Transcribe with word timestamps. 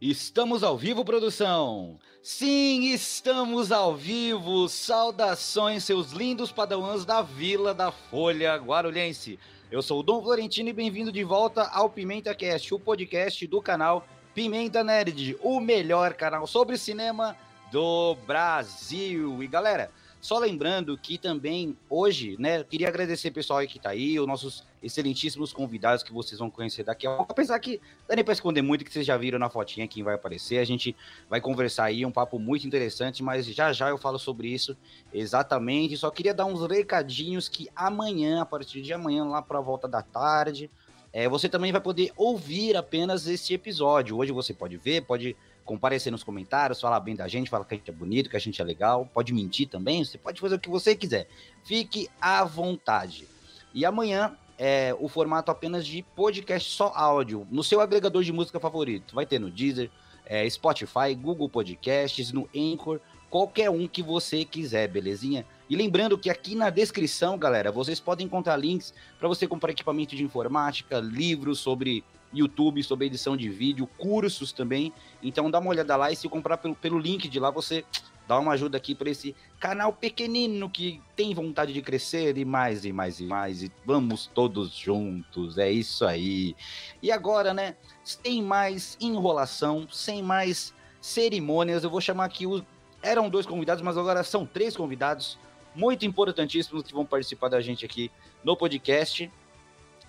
Estamos 0.00 0.62
ao 0.62 0.78
vivo, 0.78 1.04
produção! 1.04 1.98
Sim, 2.22 2.92
estamos 2.92 3.72
ao 3.72 3.96
vivo! 3.96 4.68
Saudações, 4.68 5.82
seus 5.82 6.12
lindos 6.12 6.52
padawãs 6.52 7.04
da 7.04 7.20
Vila 7.20 7.74
da 7.74 7.90
Folha 7.90 8.54
Guarulhense. 8.54 9.40
Eu 9.72 9.82
sou 9.82 9.98
o 9.98 10.02
Dom 10.04 10.22
Florentino 10.22 10.68
e 10.68 10.72
bem-vindo 10.72 11.10
de 11.10 11.24
volta 11.24 11.64
ao 11.72 11.90
Pimenta 11.90 12.32
Cast, 12.32 12.72
o 12.72 12.78
podcast 12.78 13.44
do 13.48 13.60
canal 13.60 14.06
Pimenta 14.32 14.84
Nerd, 14.84 15.36
o 15.42 15.58
melhor 15.58 16.14
canal 16.14 16.46
sobre 16.46 16.78
cinema 16.78 17.36
do 17.72 18.14
Brasil. 18.24 19.42
E 19.42 19.48
galera, 19.48 19.90
só 20.20 20.38
lembrando 20.38 20.96
que 20.98 21.16
também 21.16 21.76
hoje, 21.88 22.36
né, 22.38 22.64
queria 22.64 22.88
agradecer 22.88 23.28
o 23.28 23.32
pessoal 23.32 23.60
aí 23.60 23.68
que 23.68 23.78
tá 23.78 23.90
aí, 23.90 24.18
os 24.18 24.26
nossos 24.26 24.64
excelentíssimos 24.82 25.52
convidados 25.52 26.02
que 26.02 26.12
vocês 26.12 26.38
vão 26.38 26.50
conhecer 26.50 26.84
daqui 26.84 27.06
a 27.06 27.16
pouco. 27.16 27.32
Apesar 27.32 27.58
que 27.58 27.80
dá 28.06 28.14
nem 28.14 28.24
pra 28.24 28.32
esconder 28.32 28.62
muito, 28.62 28.84
que 28.84 28.92
vocês 28.92 29.06
já 29.06 29.16
viram 29.16 29.38
na 29.38 29.48
fotinha 29.48 29.86
quem 29.86 30.02
vai 30.02 30.14
aparecer. 30.14 30.58
A 30.58 30.64
gente 30.64 30.94
vai 31.28 31.40
conversar 31.40 31.84
aí, 31.84 32.04
um 32.04 32.10
papo 32.10 32.38
muito 32.38 32.66
interessante, 32.66 33.22
mas 33.22 33.46
já 33.46 33.72
já 33.72 33.88
eu 33.88 33.98
falo 33.98 34.18
sobre 34.18 34.48
isso 34.48 34.76
exatamente. 35.12 35.96
Só 35.96 36.10
queria 36.10 36.34
dar 36.34 36.46
uns 36.46 36.66
recadinhos 36.66 37.48
que 37.48 37.68
amanhã, 37.74 38.42
a 38.42 38.46
partir 38.46 38.82
de 38.82 38.92
amanhã, 38.92 39.24
lá 39.24 39.42
pra 39.42 39.60
volta 39.60 39.86
da 39.86 40.02
tarde, 40.02 40.70
é, 41.12 41.28
você 41.28 41.48
também 41.48 41.72
vai 41.72 41.80
poder 41.80 42.12
ouvir 42.16 42.76
apenas 42.76 43.26
esse 43.26 43.54
episódio. 43.54 44.16
Hoje 44.16 44.32
você 44.32 44.52
pode 44.52 44.76
ver, 44.76 45.02
pode 45.02 45.36
comparecer 45.68 46.10
nos 46.10 46.24
comentários, 46.24 46.80
falar 46.80 46.98
bem 46.98 47.14
da 47.14 47.28
gente, 47.28 47.50
falar 47.50 47.66
que 47.66 47.74
a 47.74 47.76
gente 47.76 47.90
é 47.90 47.92
bonito, 47.92 48.30
que 48.30 48.36
a 48.36 48.40
gente 48.40 48.58
é 48.58 48.64
legal, 48.64 49.06
pode 49.12 49.34
mentir 49.34 49.68
também, 49.68 50.02
você 50.02 50.16
pode 50.16 50.40
fazer 50.40 50.54
o 50.54 50.58
que 50.58 50.70
você 50.70 50.96
quiser. 50.96 51.28
Fique 51.62 52.08
à 52.18 52.42
vontade. 52.42 53.28
E 53.74 53.84
amanhã 53.84 54.34
é 54.58 54.96
o 54.98 55.08
formato 55.08 55.50
apenas 55.50 55.86
de 55.86 56.02
podcast 56.16 56.70
só 56.70 56.90
áudio, 56.96 57.46
no 57.50 57.62
seu 57.62 57.82
agregador 57.82 58.22
de 58.22 58.32
música 58.32 58.58
favorito. 58.58 59.14
Vai 59.14 59.26
ter 59.26 59.38
no 59.38 59.50
Deezer, 59.50 59.90
é, 60.24 60.48
Spotify, 60.48 61.14
Google 61.14 61.50
Podcasts, 61.50 62.32
no 62.32 62.48
Anchor, 62.56 62.98
qualquer 63.28 63.68
um 63.68 63.86
que 63.86 64.02
você 64.02 64.46
quiser, 64.46 64.88
belezinha? 64.88 65.44
E 65.68 65.76
lembrando 65.76 66.16
que 66.16 66.30
aqui 66.30 66.54
na 66.54 66.70
descrição, 66.70 67.36
galera, 67.36 67.70
vocês 67.70 68.00
podem 68.00 68.24
encontrar 68.24 68.56
links 68.56 68.94
para 69.18 69.28
você 69.28 69.46
comprar 69.46 69.72
equipamento 69.72 70.16
de 70.16 70.24
informática, 70.24 70.98
livros 70.98 71.58
sobre 71.58 72.02
YouTube, 72.32 72.82
sobre 72.82 73.06
edição 73.06 73.36
de 73.36 73.48
vídeo, 73.48 73.88
cursos 73.98 74.52
também. 74.52 74.92
Então 75.22 75.50
dá 75.50 75.58
uma 75.58 75.70
olhada 75.70 75.96
lá 75.96 76.10
e 76.10 76.16
se 76.16 76.28
comprar 76.28 76.58
pelo, 76.58 76.74
pelo 76.74 76.98
link 76.98 77.28
de 77.28 77.40
lá, 77.40 77.50
você 77.50 77.84
dá 78.28 78.38
uma 78.38 78.52
ajuda 78.52 78.76
aqui 78.76 78.94
para 78.94 79.08
esse 79.08 79.34
canal 79.58 79.90
pequenino 79.90 80.68
que 80.68 81.00
tem 81.16 81.32
vontade 81.32 81.72
de 81.72 81.80
crescer 81.80 82.36
e 82.36 82.44
mais 82.44 82.84
e 82.84 82.92
mais 82.92 83.20
e 83.20 83.24
mais. 83.24 83.62
E 83.62 83.72
vamos 83.86 84.30
todos 84.34 84.70
juntos, 84.72 85.56
é 85.56 85.70
isso 85.70 86.04
aí. 86.04 86.54
E 87.02 87.10
agora, 87.10 87.54
né, 87.54 87.76
sem 88.04 88.42
mais 88.42 88.98
enrolação, 89.00 89.88
sem 89.90 90.22
mais 90.22 90.74
cerimônias, 91.00 91.82
eu 91.82 91.90
vou 91.90 92.00
chamar 92.00 92.26
aqui 92.26 92.46
os. 92.46 92.62
Eram 93.02 93.30
dois 93.30 93.46
convidados, 93.46 93.82
mas 93.82 93.96
agora 93.96 94.22
são 94.24 94.44
três 94.44 94.76
convidados 94.76 95.38
muito 95.74 96.04
importantíssimos 96.04 96.82
que 96.82 96.92
vão 96.92 97.06
participar 97.06 97.48
da 97.48 97.60
gente 97.60 97.84
aqui 97.84 98.10
no 98.42 98.56
podcast. 98.56 99.30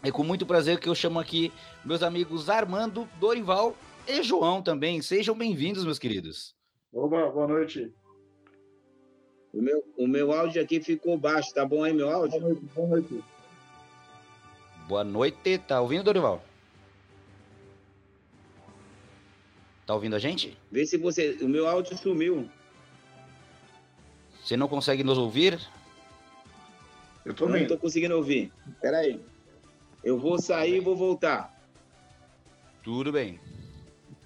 É 0.02 0.12
com 0.12 0.24
muito 0.24 0.46
prazer 0.46 0.80
que 0.80 0.88
eu 0.88 0.96
chamo 0.96 1.20
aqui 1.20 1.52
meus 1.84 2.02
amigos 2.02 2.50
Armando, 2.50 3.08
Dorival 3.20 3.76
e 4.08 4.24
João 4.24 4.62
também. 4.62 5.02
Sejam 5.02 5.38
bem-vindos, 5.38 5.84
meus 5.84 6.00
queridos. 6.00 6.56
Oba, 6.94 7.30
boa 7.30 7.48
noite. 7.48 7.94
O 9.54 9.62
meu, 9.62 9.84
o 9.98 10.08
meu 10.08 10.32
áudio 10.32 10.62
aqui 10.62 10.80
ficou 10.80 11.18
baixo, 11.18 11.54
tá 11.54 11.66
bom 11.66 11.84
aí 11.84 11.92
meu 11.92 12.10
áudio? 12.10 12.40
Boa 12.40 12.50
noite, 12.50 12.66
boa 12.74 12.88
noite. 12.88 13.24
Boa 14.88 15.04
noite, 15.04 15.58
tá 15.58 15.82
ouvindo, 15.82 16.04
Dorival? 16.04 16.42
Tá 19.86 19.96
ouvindo 19.96 20.16
a 20.16 20.20
gente? 20.20 20.58
Vê 20.72 20.86
se 20.86 20.98
você. 20.98 21.38
O 21.42 21.50
meu 21.50 21.68
áudio 21.68 21.98
sumiu. 21.98 22.50
Você 24.42 24.56
não 24.56 24.68
consegue 24.68 25.04
nos 25.04 25.18
ouvir? 25.18 25.60
Eu 27.26 27.34
tô 27.34 27.46
Eu 27.46 27.50
não 27.50 27.68
tô 27.68 27.78
conseguindo 27.78 28.16
ouvir. 28.16 28.52
Pera 28.80 29.00
aí. 29.00 29.20
Eu 30.04 30.18
vou 30.18 30.40
sair 30.40 30.78
e 30.78 30.80
vou 30.80 30.96
voltar. 30.96 31.54
Tudo 32.84 33.12
bem. 33.12 33.40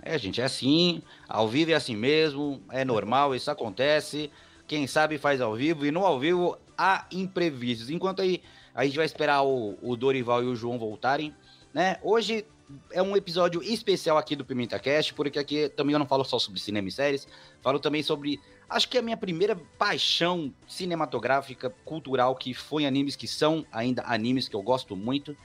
É, 0.01 0.17
gente, 0.17 0.41
é 0.41 0.43
assim. 0.43 1.01
Ao 1.27 1.47
vivo 1.47 1.71
é 1.71 1.73
assim 1.73 1.95
mesmo. 1.95 2.61
É 2.69 2.83
normal, 2.83 3.33
isso 3.33 3.49
acontece. 3.49 4.29
Quem 4.67 4.85
sabe 4.87 5.17
faz 5.17 5.41
ao 5.41 5.55
vivo. 5.55 5.85
E 5.85 5.91
no 5.91 6.05
ao 6.05 6.19
vivo 6.19 6.57
há 6.77 7.05
imprevistos. 7.11 7.89
Enquanto 7.89 8.21
aí 8.21 8.41
a 8.75 8.85
gente 8.85 8.97
vai 8.97 9.05
esperar 9.05 9.43
o, 9.43 9.77
o 9.81 9.95
Dorival 9.95 10.43
e 10.43 10.47
o 10.47 10.55
João 10.55 10.79
voltarem, 10.79 11.33
né? 11.73 11.97
Hoje 12.01 12.45
é 12.91 13.01
um 13.01 13.15
episódio 13.15 13.61
especial 13.61 14.17
aqui 14.17 14.35
do 14.35 14.45
Pimenta 14.45 14.79
Cast, 14.79 15.13
porque 15.13 15.39
aqui 15.39 15.69
também 15.69 15.93
eu 15.93 15.99
não 15.99 16.05
falo 16.05 16.23
só 16.23 16.39
sobre 16.39 16.59
cinema 16.59 16.87
e 16.87 16.91
séries, 16.91 17.27
falo 17.61 17.79
também 17.79 18.03
sobre. 18.03 18.39
Acho 18.69 18.89
que 18.89 18.97
é 18.97 18.99
a 18.99 19.03
minha 19.03 19.17
primeira 19.17 19.55
paixão 19.77 20.53
cinematográfica, 20.67 21.69
cultural, 21.85 22.35
que 22.35 22.53
foi 22.53 22.85
animes, 22.85 23.15
que 23.15 23.27
são 23.27 23.65
ainda 23.71 24.03
animes 24.05 24.47
que 24.47 24.55
eu 24.55 24.61
gosto 24.61 24.95
muito. 24.95 25.35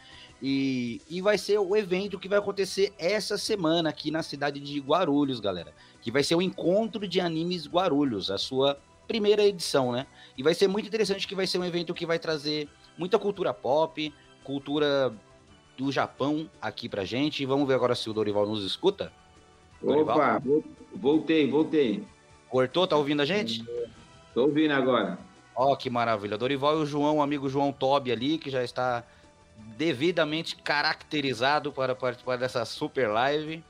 E, 0.40 1.02
e 1.10 1.20
vai 1.20 1.36
ser 1.36 1.58
o 1.58 1.76
evento 1.76 2.18
que 2.18 2.28
vai 2.28 2.38
acontecer 2.38 2.92
essa 2.96 3.36
semana 3.36 3.88
aqui 3.88 4.10
na 4.10 4.22
cidade 4.22 4.60
de 4.60 4.78
Guarulhos, 4.78 5.40
galera. 5.40 5.74
Que 6.00 6.10
vai 6.10 6.22
ser 6.22 6.36
o 6.36 6.42
Encontro 6.42 7.08
de 7.08 7.20
Animes 7.20 7.66
Guarulhos, 7.66 8.30
a 8.30 8.38
sua 8.38 8.78
primeira 9.08 9.44
edição, 9.44 9.90
né? 9.90 10.06
E 10.36 10.42
vai 10.42 10.54
ser 10.54 10.68
muito 10.68 10.86
interessante 10.86 11.26
que 11.26 11.34
vai 11.34 11.46
ser 11.46 11.58
um 11.58 11.64
evento 11.64 11.92
que 11.92 12.06
vai 12.06 12.18
trazer 12.18 12.68
muita 12.96 13.18
cultura 13.18 13.52
pop, 13.52 14.14
cultura 14.44 15.12
do 15.78 15.92
Japão 15.92 16.50
aqui 16.60 16.88
pra 16.88 17.04
gente. 17.04 17.46
Vamos 17.46 17.66
ver 17.68 17.74
agora 17.74 17.94
se 17.94 18.10
o 18.10 18.12
Dorival 18.12 18.44
nos 18.46 18.64
escuta. 18.64 19.12
Dorival? 19.80 20.16
Opa, 20.16 20.38
vo- 20.40 20.64
voltei, 20.94 21.48
voltei. 21.48 22.04
Cortou? 22.48 22.86
Tá 22.86 22.96
ouvindo 22.96 23.22
a 23.22 23.24
gente? 23.24 23.64
Tô 24.34 24.42
ouvindo 24.42 24.72
agora. 24.72 25.16
Ó, 25.54 25.74
que 25.76 25.88
maravilha. 25.88 26.36
Dorival 26.36 26.78
e 26.78 26.82
o 26.82 26.86
João, 26.86 27.18
o 27.18 27.22
amigo 27.22 27.48
João 27.48 27.72
Tobi 27.72 28.10
ali, 28.10 28.38
que 28.38 28.50
já 28.50 28.64
está 28.64 29.04
devidamente 29.76 30.56
caracterizado 30.56 31.72
para 31.72 31.94
participar 31.94 32.36
dessa 32.36 32.64
super 32.64 33.08
live. 33.08 33.62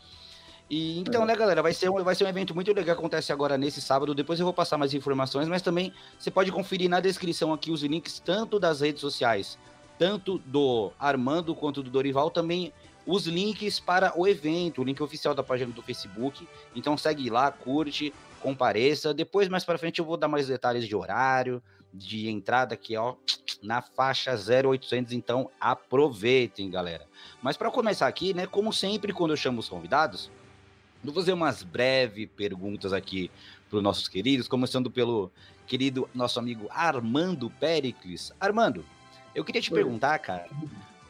E 0.70 1.00
então, 1.00 1.24
né, 1.24 1.34
galera, 1.34 1.62
vai 1.62 1.72
ser, 1.72 1.88
um, 1.90 2.02
vai 2.04 2.14
ser 2.14 2.24
um 2.24 2.28
evento 2.28 2.54
muito 2.54 2.68
legal 2.68 2.84
que 2.84 2.90
acontece 2.90 3.32
agora 3.32 3.56
nesse 3.58 3.80
sábado. 3.80 4.14
Depois 4.14 4.38
eu 4.38 4.44
vou 4.44 4.52
passar 4.52 4.76
mais 4.78 4.92
informações, 4.94 5.48
mas 5.48 5.62
também 5.62 5.92
você 6.18 6.30
pode 6.30 6.52
conferir 6.52 6.88
na 6.90 7.00
descrição 7.00 7.52
aqui 7.52 7.70
os 7.70 7.82
links 7.82 8.18
tanto 8.20 8.58
das 8.60 8.80
redes 8.80 9.00
sociais, 9.00 9.58
tanto 9.98 10.38
do 10.38 10.92
Armando 10.98 11.54
quanto 11.54 11.82
do 11.82 11.90
Dorival, 11.90 12.30
também 12.30 12.72
os 13.06 13.26
links 13.26 13.80
para 13.80 14.12
o 14.18 14.26
evento, 14.26 14.82
o 14.82 14.84
link 14.84 15.02
oficial 15.02 15.34
da 15.34 15.42
página 15.42 15.72
do 15.72 15.82
Facebook. 15.82 16.46
Então 16.76 16.96
segue 16.96 17.30
lá, 17.30 17.50
curte, 17.50 18.12
compareça. 18.40 19.14
Depois, 19.14 19.48
mais 19.48 19.64
para 19.64 19.78
frente, 19.78 19.98
eu 19.98 20.04
vou 20.04 20.16
dar 20.16 20.28
mais 20.28 20.46
detalhes 20.46 20.86
de 20.86 20.94
horário, 20.94 21.62
de 21.92 22.28
entrada 22.28 22.74
aqui, 22.74 22.96
ó, 22.96 23.14
na 23.62 23.80
faixa 23.80 24.32
0800. 24.34 25.12
Então, 25.12 25.50
aproveitem, 25.58 26.70
galera. 26.70 27.06
Mas 27.42 27.56
para 27.56 27.70
começar 27.70 28.06
aqui, 28.06 28.34
né, 28.34 28.46
como 28.46 28.72
sempre, 28.72 29.12
quando 29.12 29.30
eu 29.30 29.36
chamo 29.36 29.60
os 29.60 29.68
convidados, 29.68 30.30
vou 31.02 31.14
fazer 31.14 31.32
umas 31.32 31.62
breves 31.62 32.28
perguntas 32.36 32.92
aqui 32.92 33.30
para 33.70 33.78
os 33.78 33.82
nossos 33.82 34.06
queridos, 34.06 34.48
começando 34.48 34.90
pelo 34.90 35.30
querido 35.66 36.08
nosso 36.14 36.38
amigo 36.38 36.66
Armando 36.70 37.50
Pericles. 37.50 38.32
Armando, 38.38 38.84
eu 39.34 39.44
queria 39.44 39.60
te 39.60 39.72
Oi. 39.72 39.74
perguntar, 39.74 40.18
cara, 40.18 40.48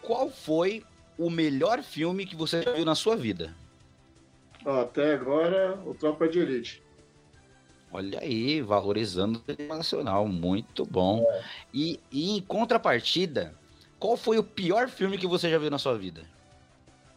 qual 0.03 0.31
foi 0.31 0.85
o 1.19 1.29
melhor 1.29 1.83
filme 1.83 2.27
que 2.27 2.37
você 2.37 2.63
já 2.63 2.73
viu 2.73 2.85
na 2.85 2.95
sua 2.95 3.17
vida? 3.17 3.55
Até 4.65 5.15
agora, 5.15 5.79
o 5.85 5.95
Tropa 5.95 6.29
de 6.29 6.39
Elite. 6.39 6.83
Olha 7.91 8.21
aí, 8.21 8.61
valorizando 8.61 9.39
o 9.39 9.53
cinema 9.53 9.77
nacional, 9.77 10.27
muito 10.29 10.85
bom. 10.85 11.25
E, 11.73 11.99
e 12.13 12.37
em 12.37 12.41
contrapartida, 12.43 13.55
qual 13.99 14.17
foi 14.17 14.39
o 14.39 14.45
pior 14.45 14.89
filme 14.89 15.17
que 15.17 15.27
você 15.27 15.51
já 15.51 15.59
viu 15.59 15.71
na 15.71 15.79
sua 15.79 15.97
vida? 15.97 16.23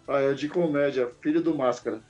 Ah, 0.08 0.20
é 0.20 0.34
de 0.34 0.48
comédia, 0.48 1.10
Filho 1.22 1.42
do 1.42 1.54
Máscara. 1.56 2.02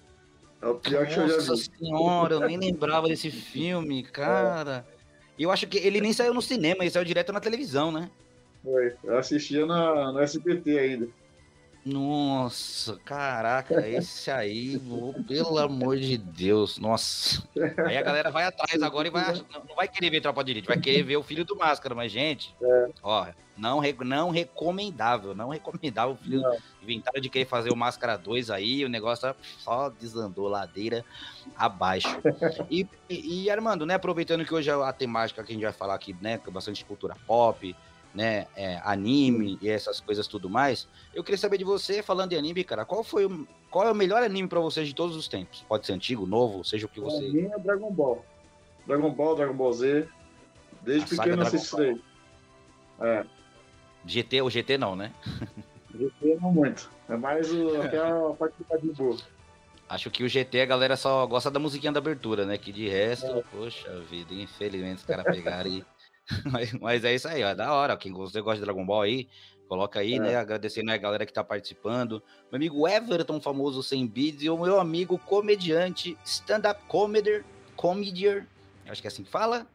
É 0.61 0.67
o 0.67 0.75
pior 0.75 1.07
que 1.07 1.13
eu 1.13 1.27
já 1.27 1.37
Nossa 1.37 1.55
vi. 1.55 1.71
senhora, 1.77 2.35
eu 2.35 2.41
nem 2.41 2.57
lembrava 2.57 3.07
desse 3.07 3.31
filme, 3.31 4.03
cara. 4.13 4.85
Eu 5.37 5.49
acho 5.49 5.65
que 5.65 5.77
ele 5.79 5.99
nem 5.99 6.13
saiu 6.13 6.33
no 6.33 6.41
cinema, 6.41 6.83
ele 6.83 6.91
saiu 6.91 7.05
direto 7.05 7.33
na 7.33 7.39
televisão, 7.39 7.91
né? 7.91 8.11
Foi. 8.63 8.93
Eu 9.03 9.17
assistia 9.17 9.65
na, 9.65 10.11
no 10.11 10.19
SBT 10.19 10.77
ainda. 10.77 11.07
Nossa, 11.83 12.95
caraca, 13.03 13.87
esse 13.87 14.29
aí, 14.29 14.79
ô, 14.87 15.15
pelo 15.27 15.57
amor 15.57 15.97
de 15.97 16.15
Deus, 16.15 16.77
nossa. 16.77 17.43
Aí 17.87 17.97
a 17.97 18.03
galera 18.03 18.29
vai 18.29 18.43
atrás 18.43 18.83
agora 18.83 19.07
e 19.07 19.11
vai, 19.11 19.33
não 19.67 19.75
vai 19.75 19.87
querer 19.87 20.11
ver 20.11 20.21
Tropa 20.21 20.43
de 20.43 20.51
Elite, 20.51 20.67
vai 20.67 20.79
querer 20.79 21.01
ver 21.01 21.17
o 21.17 21.23
Filho 21.23 21.43
do 21.43 21.55
Máscara, 21.55 21.95
mas 21.95 22.11
gente, 22.11 22.55
ó, 23.01 23.25
não, 23.57 23.81
não 24.05 24.29
recomendável, 24.29 25.33
não 25.33 25.49
recomendável. 25.49 26.13
O 26.13 26.17
filho 26.17 26.41
Não. 26.41 26.57
inventaram 26.83 27.19
de 27.19 27.29
querer 27.29 27.45
fazer 27.45 27.71
o 27.71 27.75
Máscara 27.75 28.15
2 28.15 28.49
aí, 28.51 28.85
o 28.85 28.89
negócio 28.89 29.27
tá- 29.27 29.35
só 29.59 29.89
desandou 29.89 30.47
ladeira 30.47 31.03
abaixo. 31.55 32.15
E, 32.69 32.87
e, 33.09 33.43
e, 33.43 33.49
Armando, 33.49 33.85
né, 33.85 33.95
aproveitando 33.95 34.45
que 34.45 34.53
hoje 34.53 34.69
é 34.69 34.73
a 34.73 34.93
temática 34.93 35.43
que 35.43 35.51
a 35.51 35.53
gente 35.53 35.63
vai 35.63 35.73
falar 35.73 35.95
aqui, 35.95 36.15
né, 36.21 36.37
com 36.37 36.51
bastante 36.51 36.85
cultura 36.85 37.15
pop, 37.27 37.75
né, 38.13 38.47
é, 38.55 38.81
anime 38.83 39.57
e 39.61 39.69
essas 39.69 39.99
coisas 39.99 40.27
tudo 40.27 40.49
mais. 40.49 40.87
Eu 41.13 41.23
queria 41.23 41.37
saber 41.37 41.57
de 41.57 41.63
você, 41.63 42.03
falando 42.03 42.31
de 42.31 42.37
anime, 42.37 42.63
cara, 42.63 42.85
qual 42.85 43.03
foi 43.03 43.25
o, 43.25 43.47
qual 43.69 43.87
é 43.87 43.91
o 43.91 43.95
melhor 43.95 44.21
anime 44.21 44.47
para 44.47 44.59
você 44.59 44.83
de 44.83 44.93
todos 44.93 45.15
os 45.15 45.27
tempos? 45.27 45.63
Pode 45.67 45.85
ser 45.85 45.93
antigo, 45.93 46.25
novo, 46.25 46.63
seja 46.63 46.85
o 46.85 46.89
que 46.89 46.99
você. 46.99 47.21
Pra 47.21 47.29
mim 47.29 47.49
é 47.51 47.59
Dragon 47.59 47.91
Ball. 47.91 48.25
Dragon 48.85 49.11
Ball, 49.11 49.35
Dragon 49.35 49.53
Ball 49.53 49.73
Z. 49.73 50.07
Desde 50.81 51.19
A 51.19 51.23
pequeno 51.23 51.43
aí. 51.43 52.01
É. 53.01 53.25
GT, 54.05 54.41
o 54.41 54.49
GT 54.49 54.77
não, 54.77 54.95
né? 54.95 55.13
GT 55.93 56.37
não 56.41 56.51
muito. 56.51 56.89
É 57.07 57.15
mais 57.15 57.51
o, 57.51 57.81
aquela 57.81 58.33
parte 58.35 58.55
do 58.57 58.65
Majin 58.69 58.93
Buu. 58.93 59.17
Acho 59.87 60.09
que 60.09 60.23
o 60.23 60.29
GT 60.29 60.61
a 60.61 60.65
galera 60.65 60.95
só 60.95 61.25
gosta 61.27 61.51
da 61.51 61.59
musiquinha 61.59 61.91
da 61.91 61.99
abertura, 61.99 62.45
né? 62.45 62.57
Que 62.57 62.71
de 62.71 62.87
resto, 62.87 63.43
poxa 63.51 63.99
vida, 64.09 64.33
infelizmente 64.33 64.99
os 64.99 65.05
caras 65.05 65.25
pegaram 65.25 65.69
e. 65.69 65.85
mas, 66.51 66.71
mas 66.73 67.03
é 67.03 67.13
isso 67.15 67.27
aí, 67.27 67.43
ó, 67.43 67.49
é 67.49 67.55
da 67.55 67.73
hora. 67.73 67.97
Quem 67.97 68.11
você 68.11 68.41
gosta 68.41 68.59
de 68.59 68.65
Dragon 68.65 68.85
Ball 68.85 69.01
aí, 69.01 69.27
coloca 69.67 69.99
aí, 69.99 70.15
É. 70.15 70.19
né? 70.19 70.35
Agradecendo 70.35 70.91
a 70.91 70.97
galera 70.97 71.25
que 71.25 71.33
tá 71.33 71.43
participando. 71.43 72.21
Meu 72.51 72.57
amigo 72.57 72.87
Everton, 72.87 73.39
famoso 73.41 73.81
sem 73.83 74.05
beats, 74.07 74.43
e 74.43 74.49
o 74.49 74.57
meu 74.57 74.79
amigo 74.79 75.17
comediante, 75.17 76.17
stand-up 76.23 76.81
comedier, 76.87 77.43
comedier, 77.75 78.47
acho 78.87 79.01
que 79.01 79.07
é 79.07 79.09
assim 79.09 79.23
que 79.23 79.31
fala, 79.31 79.65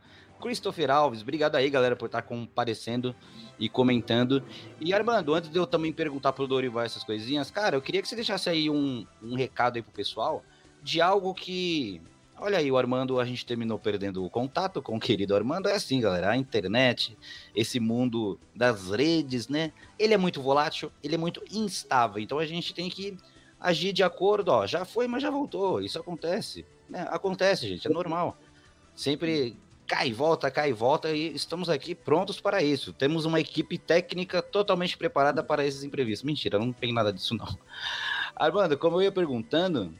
Christopher 0.40 0.90
Alves. 0.90 1.22
Obrigado 1.22 1.56
aí, 1.56 1.69
galera, 1.70 1.96
por 1.96 2.06
estar 2.06 2.22
comparecendo 2.22 3.14
e 3.58 3.69
comentando. 3.69 4.42
E 4.78 4.92
Armando, 4.92 5.34
antes 5.34 5.50
de 5.50 5.58
eu 5.58 5.66
também 5.66 5.92
perguntar 5.92 6.32
pro 6.32 6.46
Dorival 6.46 6.84
essas 6.84 7.02
coisinhas, 7.02 7.50
cara, 7.50 7.76
eu 7.76 7.82
queria 7.82 8.02
que 8.02 8.08
você 8.08 8.14
deixasse 8.14 8.49
aí 8.50 8.69
um, 8.69 9.06
um 9.22 9.34
recado 9.34 9.76
aí 9.76 9.82
pro 9.82 9.92
pessoal 9.92 10.44
de 10.82 11.00
algo 11.00 11.34
que. 11.34 12.00
Olha 12.38 12.59
aí, 12.59 12.71
o 12.71 12.77
Armando, 12.77 13.19
a 13.19 13.25
gente 13.25 13.47
terminou 13.47 13.79
perdendo 13.79 14.23
o 14.23 14.29
contato 14.29 14.83
com 14.83 14.97
o 14.97 15.00
querido 15.00 15.35
Armando. 15.35 15.69
É 15.71 15.75
assim, 15.75 16.00
galera, 16.00 16.31
a 16.31 16.37
internet, 16.37 17.17
esse 17.55 17.81
mundo 17.81 18.38
das 18.55 18.91
redes, 18.91 19.49
né? 19.49 19.73
Ele 19.99 20.12
é 20.12 20.19
muito 20.19 20.43
volátil, 20.43 20.93
ele 21.03 21.15
é 21.15 21.19
muito 21.19 21.43
instável. 21.50 22.23
Então 22.23 22.38
a 22.38 22.44
gente 22.44 22.75
tem 22.75 22.91
que 22.91 23.17
agir 23.59 23.94
de 23.94 24.03
acordo, 24.03 24.50
ó. 24.50 24.67
Já 24.67 24.85
foi, 24.85 25.09
mas 25.09 25.23
já 25.23 25.31
voltou. 25.31 25.81
Isso 25.81 25.99
acontece. 25.99 26.67
Né? 26.91 27.06
Acontece, 27.11 27.67
gente, 27.67 27.87
é 27.87 27.91
normal. 27.91 28.37
Sempre 28.94 29.59
cai 29.87 30.09
e 30.09 30.12
volta, 30.12 30.50
cai 30.50 30.71
e 30.71 30.73
volta, 30.75 31.11
e 31.12 31.35
estamos 31.35 31.71
aqui 31.71 31.94
prontos 31.94 32.38
para 32.38 32.62
isso. 32.62 32.93
Temos 32.93 33.25
uma 33.25 33.41
equipe 33.41 33.79
técnica 33.79 34.43
totalmente 34.43 34.99
preparada 34.99 35.43
para 35.43 35.65
esses 35.65 35.85
imprevistos. 35.85 36.25
Mentira, 36.25 36.59
não 36.59 36.71
tem 36.71 36.93
nada 36.93 37.12
disso, 37.12 37.35
não. 37.35 37.49
Armando, 38.35 38.77
como 38.77 38.97
eu 38.97 39.05
ia 39.05 39.12
perguntando. 39.12 39.94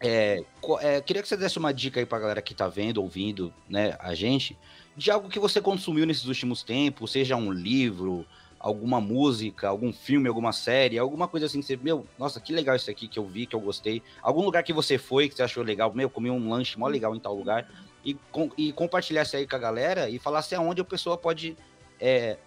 É, 0.00 0.42
é, 0.80 1.00
queria 1.00 1.22
que 1.22 1.28
você 1.28 1.36
desse 1.36 1.58
uma 1.58 1.72
dica 1.72 2.00
aí 2.00 2.06
pra 2.06 2.18
galera 2.18 2.42
que 2.42 2.54
tá 2.54 2.68
vendo, 2.68 3.02
ouvindo, 3.02 3.52
né, 3.68 3.96
a 4.00 4.14
gente, 4.14 4.56
de 4.96 5.10
algo 5.10 5.28
que 5.28 5.38
você 5.38 5.60
consumiu 5.60 6.06
nesses 6.06 6.24
últimos 6.24 6.62
tempos, 6.62 7.12
seja 7.12 7.36
um 7.36 7.52
livro, 7.52 8.26
alguma 8.58 9.00
música, 9.00 9.68
algum 9.68 9.92
filme, 9.92 10.28
alguma 10.28 10.52
série, 10.52 10.98
alguma 10.98 11.28
coisa 11.28 11.46
assim 11.46 11.60
que 11.60 11.66
você, 11.66 11.76
meu, 11.76 12.06
nossa, 12.18 12.40
que 12.40 12.52
legal 12.52 12.74
isso 12.74 12.90
aqui 12.90 13.06
que 13.06 13.18
eu 13.18 13.26
vi, 13.26 13.46
que 13.46 13.54
eu 13.54 13.60
gostei. 13.60 14.02
Algum 14.22 14.42
lugar 14.42 14.62
que 14.62 14.72
você 14.72 14.98
foi, 14.98 15.28
que 15.28 15.36
você 15.36 15.42
achou 15.42 15.62
legal, 15.62 15.92
meu, 15.94 16.10
comi 16.10 16.30
um 16.30 16.48
lanche 16.48 16.78
mó 16.78 16.88
legal 16.88 17.14
em 17.14 17.20
tal 17.20 17.34
lugar, 17.34 17.68
e, 18.04 18.14
com, 18.32 18.50
e 18.56 18.72
compartilhasse 18.72 19.36
aí 19.36 19.46
com 19.46 19.56
a 19.56 19.58
galera 19.58 20.08
e 20.08 20.18
falasse 20.18 20.54
aonde 20.54 20.80
a 20.80 20.84
pessoa 20.84 21.16
pode 21.16 21.56
é, 22.00 22.38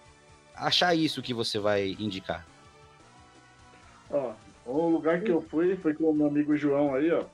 achar 0.54 0.94
isso 0.94 1.22
que 1.22 1.32
você 1.32 1.58
vai 1.58 1.96
indicar. 1.98 2.46
Ó, 4.10 4.32
o 4.66 4.88
lugar 4.88 5.20
que 5.20 5.30
eu 5.30 5.40
fui 5.40 5.76
foi 5.76 5.94
com 5.94 6.04
o 6.10 6.14
meu 6.14 6.26
amigo 6.26 6.56
João 6.56 6.94
aí, 6.94 7.10
ó. 7.10 7.24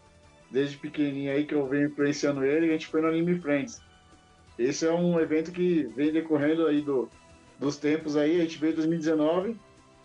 Desde 0.51 0.79
pequenininho 0.79 1.31
aí 1.33 1.45
que 1.45 1.55
eu 1.55 1.67
venho 1.67 1.89
influenciando 1.89 2.45
ele, 2.45 2.67
a 2.69 2.73
gente 2.73 2.87
foi 2.87 3.01
no 3.03 3.09
Anime 3.09 3.39
Friends. 3.39 3.83
Esse 4.59 4.87
é 4.87 4.91
um 4.93 5.21
evento 5.21 5.53
que 5.53 5.85
vem 5.95 6.11
decorrendo 6.11 6.67
aí 6.67 6.81
do, 6.81 7.09
dos 7.59 7.77
tempos 7.77 8.17
aí, 8.17 8.41
a 8.41 8.45
gente 8.45 8.59
veio 8.59 8.73
em 8.73 8.77
2019, 8.77 9.57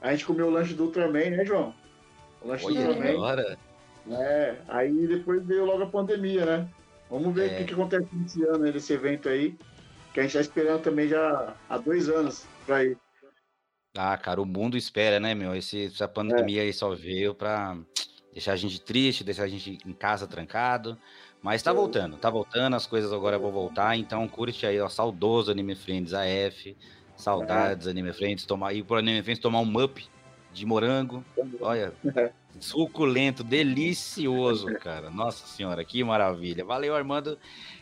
a 0.02 0.12
gente 0.12 0.26
comeu 0.26 0.48
o 0.48 0.52
lanche 0.52 0.74
do 0.74 0.84
Ultraman, 0.86 1.30
né, 1.30 1.46
João? 1.46 1.74
O 2.42 2.48
lanche 2.50 2.66
do 2.68 2.74
Olha 2.74 2.84
da 2.84 2.90
Ultraman. 2.92 3.20
hora. 3.20 3.58
É, 4.12 4.56
aí 4.68 5.08
depois 5.08 5.46
veio 5.46 5.66
logo 5.66 5.84
a 5.84 5.88
pandemia, 5.88 6.46
né? 6.46 6.68
Vamos 7.10 7.34
ver 7.34 7.52
É. 7.52 7.54
o 7.54 7.58
que, 7.60 7.64
que 7.66 7.74
acontece 7.74 8.08
nesse 8.14 8.44
ano 8.44 8.66
aí, 8.66 8.72
desse 8.72 8.92
evento 8.94 9.30
aí, 9.30 9.56
que 10.14 10.20
a 10.20 10.24
gente 10.24 10.34
tá 10.34 10.42
esperando 10.42 10.82
também 10.82 11.08
já 11.08 11.56
há 11.70 11.78
dois 11.78 12.10
anos 12.10 12.46
pra 12.66 12.84
ir. 12.84 12.98
Ah, 13.96 14.18
cara, 14.18 14.42
o 14.42 14.46
mundo 14.46 14.76
espera, 14.76 15.20
né, 15.20 15.36
meu? 15.36 15.56
Esse, 15.56 15.86
essa 15.86 16.08
pandemia 16.08 16.64
aí 16.64 16.74
só 16.74 16.96
veio 16.96 17.36
pra 17.36 17.78
deixar 18.34 18.54
a 18.54 18.56
gente 18.56 18.82
triste, 18.82 19.24
deixar 19.24 19.44
a 19.44 19.48
gente 19.48 19.78
em 19.86 19.94
casa 19.94 20.26
trancado. 20.26 20.98
Mas 21.44 21.62
tá 21.62 21.70
É. 21.70 21.74
voltando, 21.74 22.18
tá 22.18 22.30
voltando, 22.30 22.76
as 22.76 22.88
coisas 22.88 23.14
agora 23.14 23.38
vão 23.38 23.52
voltar. 23.52 23.96
Então 23.96 24.28
curte 24.28 24.66
aí, 24.66 24.80
ó, 24.80 24.90
saudoso 24.90 25.52
Anime 25.52 25.76
Friends 25.76 26.14
AF. 26.14 26.76
Saudades 27.16 27.86
Anime 27.86 28.12
Friends, 28.14 28.46
tomar, 28.46 28.74
ir 28.74 28.84
pro 28.84 28.98
Anime 28.98 29.22
Friends 29.22 29.40
tomar 29.40 29.60
um 29.60 29.66
mup 29.66 30.04
de 30.52 30.66
morango. 30.66 31.24
Olha, 31.62 31.94
suculento, 32.60 33.44
delicioso, 33.44 34.74
cara. 34.80 35.12
Nossa 35.12 35.46
senhora, 35.46 35.86
que 35.86 36.04
maravilha. 36.04 36.66
Valeu, 36.66 36.96
Armando. 36.96 37.38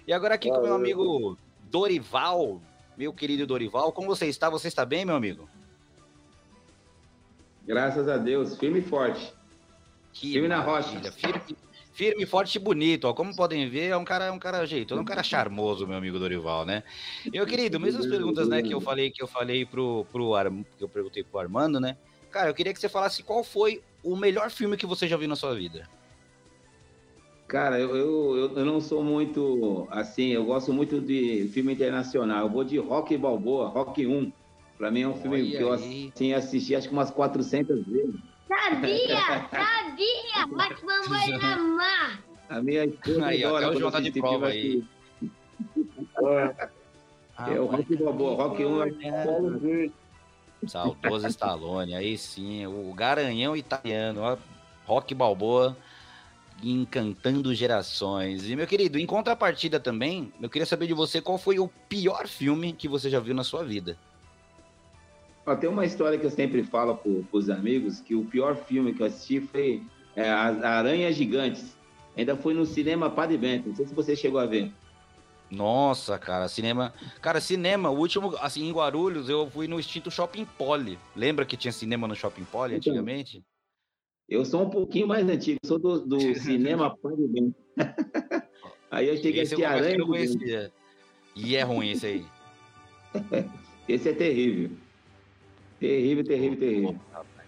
E 0.06 0.12
agora 0.12 0.36
aqui 0.36 0.50
com 0.50 0.58
o 0.58 0.62
meu 0.62 0.72
Valeu. 0.72 0.76
amigo 0.76 1.38
Dorival, 1.70 2.62
meu 2.98 3.14
querido 3.14 3.48
Dorival. 3.48 3.94
Como 3.94 4.08
você 4.10 4.26
está? 4.26 4.50
Você 4.50 4.68
está 4.68 4.84
bem, 4.84 5.06
meu 5.06 5.16
amigo? 5.16 5.48
Graças 7.72 8.10
a 8.10 8.18
Deus, 8.18 8.58
firme 8.58 8.80
e 8.80 8.82
forte. 8.82 9.34
Que 10.12 10.34
Firme 10.34 10.50
na 10.50 10.60
rocha. 10.60 11.00
Firme, 11.10 11.42
firme, 11.94 12.26
forte 12.26 12.56
e 12.58 12.60
bonito. 12.60 13.06
Ó. 13.06 13.14
Como 13.14 13.34
podem 13.34 13.70
ver, 13.70 13.88
é 13.92 13.96
um 13.96 14.04
cara, 14.04 14.26
é 14.26 14.32
um 14.32 14.38
cara 14.38 14.66
jeitoso, 14.66 15.00
é 15.00 15.02
um 15.02 15.06
cara 15.06 15.24
charmoso, 15.24 15.88
meu 15.88 15.96
amigo 15.98 16.20
Dorival, 16.20 16.66
né? 16.66 16.84
Meu 17.32 17.46
querido, 17.46 17.80
mesmas 17.80 18.06
perguntas, 18.06 18.50
né, 18.50 18.62
que 18.62 18.74
eu 18.74 18.82
falei, 18.82 19.10
que 19.10 19.24
eu 19.24 19.28
falei 19.28 19.66
pro, 19.66 20.06
pro 20.12 20.36
Ar- 20.36 20.52
que 20.78 20.84
eu 20.84 20.90
perguntei 20.90 21.24
pro 21.24 21.40
Armando, 21.40 21.80
né? 21.80 21.96
Cara, 22.30 22.50
eu 22.50 22.54
queria 22.54 22.74
que 22.74 22.80
você 22.82 22.90
falasse 22.90 23.24
qual 23.24 23.42
foi 23.42 23.82
o 24.04 24.18
melhor 24.18 24.52
filme 24.52 24.76
que 24.76 24.86
você 24.86 25.08
já 25.08 25.16
viu 25.16 25.30
na 25.30 25.38
sua 25.38 25.56
vida. 25.56 25.88
Cara, 27.48 27.80
eu, 27.80 27.96
eu, 27.96 28.36
eu- 28.38 28.58
eu 28.58 28.66
não 28.66 28.82
sou 28.82 29.02
muito 29.02 29.88
assim, 29.92 30.28
eu 30.32 30.44
gosto 30.44 30.74
muito 30.74 31.00
de 31.00 31.50
filme 31.54 31.72
internacional. 31.72 32.48
Eu 32.48 32.50
vou 32.50 32.66
de 32.66 32.78
Rock 32.80 33.18
Balboa, 33.18 33.70
Rock 33.70 34.06
1. 34.06 34.30
Pra 34.82 34.90
mim 34.90 35.02
é 35.02 35.08
um 35.08 35.14
filme 35.14 35.42
Olha 35.42 35.58
que 35.58 35.64
eu 35.64 35.72
assim, 35.72 36.34
assisti 36.34 36.76
acho 36.76 36.88
que 36.88 36.94
umas 36.96 37.12
400 37.12 37.86
vezes. 37.86 38.16
Sabia! 38.48 39.20
Sabia! 39.52 40.48
Mas 40.50 40.82
mamãe 40.82 41.36
amar! 41.36 42.24
A 42.50 42.64
minha 42.64 42.86
esposa 42.86 43.26
Aí, 43.28 43.44
adora 43.44 43.68
até 43.68 43.86
o 43.86 43.92
tá 43.92 44.00
de 44.00 44.08
assiste 44.08 44.20
prova 44.20 44.50
filme 44.50 44.84
aí. 46.18 46.58
É 47.48 47.60
o 47.60 47.68
Rock 47.68 47.96
Balboa, 47.96 48.36
Rock 48.44 48.66
1 48.66 48.84
é 48.84 49.24
Paulo 49.24 49.60
Verde. 49.60 49.94
Saudoso 50.66 51.28
Stallone, 51.28 51.94
aí 51.94 52.18
sim, 52.18 52.66
o 52.66 52.92
garanhão 52.92 53.56
italiano, 53.56 54.22
ó, 54.22 54.38
Rock 54.88 55.14
Balboa, 55.14 55.78
encantando 56.64 57.54
gerações. 57.54 58.50
E 58.50 58.56
meu 58.56 58.66
querido, 58.66 58.98
em 58.98 59.06
contrapartida 59.06 59.80
também, 59.80 60.34
eu 60.42 60.50
queria 60.50 60.66
saber 60.66 60.88
de 60.88 60.94
você 60.96 61.22
qual 61.22 61.38
foi 61.38 61.60
o 61.60 61.68
pior 61.88 62.28
filme 62.28 62.74
que 62.74 62.88
você 62.88 63.12
já 63.12 63.20
viu 63.20 63.36
na 63.36 63.44
sua 63.44 63.64
vida. 63.64 63.96
Tem 65.60 65.70
uma 65.70 65.86
história 65.86 66.18
que 66.18 66.26
eu 66.26 66.32
sempre 66.32 66.64
falo 66.64 66.96
para 66.96 67.12
os 67.32 67.50
amigos, 67.50 68.00
que 68.00 68.16
o 68.16 68.24
pior 68.26 68.56
filme 68.56 68.94
que 68.94 69.02
eu 69.02 69.08
assisti 69.08 69.42
foi 69.42 69.82
é, 70.16 70.30
As 70.30 70.64
Aranhas 70.64 71.16
Gigantes. 71.16 71.76
Ainda 72.16 72.36
foi 72.36 72.54
no 72.54 72.66
cinema 72.66 73.10
Padre 73.10 73.38
Bento, 73.38 73.70
não 73.70 73.76
sei 73.76 73.88
se 73.88 73.94
você 73.94 74.16
chegou 74.16 74.40
a 74.40 74.46
ver. 74.46 74.72
Nossa, 75.50 76.18
cara, 76.18 76.48
cinema. 76.48 76.94
Cara, 77.22 77.42
cinema, 77.42 77.90
o 77.90 77.98
último, 77.98 78.36
assim, 78.40 78.68
em 78.68 78.72
Guarulhos, 78.72 79.28
eu 79.28 79.50
fui 79.50 79.68
no 79.68 79.80
extinto 79.80 80.10
Shopping 80.10 80.46
Poli. 80.58 80.98
Lembra 81.16 81.46
que 81.46 81.58
tinha 81.58 81.72
cinema 81.72 82.08
no 82.08 82.16
Shopping 82.16 82.46
Poli 82.46 82.76
Então. 82.76 82.92
antigamente? 82.94 83.44
Eu 84.30 84.46
sou 84.46 84.64
um 84.64 84.70
pouquinho 84.70 85.08
mais 85.08 85.28
antigo, 85.28 85.60
sou 85.66 85.78
do, 85.78 86.00
do 86.00 86.20
cinema 86.36 86.96
Padre 86.98 87.28
Bento. 87.28 87.56
Aí 88.90 89.08
eu 89.08 89.18
cheguei 89.18 89.42
a 89.42 89.44
Esse 89.44 89.56
confesso 89.56 90.38
que 90.38 90.54
Aranha. 90.56 90.72
E 91.36 91.56
é 91.56 91.64
ruim 91.64 91.92
esse 91.92 92.06
aí. 92.06 92.26
Esse 93.88 94.10
é 94.10 94.14
terrível. 94.14 94.72
Terrível, 95.82 96.24
terrível, 96.24 96.60
terrível. 96.60 96.96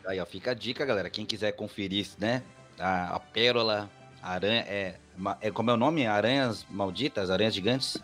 Aí, 0.07 0.19
ó, 0.19 0.25
fica 0.25 0.51
a 0.51 0.53
dica, 0.55 0.83
galera. 0.83 1.07
Quem 1.07 1.23
quiser 1.23 1.51
conferir, 1.51 2.07
né? 2.17 2.41
A, 2.79 3.15
a 3.15 3.19
pérola, 3.19 3.87
a 4.19 4.31
aranha. 4.31 4.65
É, 4.67 4.95
é, 5.39 5.51
como 5.51 5.69
é 5.69 5.73
o 5.75 5.77
nome? 5.77 6.07
Aranhas 6.07 6.65
malditas? 6.67 7.29
Aranhas 7.29 7.53
gigantes? 7.53 8.01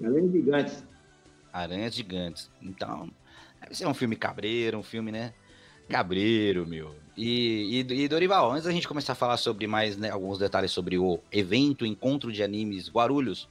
Aranhas 0.00 0.32
Gigantes. 0.32 0.84
Aranhas 1.52 1.94
gigantes. 1.94 2.50
Então, 2.62 3.10
deve 3.60 3.74
ser 3.74 3.86
um 3.86 3.92
filme 3.92 4.14
cabreiro, 4.14 4.78
um 4.78 4.84
filme, 4.84 5.10
né? 5.10 5.34
Cabreiro, 5.88 6.64
meu. 6.64 6.94
E, 7.16 7.84
e, 7.88 8.04
e, 8.04 8.08
Dorival, 8.08 8.52
antes 8.52 8.64
da 8.64 8.70
gente 8.70 8.86
começar 8.86 9.14
a 9.14 9.16
falar 9.16 9.36
sobre 9.36 9.66
mais 9.66 9.96
né, 9.96 10.10
alguns 10.10 10.38
detalhes 10.38 10.70
sobre 10.70 10.96
o 10.96 11.18
evento 11.30 11.84
Encontro 11.84 12.32
de 12.32 12.42
Animes 12.42 12.88
Guarulhos, 12.88 13.48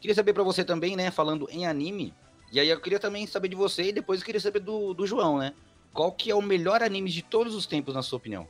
queria 0.00 0.14
saber 0.14 0.32
pra 0.32 0.42
você 0.42 0.64
também, 0.64 0.96
né? 0.96 1.12
Falando 1.12 1.48
em 1.52 1.66
anime. 1.66 2.12
E 2.50 2.58
aí 2.58 2.68
eu 2.68 2.80
queria 2.80 2.98
também 2.98 3.26
saber 3.28 3.48
de 3.48 3.56
você 3.56 3.84
e 3.84 3.92
depois 3.92 4.20
eu 4.20 4.26
queria 4.26 4.40
saber 4.40 4.58
do, 4.58 4.92
do 4.92 5.06
João, 5.06 5.38
né? 5.38 5.54
Qual 5.98 6.12
que 6.12 6.30
é 6.30 6.34
o 6.36 6.40
melhor 6.40 6.80
anime 6.80 7.10
de 7.10 7.22
todos 7.22 7.56
os 7.56 7.66
tempos, 7.66 7.92
na 7.92 8.02
sua 8.02 8.18
opinião? 8.18 8.46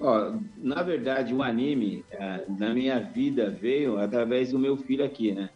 Ó, 0.00 0.32
na 0.56 0.82
verdade, 0.82 1.32
o 1.32 1.40
anime, 1.40 2.04
eh, 2.10 2.44
na 2.58 2.74
minha 2.74 2.98
vida, 2.98 3.48
veio 3.48 3.96
através 3.96 4.50
do 4.50 4.58
meu 4.58 4.76
filho 4.76 5.04
aqui, 5.04 5.30
né? 5.30 5.50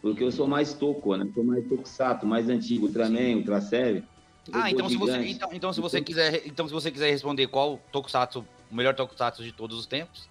Porque 0.00 0.22
eu 0.22 0.30
sou 0.30 0.46
mais 0.46 0.74
Toco, 0.74 1.16
né? 1.16 1.28
Sou 1.34 1.42
mais 1.42 1.66
Tokusatsu, 1.66 2.24
mais 2.24 2.48
antigo, 2.48 2.86
Ultraman, 2.86 3.34
Ultra 3.34 3.60
Série. 3.60 4.04
Ah, 4.52 4.70
então 4.70 4.88
se, 4.88 4.96
você, 4.96 5.16
então, 5.26 5.48
então 5.52 5.72
se 5.72 5.80
você 5.80 6.00
quiser, 6.00 6.46
então 6.46 6.68
se 6.68 6.72
você 6.72 6.88
quiser 6.88 7.10
responder 7.10 7.48
qual 7.48 7.80
Tokusatsu, 7.90 8.46
o 8.70 8.76
melhor 8.76 8.94
Tokusatsu 8.94 9.42
de 9.42 9.50
todos 9.50 9.76
os 9.76 9.86
tempos, 9.86 10.30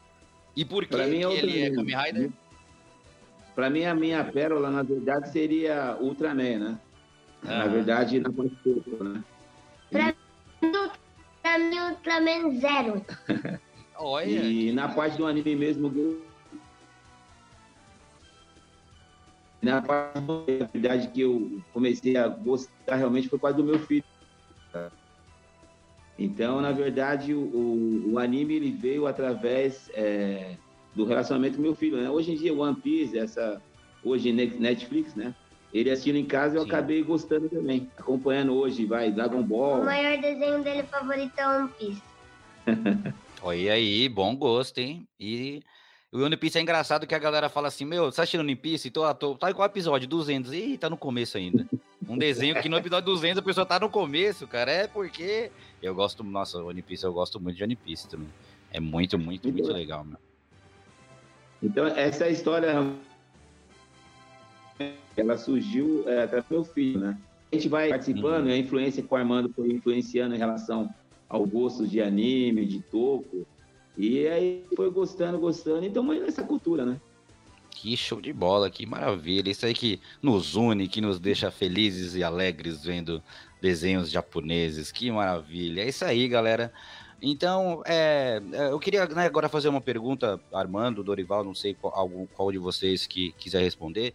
e 0.55 0.63
por 0.63 0.85
que, 0.85 0.95
mim 0.95 1.19
que 1.19 1.25
é 1.25 1.37
ele 1.37 1.61
é 1.63 1.69
Kamen 1.69 1.97
Rider? 1.97 2.31
Pra 3.53 3.69
mim, 3.69 3.83
a 3.83 3.93
minha 3.93 4.23
pérola, 4.23 4.71
na 4.71 4.83
verdade, 4.83 5.29
seria 5.33 5.97
Ultraman, 5.99 6.59
né? 6.59 6.79
Na 7.43 7.67
verdade, 7.67 8.21
na 8.21 8.31
parte 8.31 8.55
Toco, 8.63 9.03
né? 9.03 9.21
Pra, 9.93 10.13
pra 11.41 11.59
mim, 11.59 11.79
Ultraman 11.79 12.59
Zero. 12.59 13.05
Olha. 13.95 14.27
E 14.27 14.71
na 14.71 14.89
parte 14.89 15.17
do 15.17 15.25
anime 15.25 15.55
mesmo, 15.55 16.19
na 19.61 19.81
parte 19.81 20.19
da 20.19 20.65
verdade 20.73 21.07
que 21.09 21.21
eu 21.21 21.61
comecei 21.71 22.17
a 22.17 22.27
gostar 22.27 22.95
realmente 22.95 23.29
foi 23.29 23.39
por 23.39 23.43
causa 23.43 23.57
do 23.57 23.63
meu 23.63 23.79
filho. 23.79 24.03
Então, 26.17 26.61
na 26.61 26.71
verdade, 26.71 27.33
o, 27.33 28.11
o 28.11 28.19
anime 28.19 28.55
ele 28.55 28.71
veio 28.71 29.07
através 29.07 29.89
é, 29.93 30.57
do 30.93 31.05
relacionamento 31.05 31.55
com 31.55 31.61
meu 31.61 31.75
filho. 31.75 31.97
Né? 31.97 32.09
Hoje 32.09 32.31
em 32.31 32.35
dia, 32.35 32.53
One 32.53 32.75
Piece, 32.75 33.17
essa 33.17 33.61
hoje 34.03 34.31
Netflix, 34.31 35.15
né? 35.15 35.33
Ele 35.73 35.89
assistindo 35.89 36.17
em 36.17 36.25
casa, 36.25 36.55
eu 36.57 36.61
Sim. 36.63 36.67
acabei 36.67 37.01
gostando 37.03 37.49
também, 37.49 37.89
acompanhando 37.97 38.53
hoje, 38.53 38.85
vai 38.85 39.11
Dragon 39.11 39.39
O 39.39 39.43
Ball. 39.43 39.83
maior 39.83 40.19
desenho 40.21 40.63
dele 40.63 40.83
favorito 40.83 41.33
é 41.37 41.47
One 41.47 41.69
Piece. 41.69 42.01
Olha 43.41 43.73
aí, 43.73 44.07
bom 44.07 44.35
gosto, 44.35 44.77
hein? 44.77 45.07
E 45.19 45.61
o 46.11 46.19
One 46.23 46.37
Piece 46.37 46.59
é 46.59 46.61
engraçado 46.61 47.07
que 47.07 47.15
a 47.15 47.19
galera 47.19 47.49
fala 47.49 47.67
assim, 47.69 47.85
meu, 47.85 48.05
você 48.05 48.17
tá 48.17 48.21
assistindo 48.21 48.41
One 48.41 48.55
Piece? 48.55 48.91
Tô, 48.91 49.11
tô, 49.15 49.35
tá 49.35 49.49
em 49.49 49.53
qual 49.53 49.65
episódio? 49.65 50.07
200. 50.07 50.53
Ih, 50.53 50.77
tá 50.77 50.89
no 50.89 50.95
começo 50.95 51.37
ainda. 51.37 51.65
Um 52.07 52.17
desenho 52.17 52.61
que 52.61 52.69
no 52.69 52.77
episódio 52.77 53.05
200 53.05 53.39
a 53.39 53.41
pessoa 53.41 53.65
tá 53.65 53.79
no 53.79 53.89
começo, 53.89 54.45
cara. 54.47 54.71
É 54.71 54.87
porque 54.87 55.49
eu 55.81 55.95
gosto, 55.95 56.23
nossa, 56.23 56.61
One 56.63 56.81
Piece, 56.83 57.03
eu 57.03 57.13
gosto 57.13 57.39
muito 57.39 57.57
de 57.57 57.63
One 57.63 57.75
Piece 57.75 58.07
também. 58.07 58.29
É 58.71 58.79
muito, 58.79 59.17
muito, 59.17 59.47
muito 59.49 59.63
Então- 59.63 59.75
legal, 59.75 60.03
meu. 60.05 60.17
Então, 61.61 61.87
essa 61.87 62.27
história 62.29 62.73
ela 65.15 65.37
surgiu 65.37 66.03
é, 66.07 66.23
através 66.23 66.45
do 66.49 66.53
meu 66.55 66.63
filho, 66.63 66.99
né? 66.99 67.17
A 67.51 67.55
gente 67.55 67.69
vai 67.69 67.89
participando, 67.89 68.45
Uhum. 68.45 68.49
e 68.49 68.53
a 68.53 68.57
influência 68.57 69.03
que 69.03 69.13
o 69.13 69.15
Armando 69.15 69.49
foi 69.53 69.71
influenciando 69.71 70.33
em 70.33 70.37
relação 70.37 70.89
ao 71.29 71.45
gosto 71.45 71.87
de 71.87 72.01
anime, 72.01 72.65
de 72.65 72.81
toco. 72.81 73.45
E 73.95 74.27
aí 74.27 74.63
foi 74.75 74.89
gostando, 74.89 75.37
gostando, 75.37 75.83
e 75.83 75.87
estamos 75.87 76.19
nessa 76.19 76.43
cultura, 76.43 76.83
né? 76.85 76.99
Que 77.69 77.95
show 77.97 78.19
de 78.21 78.33
bola, 78.33 78.69
que 78.71 78.85
maravilha. 78.85 79.49
Isso 79.51 79.65
aí 79.65 79.73
que 79.73 79.99
nos 80.21 80.55
une, 80.55 80.87
que 80.87 80.99
nos 81.01 81.19
deixa 81.19 81.51
felizes 81.51 82.15
e 82.15 82.23
alegres 82.23 82.83
vendo 82.83 83.21
desenhos 83.61 84.09
japoneses. 84.09 84.91
Que 84.91 85.11
maravilha. 85.11 85.81
É 85.81 85.89
isso 85.89 86.03
aí, 86.05 86.27
galera. 86.27 86.71
Então, 87.21 87.81
é, 87.85 88.41
é, 88.51 88.71
eu 88.71 88.79
queria 88.79 89.05
né, 89.07 89.25
agora 89.25 89.47
fazer 89.47 89.69
uma 89.69 89.79
pergunta, 89.81 90.39
Armando, 90.51 91.03
Dorival, 91.03 91.43
não 91.43 91.55
sei 91.55 91.73
qual, 91.73 91.93
algum- 91.95 92.25
qual 92.27 92.51
de 92.51 92.57
vocês 92.57 93.05
que 93.07 93.31
quiser 93.33 93.61
responder. 93.61 94.13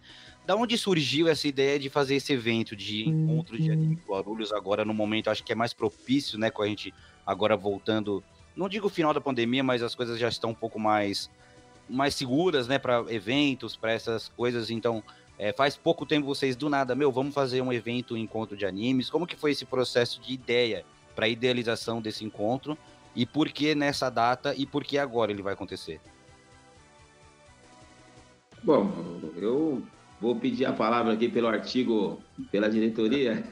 Da 0.49 0.57
onde 0.57 0.79
surgiu 0.79 1.29
essa 1.29 1.47
ideia 1.47 1.79
de 1.79 1.91
fazer 1.91 2.15
esse 2.15 2.33
evento 2.33 2.75
de 2.75 3.07
encontro 3.07 3.59
de 3.59 3.71
anime 3.71 3.97
em 3.97 4.11
Guarulhos 4.11 4.51
agora 4.51 4.83
no 4.83 4.95
momento, 4.95 5.29
acho 5.29 5.45
que 5.45 5.53
é 5.53 5.55
mais 5.55 5.75
propício, 5.75 6.39
né, 6.39 6.51
com 6.51 6.63
a 6.63 6.67
gente 6.67 6.95
agora 7.27 7.55
voltando, 7.55 8.25
não 8.57 8.67
digo 8.67 8.87
o 8.87 8.89
final 8.89 9.13
da 9.13 9.21
pandemia, 9.21 9.63
mas 9.63 9.83
as 9.83 9.95
coisas 9.95 10.19
já 10.19 10.27
estão 10.27 10.49
um 10.49 10.55
pouco 10.55 10.81
mais 10.81 11.31
mais 11.87 12.15
seguras, 12.15 12.67
né, 12.67 12.79
para 12.79 13.05
eventos, 13.11 13.77
para 13.77 13.93
essas 13.93 14.31
coisas. 14.31 14.71
Então, 14.71 15.05
é, 15.39 15.53
faz 15.53 15.77
pouco 15.77 16.07
tempo 16.07 16.27
vocês 16.27 16.57
do 16.57 16.71
nada, 16.71 16.95
meu, 16.95 17.13
vamos 17.13 17.35
fazer 17.35 17.61
um 17.61 17.71
evento, 17.71 18.15
um 18.15 18.17
encontro 18.17 18.57
de 18.57 18.65
animes. 18.65 19.11
Como 19.11 19.27
que 19.27 19.37
foi 19.37 19.51
esse 19.51 19.67
processo 19.67 20.19
de 20.19 20.33
ideia 20.33 20.83
para 21.15 21.29
idealização 21.29 22.01
desse 22.01 22.25
encontro 22.25 22.75
e 23.15 23.27
por 23.27 23.51
que 23.51 23.75
nessa 23.75 24.09
data 24.09 24.55
e 24.57 24.65
por 24.65 24.83
que 24.83 24.97
agora 24.97 25.31
ele 25.31 25.43
vai 25.43 25.53
acontecer? 25.53 26.01
Bom, 28.63 28.91
eu 29.37 29.83
vou 30.21 30.37
pedir 30.37 30.65
a 30.65 30.73
palavra 30.73 31.13
aqui 31.13 31.29
pelo 31.29 31.49
artigo, 31.49 32.23
pela 32.51 32.69
diretoria. 32.69 33.43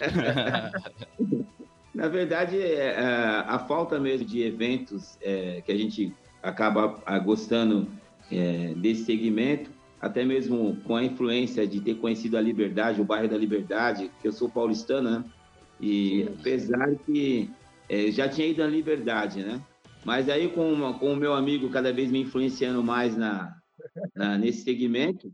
Na 1.94 2.08
verdade, 2.08 2.56
é, 2.58 2.94
é, 2.94 3.04
a 3.46 3.58
falta 3.58 3.98
mesmo 3.98 4.26
de 4.26 4.42
eventos 4.42 5.18
é, 5.20 5.60
que 5.60 5.72
a 5.72 5.76
gente 5.76 6.12
acaba 6.42 7.02
ah, 7.04 7.18
gostando 7.18 7.90
desse 8.76 9.06
segmento, 9.06 9.72
até 10.00 10.24
mesmo 10.24 10.76
com 10.84 10.94
a 10.94 11.02
influência 11.04 11.66
de 11.66 11.80
ter 11.80 11.96
conhecido 11.96 12.36
a 12.36 12.40
Liberdade, 12.40 13.00
o 13.00 13.04
bairro 13.04 13.28
da 13.28 13.36
Liberdade, 13.36 14.08
que 14.22 14.28
eu 14.28 14.32
sou 14.32 14.48
paulistano, 14.48 15.10
né? 15.10 15.24
E 15.80 16.28
apesar 16.38 16.94
que 17.04 17.50
já 18.12 18.28
tinha 18.28 18.46
ido 18.46 18.62
na 18.62 18.68
Liberdade, 18.68 19.42
né? 19.42 19.60
Mas 20.04 20.28
aí 20.28 20.48
com, 20.48 20.92
com 20.94 21.12
o 21.12 21.16
meu 21.16 21.34
amigo 21.34 21.68
cada 21.70 21.92
vez 21.92 22.08
me 22.10 22.20
influenciando 22.20 22.84
mais 22.84 23.16
na, 23.16 23.52
na- 24.14 24.38
nesse 24.38 24.62
segmento, 24.62 25.32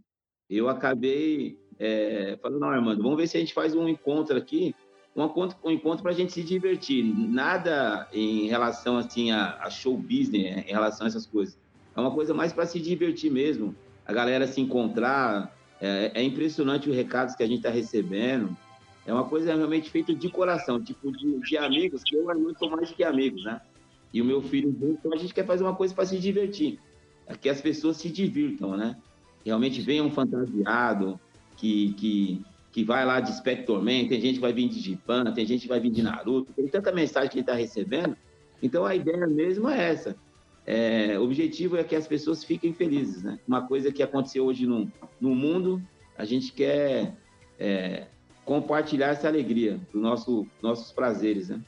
eu 0.49 0.69
acabei 0.69 1.59
é, 1.79 2.39
falando, 2.41 2.61
não, 2.61 2.69
Armando, 2.69 3.03
vamos 3.03 3.19
ver 3.19 3.27
se 3.27 3.37
a 3.37 3.41
gente 3.41 3.53
faz 3.53 3.75
um 3.75 3.89
encontro 3.89 4.37
aqui, 4.37 4.75
um 5.15 5.25
encontro, 5.25 5.57
um 5.65 5.71
encontro 5.71 6.03
para 6.03 6.13
a 6.13 6.15
gente 6.15 6.33
se 6.33 6.43
divertir. 6.43 7.05
Nada 7.05 8.09
em 8.13 8.47
relação 8.47 8.99
assim 8.99 9.31
a, 9.31 9.57
a 9.61 9.71
show 9.71 9.97
business, 9.97 10.57
né, 10.57 10.65
em 10.67 10.73
relação 10.73 11.07
a 11.07 11.09
essas 11.09 11.27
coisas. 11.27 11.59
É 11.97 12.01
uma 12.01 12.11
coisa 12.11 12.35
mais 12.35 12.53
para 12.53 12.67
se 12.67 12.79
divertir 12.79 13.31
mesmo. 13.31 13.75
A 14.05 14.13
galera 14.13 14.47
se 14.47 14.61
encontrar. 14.61 15.55
É, 15.81 16.13
é 16.15 16.23
impressionante 16.23 16.89
os 16.89 16.97
recados 16.97 17.35
que 17.35 17.43
a 17.43 17.47
gente 17.47 17.59
está 17.59 17.71
recebendo. 17.71 18.57
É 19.07 19.13
uma 19.13 19.25
coisa 19.25 19.55
realmente 19.55 19.91
feita 19.91 20.15
de 20.15 20.29
coração, 20.29 20.83
tipo 20.83 21.13
de, 21.13 21.39
de 21.41 21.57
amigos, 21.57 22.03
que 22.03 22.17
eu 22.17 22.23
e 22.23 22.25
o 22.25 22.31
Armando 22.31 22.59
sou 22.59 22.71
mais 22.71 22.91
que 22.91 23.05
amigos, 23.05 23.45
né? 23.45 23.61
E 24.13 24.21
o 24.21 24.25
meu 24.25 24.43
filho 24.43 24.75
então 24.83 25.13
a 25.13 25.17
gente 25.17 25.33
quer 25.33 25.47
fazer 25.47 25.63
uma 25.63 25.77
coisa 25.77 25.95
para 25.95 26.07
se 26.07 26.19
divertir. 26.19 26.79
É 27.27 27.35
que 27.35 27.49
as 27.49 27.61
pessoas 27.61 27.99
se 27.99 28.11
divirtam, 28.11 28.77
né? 28.77 28.97
Realmente 29.47 29.81
venham 29.81 30.11
fantasiado, 30.11 31.21
que, 31.57 31.93
que, 31.93 32.45
que 32.73 32.83
vai 32.83 33.07
lá 33.07 33.21
de 33.21 33.33
Spectre 33.33 33.77
Man, 33.77 34.09
tem 34.09 34.21
gente 34.21 34.35
que 34.35 34.41
vai 34.41 34.53
vir 34.53 34.69
de 34.69 34.81
Jipan, 34.81 35.33
tem 35.33 35.47
gente 35.47 35.63
que 35.63 35.69
vai 35.69 35.79
vir 35.79 35.91
de 35.91 36.03
Naruto, 36.03 36.53
tem 36.53 36.67
tanta 36.67 36.91
mensagem 36.91 37.31
que 37.31 37.37
ele 37.37 37.43
está 37.43 37.55
recebendo. 37.55 38.17
Então 38.61 38.85
a 38.85 38.97
ideia 38.97 39.25
mesmo 39.29 39.69
é 39.69 39.93
essa. 39.93 40.17
É, 40.67 41.17
o 41.17 41.23
objetivo 41.23 41.77
é 41.77 41.85
que 41.85 41.95
as 41.95 42.09
pessoas 42.09 42.43
fiquem 42.43 42.73
felizes, 42.73 43.23
né? 43.23 43.39
Uma 43.47 43.63
coisa 43.63 43.93
que 43.93 44.03
aconteceu 44.03 44.45
hoje 44.45 44.67
no, 44.67 44.91
no 45.21 45.33
mundo, 45.33 45.81
a 46.19 46.25
gente 46.25 46.53
quer 46.53 47.15
é, 47.57 48.09
compartilhar 48.45 49.11
essa 49.11 49.29
alegria 49.29 49.79
dos 49.93 50.03
nosso, 50.03 50.45
nossos 50.61 50.91
prazeres, 50.91 51.51
né? 51.51 51.61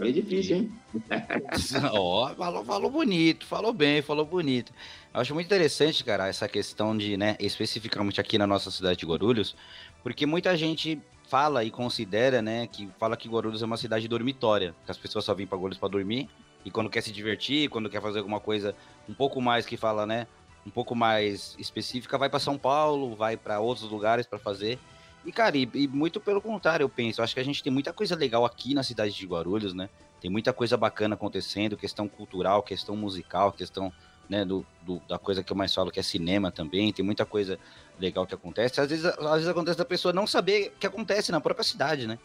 Falei 0.00 0.14
difícil, 0.14 0.56
hein? 0.56 0.72
Ó, 1.92 2.34
falou, 2.34 2.64
falou 2.64 2.90
bonito, 2.90 3.44
falou 3.44 3.70
bem, 3.70 4.00
falou 4.00 4.24
bonito. 4.24 4.72
Eu 5.12 5.20
acho 5.20 5.34
muito 5.34 5.44
interessante, 5.44 6.02
cara, 6.02 6.26
essa 6.26 6.48
questão 6.48 6.96
de, 6.96 7.18
né, 7.18 7.36
especificamente 7.38 8.18
aqui 8.18 8.38
na 8.38 8.46
nossa 8.46 8.70
cidade 8.70 8.98
de 8.98 9.04
Guarulhos, 9.04 9.54
porque 10.02 10.24
muita 10.24 10.56
gente 10.56 10.98
fala 11.28 11.64
e 11.64 11.70
considera, 11.70 12.40
né, 12.40 12.66
que 12.66 12.88
fala 12.98 13.14
que 13.14 13.28
Guarulhos 13.28 13.62
é 13.62 13.66
uma 13.66 13.76
cidade 13.76 14.08
dormitória, 14.08 14.74
que 14.86 14.90
as 14.90 14.96
pessoas 14.96 15.22
só 15.22 15.34
vêm 15.34 15.46
para 15.46 15.58
Guarulhos 15.58 15.76
para 15.76 15.90
dormir 15.90 16.30
e 16.64 16.70
quando 16.70 16.88
quer 16.88 17.02
se 17.02 17.12
divertir, 17.12 17.68
quando 17.68 17.90
quer 17.90 18.00
fazer 18.00 18.20
alguma 18.20 18.40
coisa 18.40 18.74
um 19.06 19.12
pouco 19.12 19.38
mais 19.38 19.66
que 19.66 19.76
fala, 19.76 20.06
né, 20.06 20.26
um 20.66 20.70
pouco 20.70 20.94
mais 20.94 21.54
específica, 21.58 22.16
vai 22.16 22.30
para 22.30 22.40
São 22.40 22.56
Paulo, 22.56 23.14
vai 23.14 23.36
para 23.36 23.60
outros 23.60 23.90
lugares 23.90 24.26
para 24.26 24.38
fazer. 24.38 24.78
E 25.24 25.30
cara, 25.32 25.56
e, 25.56 25.68
e 25.74 25.86
muito 25.88 26.18
pelo 26.20 26.40
contrário, 26.40 26.84
eu 26.84 26.88
penso, 26.88 27.22
acho 27.22 27.34
que 27.34 27.40
a 27.40 27.44
gente 27.44 27.62
tem 27.62 27.72
muita 27.72 27.92
coisa 27.92 28.16
legal 28.16 28.44
aqui 28.44 28.74
na 28.74 28.82
cidade 28.82 29.14
de 29.14 29.26
Guarulhos, 29.26 29.74
né? 29.74 29.88
Tem 30.20 30.30
muita 30.30 30.52
coisa 30.52 30.76
bacana 30.76 31.14
acontecendo, 31.14 31.76
questão 31.76 32.08
cultural, 32.08 32.62
questão 32.62 32.96
musical, 32.96 33.52
questão 33.52 33.92
né, 34.28 34.44
do, 34.44 34.64
do- 34.82 35.00
da 35.08 35.18
coisa 35.18 35.42
que 35.42 35.52
eu 35.52 35.56
mais 35.56 35.74
falo, 35.74 35.90
que 35.90 35.98
é 35.98 36.02
cinema 36.02 36.50
também. 36.50 36.92
Tem 36.92 37.04
muita 37.04 37.26
coisa 37.26 37.58
legal 37.98 38.26
que 38.26 38.34
acontece. 38.34 38.80
Às 38.80 38.88
vezes, 38.88 39.04
às 39.04 39.32
vezes 39.32 39.48
acontece 39.48 39.76
da 39.78 39.84
pessoa 39.84 40.12
não 40.12 40.26
saber 40.26 40.72
o 40.74 40.78
que 40.78 40.86
acontece 40.86 41.32
na 41.32 41.40
própria 41.40 41.64
cidade, 41.64 42.06
né? 42.06 42.18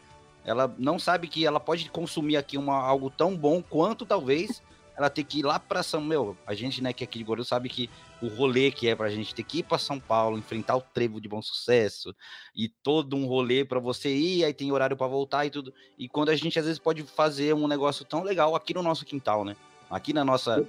Ela 0.46 0.74
não 0.78 1.00
sabe 1.00 1.28
que 1.28 1.46
ela 1.46 1.60
pode 1.60 1.90
consumir 1.90 2.38
aqui 2.38 2.58
uma, 2.58 2.76
algo 2.76 3.10
tão 3.10 3.36
bom 3.36 3.62
quanto 3.62 4.06
talvez 4.06 4.62
ela 4.98 5.10
ter 5.10 5.24
que 5.24 5.40
ir 5.40 5.44
lá 5.44 5.60
pra 5.60 5.84
São... 5.84 6.02
Meu, 6.02 6.38
a 6.46 6.54
gente, 6.54 6.82
né, 6.82 6.94
que 6.94 7.04
é 7.04 7.06
aqui 7.06 7.20
de 7.20 7.26
Guarulhos, 7.26 7.48
sabe 7.48 7.70
que 7.70 7.90
o 8.22 8.28
rolê 8.28 8.72
que 8.72 8.88
é 8.88 8.96
pra 8.96 9.10
gente 9.10 9.36
ter 9.36 9.44
que 9.44 9.60
ir 9.60 9.64
pra 9.64 9.78
São 9.78 10.00
Paulo, 10.00 10.38
enfrentar 10.38 10.76
o 10.76 10.82
trevo 10.82 11.20
de 11.20 11.28
bom 11.28 11.42
sucesso 11.42 12.16
e 12.56 12.70
todo 12.70 13.16
um 13.16 13.26
rolê 13.26 13.66
pra 13.66 13.80
você 13.80 14.16
ir, 14.16 14.46
aí 14.46 14.54
tem 14.54 14.72
horário 14.72 14.96
pra 14.96 15.08
voltar 15.08 15.46
e 15.46 15.50
tudo. 15.50 15.74
E 15.98 16.08
quando 16.08 16.30
a 16.30 16.36
gente 16.36 16.58
às 16.58 16.66
vezes 16.66 16.80
pode 16.80 17.04
fazer 17.04 17.54
um 17.54 17.68
negócio 17.68 18.06
tão 18.06 18.24
legal 18.24 18.56
aqui 18.56 18.74
no 18.74 18.82
nosso 18.82 19.06
quintal, 19.06 19.44
né? 19.44 19.56
Aqui 19.90 20.14
na 20.14 20.24
nossa. 20.24 20.66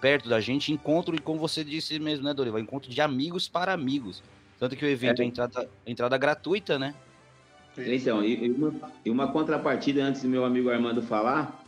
perto 0.00 0.28
da 0.28 0.40
gente, 0.40 0.72
encontro, 0.72 1.14
e 1.16 1.18
como 1.18 1.40
você 1.40 1.64
disse 1.64 1.98
mesmo, 1.98 2.24
né, 2.24 2.32
Dorival? 2.32 2.60
Encontro 2.60 2.90
de 2.90 3.00
amigos 3.00 3.48
para 3.48 3.72
amigos. 3.72 4.22
Tanto 4.58 4.76
que 4.76 4.84
o 4.84 4.88
evento 4.88 5.22
é, 5.22 5.24
entrada, 5.24 5.68
entrada 5.84 6.16
gratuita, 6.16 6.78
né? 6.78 6.94
Então, 7.76 8.22
e 8.22 8.50
uma, 8.50 8.92
e 9.04 9.10
uma 9.10 9.32
contrapartida 9.32 10.04
antes 10.04 10.22
do 10.22 10.28
meu 10.28 10.44
amigo 10.44 10.70
Armando 10.70 11.02
falar, 11.02 11.61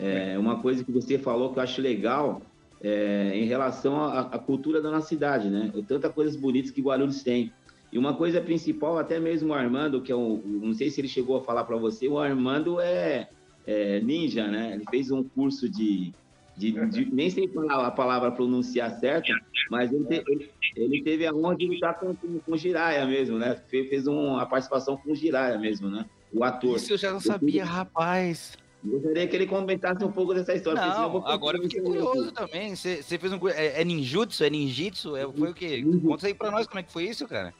é, 0.00 0.38
uma 0.38 0.60
coisa 0.60 0.82
que 0.82 0.90
você 0.90 1.18
falou 1.18 1.52
que 1.52 1.58
eu 1.58 1.62
acho 1.62 1.80
legal 1.80 2.40
é, 2.82 3.32
em 3.34 3.44
relação 3.44 4.02
à, 4.02 4.38
cultura 4.38 4.80
da 4.80 4.90
nossa 4.90 5.08
cidade, 5.08 5.50
né? 5.50 5.70
O 5.74 5.82
Tanta 5.82 6.08
coisas 6.08 6.34
bonitas 6.34 6.70
que 6.70 6.80
Guarulhos 6.80 7.22
tem. 7.22 7.52
E 7.92 7.98
uma 7.98 8.14
coisa 8.14 8.40
principal, 8.40 8.98
até 8.98 9.20
mesmo 9.20 9.50
o 9.50 9.54
Armando, 9.54 10.00
que 10.00 10.10
é 10.10 10.16
um, 10.16 10.40
não 10.44 10.72
sei 10.72 10.90
se 10.90 11.00
ele 11.00 11.08
chegou 11.08 11.36
a 11.36 11.42
falar 11.42 11.64
para 11.64 11.76
você, 11.76 12.08
o 12.08 12.18
Armando 12.18 12.80
é, 12.80 13.28
é, 13.66 14.00
ninja, 14.00 14.46
né? 14.46 14.72
Ele 14.74 14.84
fez 14.88 15.10
um 15.10 15.22
curso 15.22 15.68
de, 15.68 16.12
de, 16.56 16.72
de, 16.86 17.12
nem 17.12 17.28
sei 17.28 17.48
falar 17.48 17.86
a 17.86 17.90
palavra 17.90 18.30
pronunciar 18.30 18.90
certa, 18.92 19.34
mas 19.70 19.92
ele, 19.92 20.04
te, 20.04 20.24
ele, 20.26 20.50
ele, 20.76 21.02
teve 21.02 21.26
a 21.26 21.34
honra 21.34 21.56
de 21.56 21.66
lutar 21.66 21.98
com, 21.98 22.14
com, 22.14 22.38
com 22.38 22.56
Jiraya 22.56 23.04
mesmo, 23.04 23.38
né? 23.38 23.56
Fez, 23.68 23.88
fez 23.88 24.06
uma 24.06 24.46
participação 24.46 24.96
com 24.96 25.12
o 25.12 25.14
Jiraya 25.14 25.58
mesmo, 25.58 25.90
né? 25.90 26.06
O 26.32 26.44
ator. 26.44 26.76
Isso 26.76 26.92
eu 26.92 26.98
já 26.98 27.12
não 27.12 27.20
sabia, 27.20 27.64
rapaz. 27.64 28.56
Gostaria 28.82 29.28
que 29.28 29.36
ele 29.36 29.46
comentasse 29.46 30.02
um 30.02 30.10
pouco 30.10 30.32
dessa 30.32 30.54
história. 30.54 30.80
Não, 30.80 31.26
agora 31.26 31.58
eu 31.58 31.62
fiquei 31.64 31.82
curioso 31.82 32.32
também. 32.32 32.74
Você, 32.74 33.02
fez 33.02 33.32
um. 33.32 33.48
É, 33.48 33.82
é 33.82 33.84
ninjutsu? 33.84 34.42
É 34.42 34.48
ninjitsu? 34.48 35.16
É, 35.16 35.30
foi 35.30 35.50
o 35.50 35.54
quê? 35.54 35.84
Conta 36.02 36.26
aí 36.26 36.34
pra 36.34 36.50
nós 36.50 36.66
como 36.66 36.80
é 36.80 36.82
que 36.82 36.92
foi 36.92 37.04
isso, 37.04 37.28
cara. 37.28 37.52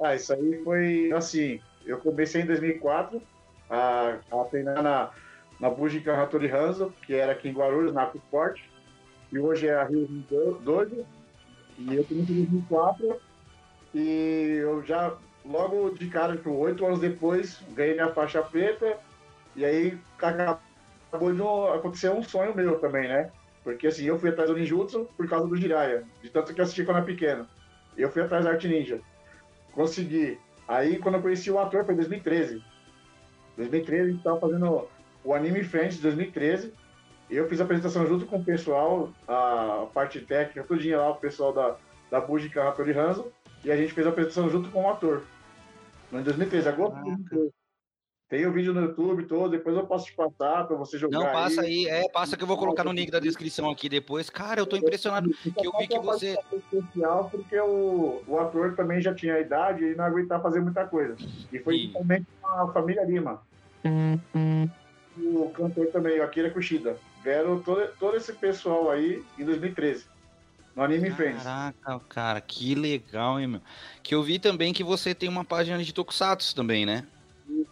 Ah, 0.00 0.14
isso 0.14 0.32
aí 0.32 0.62
foi 0.62 1.10
assim. 1.12 1.60
Eu 1.84 1.98
comecei 1.98 2.42
em 2.42 2.46
2004 2.46 3.20
a, 3.68 4.18
a 4.30 4.44
treinar 4.44 4.82
na, 4.82 5.10
na 5.58 5.68
Bujika 5.68 6.14
Hattori 6.14 6.48
Hanzo, 6.48 6.94
que 7.04 7.14
era 7.14 7.32
aqui 7.32 7.48
em 7.48 7.52
Guarulhos, 7.52 7.92
na 7.92 8.08
Sport. 8.14 8.60
E 9.32 9.38
hoje 9.38 9.66
é 9.66 9.74
a 9.74 9.84
Rio 9.84 10.06
Dojo. 10.62 11.04
E 11.78 11.94
eu 11.94 12.04
comecei 12.04 12.36
em 12.36 12.44
2004. 12.44 13.20
E 13.94 14.58
eu 14.60 14.84
já, 14.84 15.12
logo 15.44 15.90
de 15.90 16.08
cara, 16.08 16.36
tipo, 16.36 16.50
oito 16.50 16.86
anos 16.86 17.00
depois, 17.00 17.60
ganhei 17.74 17.94
minha 17.94 18.12
faixa 18.12 18.42
preta 18.42 18.96
e 19.56 19.64
aí 19.64 19.98
acabou 20.18 21.32
de 21.32 21.42
acontecer 21.76 22.10
um 22.10 22.22
sonho 22.22 22.54
meu 22.54 22.78
também, 22.78 23.08
né? 23.08 23.30
Porque 23.64 23.86
assim, 23.86 24.04
eu 24.04 24.18
fui 24.18 24.30
atrás 24.30 24.48
do 24.48 24.56
ninjutsu 24.56 25.08
por 25.16 25.28
causa 25.28 25.48
do 25.48 25.56
Jiraiya, 25.56 26.04
de 26.22 26.30
tanto 26.30 26.54
que 26.54 26.60
eu 26.60 26.62
assisti 26.62 26.84
quando 26.84 26.98
era 26.98 27.06
pequeno. 27.06 27.48
Eu 27.96 28.10
fui 28.10 28.22
atrás 28.22 28.44
da 28.44 28.50
arte 28.50 28.68
ninja. 28.68 29.00
Consegui. 29.72 30.38
Aí 30.68 30.98
quando 30.98 31.16
eu 31.16 31.22
conheci 31.22 31.50
o 31.50 31.58
ator 31.58 31.84
foi 31.84 31.94
em 31.94 31.96
2013. 31.96 32.62
2013 33.56 34.02
a 34.02 34.12
gente 34.12 34.22
tava 34.22 34.38
fazendo 34.38 34.86
o 35.24 35.34
Anime 35.34 35.64
Friends 35.64 35.96
de 35.96 36.02
2013. 36.02 36.72
Eu 37.30 37.48
fiz 37.48 37.60
a 37.60 37.64
apresentação 37.64 38.06
junto 38.06 38.26
com 38.26 38.36
o 38.36 38.44
pessoal, 38.44 39.10
a 39.26 39.86
parte 39.92 40.20
técnica, 40.20 40.62
tudinho 40.62 40.98
lá, 40.98 41.10
o 41.10 41.16
pessoal 41.16 41.52
da, 41.52 41.76
da 42.10 42.20
Bujika 42.20 42.68
Hattori 42.68 42.92
Hanzo. 42.92 43.32
E 43.64 43.72
a 43.72 43.76
gente 43.76 43.92
fez 43.92 44.06
a 44.06 44.10
apresentação 44.10 44.48
junto 44.48 44.70
com 44.70 44.84
o 44.84 44.90
ator. 44.90 45.22
Em 46.12 46.22
2013, 46.22 46.68
agosto 46.68 46.94
de 46.98 47.02
2013. 47.02 47.52
Tem 48.28 48.44
o 48.44 48.52
vídeo 48.52 48.74
no 48.74 48.80
YouTube 48.80 49.24
todo, 49.26 49.52
depois 49.52 49.76
eu 49.76 49.86
posso 49.86 50.06
te 50.06 50.14
passar 50.14 50.64
para 50.64 50.76
você 50.76 50.98
jogar. 50.98 51.16
Não, 51.16 51.26
passa 51.26 51.60
aí. 51.60 51.88
aí, 51.88 52.04
é, 52.04 52.08
passa 52.08 52.36
que 52.36 52.42
eu 52.42 52.46
vou 52.46 52.58
colocar 52.58 52.82
no 52.82 52.90
link 52.90 53.08
da 53.08 53.20
descrição 53.20 53.70
aqui 53.70 53.88
depois. 53.88 54.28
Cara, 54.28 54.60
eu 54.60 54.66
tô 54.66 54.76
impressionado 54.76 55.30
que 55.30 55.64
eu 55.64 55.72
vi 55.78 55.86
que 55.86 55.98
você. 56.00 56.36
especial 56.52 57.30
porque 57.30 57.56
o, 57.60 58.22
o 58.26 58.38
ator 58.40 58.74
também 58.74 59.00
já 59.00 59.14
tinha 59.14 59.34
a 59.34 59.40
idade 59.40 59.84
e 59.84 59.94
não 59.94 60.04
aguentava 60.04 60.42
fazer 60.42 60.60
muita 60.60 60.84
coisa. 60.86 61.14
E 61.52 61.58
foi 61.60 61.78
principalmente 61.78 62.26
a 62.42 62.66
família 62.66 63.04
Lima. 63.04 63.40
O 65.18 65.50
cantor 65.50 65.86
também, 65.92 66.18
o 66.18 66.24
Akira 66.24 66.50
Kushida. 66.50 66.96
Vieram 67.22 67.60
todo, 67.60 67.88
todo 67.98 68.16
esse 68.16 68.32
pessoal 68.32 68.90
aí 68.90 69.22
em 69.38 69.44
2013. 69.44 70.04
No 70.74 70.82
Anime 70.82 71.10
Friends. 71.12 71.44
Caraca, 71.44 72.00
cara, 72.08 72.40
que 72.40 72.74
legal, 72.74 73.38
hein, 73.38 73.46
meu. 73.46 73.60
Que 74.02 74.16
eu 74.16 74.22
vi 74.22 74.40
também 74.40 74.72
que 74.72 74.82
você 74.82 75.14
tem 75.14 75.28
uma 75.28 75.44
página 75.44 75.82
de 75.82 75.94
Tokusatsu 75.94 76.54
também, 76.54 76.84
né? 76.84 77.06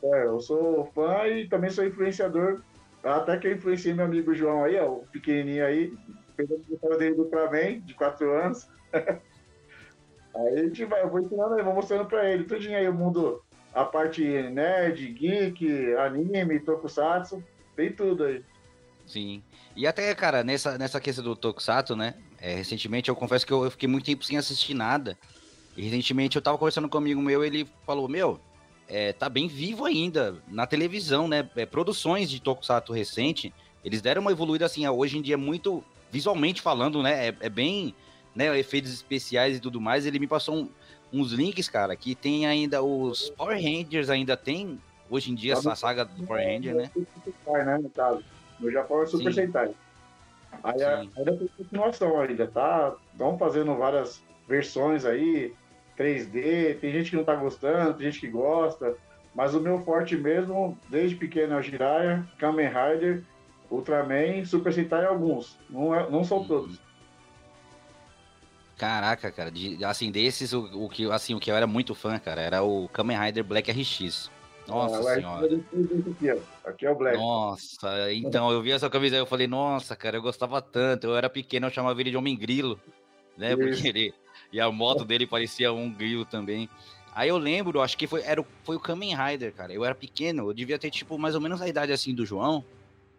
Eu 0.05 0.39
sou 0.39 0.85
fã 0.95 1.27
e 1.27 1.49
também 1.49 1.71
sou 1.71 1.87
influenciador. 1.87 2.61
Até 3.03 3.39
que 3.39 3.47
eu 3.47 3.53
influenciei 3.53 3.95
meu 3.95 4.05
amigo 4.05 4.35
João 4.35 4.65
aí, 4.65 4.79
ó, 4.79 4.89
o 4.89 5.07
pequenininho 5.13 5.65
aí, 5.65 5.93
fez 6.37 6.51
a 6.51 6.55
história 6.55 6.99
dele 6.99 7.15
do 7.15 7.23
Ultraman, 7.23 7.81
de 7.81 7.95
4 7.95 8.31
anos. 8.33 8.69
aí 8.93 10.59
a 10.59 10.63
gente 10.63 10.85
vai, 10.85 11.03
eu 11.03 11.11
vou 11.11 11.21
ensinando 11.21 11.55
aí, 11.55 11.63
vou 11.63 11.75
mostrando 11.75 12.07
pra 12.07 12.31
ele 12.31 12.45
tudinho 12.45 12.77
aí 12.77 12.89
o 12.89 12.95
mundo, 12.95 13.43
a 13.75 13.85
parte 13.85 14.23
nerd, 14.25 15.07
geek, 15.09 15.95
anime, 15.95 16.61
tokusatsu, 16.61 17.43
tem 17.77 17.93
tudo 17.93 18.25
aí. 18.25 18.43
Sim. 19.07 19.43
E 19.77 19.87
até, 19.87 20.15
cara, 20.15 20.43
nessa, 20.43 20.79
nessa 20.79 21.01
questão 21.01 21.25
do 21.25 21.37
tokusatsu, 21.37 21.95
né, 21.95 22.15
é, 22.41 22.55
recentemente 22.55 23.09
eu 23.09 23.17
confesso 23.17 23.47
que 23.47 23.53
eu, 23.53 23.65
eu 23.65 23.71
fiquei 23.71 23.89
muito 23.89 24.07
tempo 24.07 24.25
sem 24.25 24.39
assistir 24.39 24.75
nada. 24.75 25.19
E 25.77 25.83
recentemente 25.83 26.37
eu 26.37 26.43
tava 26.43 26.57
conversando 26.57 26.89
com 26.89 26.97
um 26.97 27.01
amigo 27.01 27.21
meu, 27.21 27.45
ele 27.45 27.69
falou, 27.85 28.09
meu, 28.09 28.41
é, 28.89 29.13
tá 29.13 29.29
bem 29.29 29.49
vivo 29.49 29.85
ainda 29.85 30.37
na 30.49 30.67
televisão, 30.67 31.27
né? 31.27 31.49
É, 31.57 31.67
produções 31.67 32.31
de 32.31 32.41
Tokusatsu 32.41 32.93
recente, 32.93 33.53
eles 33.85 34.03
deram 34.03 34.23
uma 34.23 34.33
evoluída 34.33 34.67
assim, 34.67 34.87
hoje 34.87 35.19
em 35.19 35.23
dia 35.23 35.37
muito 35.37 35.83
visualmente 36.11 36.61
falando, 36.61 37.03
né? 37.03 37.29
É, 37.29 37.37
é 37.41 37.49
bem, 37.49 37.95
né? 38.35 38.57
Efeitos 38.59 38.93
especiais 38.93 39.57
e 39.57 39.61
tudo 39.61 39.81
mais. 39.81 40.07
Ele 40.07 40.19
me 40.19 40.27
passou 40.27 40.57
um, 40.57 40.69
uns 41.13 41.33
links, 41.33 41.69
cara, 41.69 41.95
que 41.97 42.15
tem 42.15 42.47
ainda 42.47 42.83
os 42.83 43.31
Power 43.31 43.57
Rangers, 43.57 44.11
ainda 44.11 44.37
tem 44.37 44.81
hoje 45.11 45.31
em 45.31 45.35
dia 45.35 45.55
essa 45.55 45.75
saga 45.75 46.05
do 46.05 46.27
Power 46.27 46.45
Ranger, 46.47 46.75
né? 46.75 46.91
né 46.95 47.79
no, 47.79 47.91
caso. 47.91 48.23
no 48.59 48.71
Japão 48.71 49.03
é 49.03 49.07
Super 49.07 49.35
Sentai. 49.35 49.75
Aí 50.63 50.83
ainda 50.83 51.37
tem 51.37 51.49
continuação 51.57 52.21
ainda, 52.21 52.47
tá? 52.47 52.95
Estão 53.13 53.37
fazendo 53.37 53.75
várias 53.77 54.23
versões 54.49 55.05
aí, 55.05 55.53
3D, 55.99 56.79
tem 56.81 56.93
gente 56.93 57.11
que 57.11 57.17
não 57.17 57.25
tá 57.25 57.35
gostando, 57.35 57.95
tem 57.95 58.11
gente 58.11 58.21
que 58.21 58.29
gosta, 58.29 58.97
mas 59.35 59.55
o 59.55 59.61
meu 59.61 59.81
forte 59.81 60.17
mesmo, 60.17 60.79
desde 60.89 61.17
pequeno, 61.17 61.55
é 61.55 61.59
o 61.59 61.63
Jiraiya, 61.63 62.27
Kamen 62.39 62.69
Rider, 62.69 63.23
Ultraman, 63.71 64.45
Super 64.45 64.73
Sentai 64.73 65.05
alguns, 65.05 65.59
não, 65.69 65.95
é, 65.95 66.09
não 66.09 66.25
são 66.25 66.39
uhum. 66.39 66.47
todos. 66.47 66.85
Caraca, 68.77 69.31
cara, 69.31 69.51
de, 69.51 69.85
assim, 69.85 70.11
desses, 70.11 70.53
o, 70.53 70.65
o, 70.85 70.89
que, 70.89 71.11
assim, 71.11 71.35
o 71.35 71.41
que 71.41 71.51
eu 71.51 71.57
era 71.57 71.67
muito 71.67 71.95
fã, 71.95 72.19
cara, 72.19 72.41
era 72.41 72.63
o 72.63 72.89
Kamen 72.89 73.19
Rider 73.19 73.45
Black 73.45 73.71
RX. 73.71 74.31
Nossa 74.67 74.99
ah, 74.99 75.15
senhora. 75.15 75.47
Aqui, 75.47 76.31
ó. 76.31 76.69
aqui 76.69 76.87
é 76.87 76.91
o 76.91 76.95
Black. 76.95 77.17
Nossa, 77.17 78.13
então, 78.13 78.51
eu 78.51 78.63
vi 78.63 78.73
essa 78.73 78.89
camisa 78.89 79.17
e 79.17 79.19
eu 79.19 79.27
falei, 79.27 79.47
nossa, 79.47 79.95
cara, 79.95 80.17
eu 80.17 80.23
gostava 80.23 80.61
tanto, 80.61 81.07
eu 81.07 81.17
era 81.17 81.29
pequeno, 81.29 81.67
eu 81.67 81.71
chamava 81.71 82.01
ele 82.01 82.11
de 82.11 82.17
Homem 82.17 82.37
Grilo, 82.37 82.81
né, 83.37 83.51
Isso. 83.53 83.59
porque 83.59 83.89
ele 83.89 84.15
e 84.55 84.61
a 84.61 84.71
moto 84.71 85.05
dele 85.05 85.27
parecia 85.27 85.73
um 85.73 85.93
grilo 85.93 86.25
também. 86.25 86.71
Aí 87.13 87.29
eu 87.29 87.37
lembro, 87.37 87.83
acho 87.83 87.99
que 87.99 88.07
foi, 88.07 88.23
era, 88.23 88.41
o, 88.41 88.47
foi 88.63 88.77
o 88.77 88.81
Kamen 88.81 89.17
Rider, 89.17 89.53
cara. 89.53 89.73
Eu 89.73 89.85
era 89.85 89.97
pequeno, 89.97 90.49
eu 90.49 90.55
devia 90.55 90.79
ter, 90.79 90.93
tipo, 90.93 91.19
mais 91.19 91.35
ou 91.35 91.41
menos 91.41 91.61
a 91.61 91.67
idade 91.67 91.91
assim 91.91 92.15
do 92.15 92.25
João. 92.25 92.65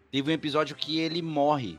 Teve 0.09 0.31
um 0.31 0.33
episódio 0.33 0.77
que 0.77 0.97
ele 0.97 1.21
morre. 1.21 1.77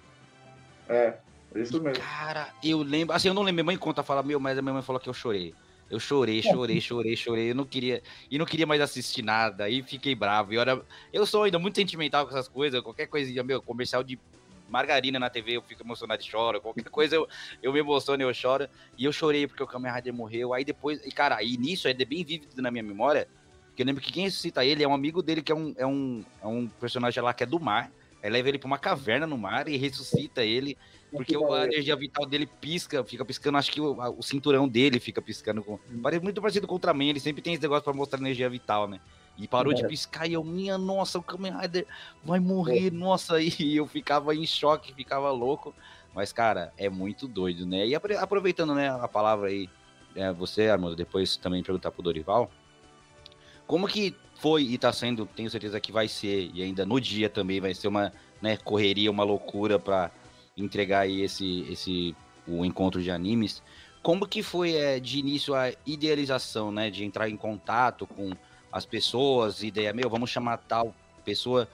É, 0.87 1.15
isso 1.55 1.81
mesmo. 1.81 1.99
Cara, 1.99 2.53
eu 2.63 2.83
lembro. 2.83 3.17
Assim, 3.17 3.29
eu 3.29 3.35
não 3.35 3.41
lembro. 3.41 3.55
Minha 3.55 3.65
mãe 3.65 3.79
conta, 3.79 4.03
fala, 4.03 4.23
meu, 4.23 4.39
mas 4.39 4.59
a 4.59 4.63
minha 4.63 4.75
mãe 4.75 4.83
falou 4.83 5.01
que 5.01 5.09
eu 5.09 5.15
chorei. 5.15 5.55
Eu 5.91 5.99
chorei, 5.99 6.43
chorei, 6.43 6.79
chorei, 6.83 7.17
chorei. 7.17 7.51
Eu 7.53 7.55
não 7.55 7.65
queria. 7.65 8.03
E 8.31 8.37
não 8.37 8.45
queria 8.45 8.67
mais 8.67 8.83
assistir 8.83 9.23
nada. 9.23 9.65
Aí 9.65 9.83
fiquei 9.83 10.15
bravo. 10.15 10.53
E 10.53 10.59
era, 10.59 10.83
eu 11.15 11.25
sou 11.25 11.45
ainda 11.45 11.59
muito 11.59 11.77
sentimental 11.77 12.27
com 12.27 12.33
essas 12.33 12.47
coisas. 12.47 12.83
Qualquer 12.83 13.07
coisinha, 13.07 13.43
meu, 13.43 13.63
comercial 13.63 14.05
de 14.05 14.19
margarina 14.69 15.19
na 15.19 15.31
TV, 15.31 15.53
eu 15.53 15.63
fico 15.63 15.83
emocionado 15.83 16.23
e 16.23 16.27
choro. 16.27 16.61
Qualquer 16.61 16.85
coisa 16.91 17.17
eu, 17.17 17.29
eu 17.63 17.73
me 17.73 17.79
emociono 17.79 18.23
e 18.23 18.25
eu 18.25 18.35
choro. 18.35 18.69
E 18.97 19.05
eu 19.05 19.13
chorei 19.13 19.47
porque 19.47 19.63
o 19.63 19.67
Kamen 19.67 19.93
Rider 19.93 20.15
morreu. 20.15 20.53
Aí 20.53 20.65
depois, 20.65 21.05
e 21.05 21.11
cara, 21.11 21.43
e 21.43 21.57
nisso 21.57 21.89
é 21.89 21.95
bem 21.95 22.25
vívido 22.25 22.61
na 22.61 22.71
minha 22.71 22.83
memória. 22.83 23.29
Que 23.75 23.83
eu 23.83 23.87
lembro 23.87 24.03
que 24.03 24.13
quem 24.13 24.25
ressuscita 24.25 24.65
ele 24.65 24.83
é 24.83 24.89
um 24.89 24.95
amigo 24.95 25.23
dele 25.23 25.43
que 25.43 25.53
é 25.53 25.55
um, 25.55 25.75
é 25.77 25.87
um, 25.87 26.25
é 26.43 26.47
um 26.47 26.67
personagem 26.67 27.23
lá 27.23 27.35
que 27.35 27.43
é 27.43 27.47
do 27.47 27.61
mar. 27.61 27.91
Aí 28.23 28.31
leva 28.31 28.49
ele 28.49 28.59
pra 28.59 28.67
uma 28.67 28.79
caverna 28.79 29.27
no 29.27 29.37
mar 29.37 29.69
e 29.69 29.77
ressuscita 29.77 30.43
ele. 30.43 30.77
Porque 31.11 31.37
a 31.37 31.65
energia 31.65 31.95
vital 31.95 32.27
dele 32.27 32.47
pisca, 32.47 33.05
fica 33.05 33.25
piscando, 33.25 33.59
acho 33.59 33.71
que 33.71 33.81
o, 33.81 33.97
o 34.19 34.23
cinturão 34.23 34.67
dele 34.67 34.99
fica 34.99 35.23
piscando. 35.23 35.63
Com, 35.63 35.79
parece 36.03 36.23
muito 36.23 36.41
parecido 36.41 36.67
com 36.67 36.75
o 36.75 36.77
Ultraman, 36.77 37.05
ele 37.05 37.21
sempre 37.21 37.41
tem 37.41 37.55
esse 37.55 37.63
negócio 37.63 37.85
pra 37.85 37.93
mostrar 37.93 38.19
energia 38.19 38.49
vital, 38.51 38.89
né? 38.89 39.01
E 39.39 39.47
parou 39.47 39.73
é. 39.73 39.77
de 39.77 39.87
piscar 39.87 40.27
e 40.27 40.33
eu, 40.33 40.43
minha 40.43 40.79
nossa, 40.79 41.19
o 41.19 41.23
Kamen 41.23 41.59
Rider 41.61 41.87
vai 42.25 42.41
morrer, 42.41 42.89
é. 42.89 42.91
nossa, 42.91 43.41
e 43.41 43.77
eu 43.77 43.87
ficava 43.87 44.35
em 44.35 44.47
choque, 44.47 44.95
ficava 44.95 45.31
louco. 45.31 45.75
Mas, 46.15 46.33
cara, 46.33 46.73
é 46.79 46.89
muito 46.89 47.29
doido, 47.29 47.67
né? 47.67 47.87
E 47.87 47.95
aproveitando, 47.95 48.75
né, 48.75 48.89
a 48.89 49.07
palavra 49.07 49.49
aí, 49.49 49.69
é, 50.15 50.33
você, 50.33 50.69
Armando, 50.69 50.97
depois 50.97 51.37
também 51.37 51.63
perguntar 51.63 51.91
pro 51.91 52.03
Dorival, 52.03 52.51
como 53.67 53.87
que 53.87 54.15
foi 54.37 54.63
e 54.63 54.79
tá 54.79 54.93
sendo, 54.93 55.27
tenho 55.27 55.51
certeza 55.51 55.81
que 55.81 55.93
vai 55.93 56.09
ser, 56.09 56.51
e 56.55 56.63
ainda 56.63 56.87
no 56.87 57.01
dia 57.01 57.29
também 57.29 57.61
vai 57.61 57.75
ser 57.75 57.89
uma 57.89 58.13
né, 58.41 58.57
correria, 58.57 59.11
uma 59.11 59.25
loucura 59.25 59.79
para 59.79 60.11
entregar 60.57 61.01
aí 61.01 61.23
esse, 61.23 61.67
esse 61.71 62.17
o 62.47 62.65
encontro 62.65 63.03
de 63.03 63.11
animes. 63.11 63.63
Como 64.03 64.27
que 64.27 64.43
foi 64.43 64.75
é, 64.75 65.01
de 65.01 65.19
início 65.19 65.55
a 65.55 65.73
idealização, 65.85 66.71
né, 66.71 66.91
de 66.91 67.05
entrar 67.05 67.29
em 67.29 67.37
contato 67.37 68.07
com 68.07 68.31
as 68.73 68.85
pessoas, 68.85 69.63
ideia, 69.63 69.93
meu, 69.93 70.09
vamos 70.09 70.31
chamar 70.31 70.59
tal 70.59 70.95
pessoa. 71.25 71.69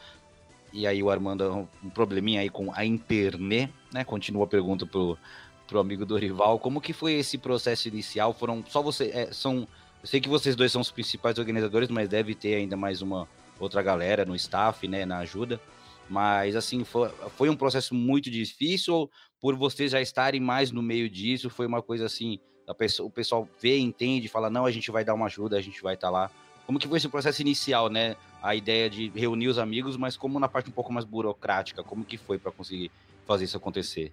E 0.73 0.87
aí 0.87 1.03
o 1.03 1.11
Armando, 1.11 1.69
um 1.85 1.91
probleminha 1.91 2.41
aí 2.41 2.49
com 2.49 2.73
a 2.75 2.85
internet, 2.85 3.73
né? 3.93 4.05
Continua 4.05 4.45
a 4.45 4.47
pergunta 4.47 4.87
pro, 4.87 5.19
pro 5.67 5.81
amigo 5.81 6.07
Dorival, 6.07 6.59
como 6.59 6.81
que 6.81 6.93
foi 6.93 7.13
esse 7.15 7.37
processo 7.37 7.89
inicial? 7.89 8.33
Foram 8.33 8.65
só 8.67 8.83
você, 8.83 9.11
é, 9.13 9.33
são, 9.33 9.69
eu 10.01 10.07
sei 10.07 10.21
que 10.21 10.29
vocês 10.29 10.57
dois 10.57 10.73
são 10.73 10.81
os 10.81 10.91
principais 10.91 11.39
organizadores, 11.39 11.91
mas 11.91 12.09
deve 12.09 12.35
ter 12.35 12.55
ainda 12.55 12.77
mais 12.77 13.03
uma 13.03 13.29
outra 13.61 13.83
galera 13.83 14.25
no 14.25 14.35
staff, 14.35 14.89
né, 14.89 15.05
na 15.05 15.19
ajuda. 15.19 15.61
Mas 16.09 16.57
assim, 16.57 16.85
foi, 16.85 17.11
foi 17.37 17.51
um 17.51 17.57
processo 17.57 17.95
muito 17.95 18.31
difícil 18.31 18.95
ou 18.95 19.11
por 19.41 19.55
vocês 19.57 19.93
já 19.93 20.01
estarem 20.01 20.41
mais 20.41 20.71
no 20.71 20.83
meio 20.83 21.11
disso, 21.11 21.51
foi 21.51 21.67
uma 21.67 21.83
coisa 21.83 22.07
assim 22.07 22.39
pessoa, 22.75 23.07
o 23.07 23.11
pessoal 23.11 23.49
vê, 23.61 23.79
entende, 23.79 24.29
fala, 24.29 24.49
não, 24.49 24.65
a 24.65 24.71
gente 24.71 24.91
vai 24.91 25.05
dar 25.05 25.15
uma 25.15 25.27
ajuda, 25.27 25.57
a 25.57 25.61
gente 25.61 25.83
vai 25.83 25.95
estar 25.95 26.09
tá 26.09 26.13
lá. 26.13 26.31
Como 26.67 26.79
que 26.79 26.89
foi 26.89 26.99
esse 26.99 27.09
processo 27.09 27.41
inicial, 27.43 27.89
né? 27.89 28.17
A 28.43 28.55
ideia 28.55 28.91
de 28.91 29.09
reunir 29.15 29.49
os 29.49 29.59
amigos, 29.59 29.97
mas 29.97 30.17
como 30.17 30.39
na 30.41 30.49
parte 30.49 30.69
um 30.69 30.73
pouco 30.73 30.93
mais 30.93 31.05
burocrática, 31.05 31.83
como 31.83 32.05
que 32.05 32.17
foi 32.17 32.39
para 32.39 32.51
conseguir 32.51 32.91
fazer 33.27 33.45
isso 33.45 33.57
acontecer? 33.57 34.13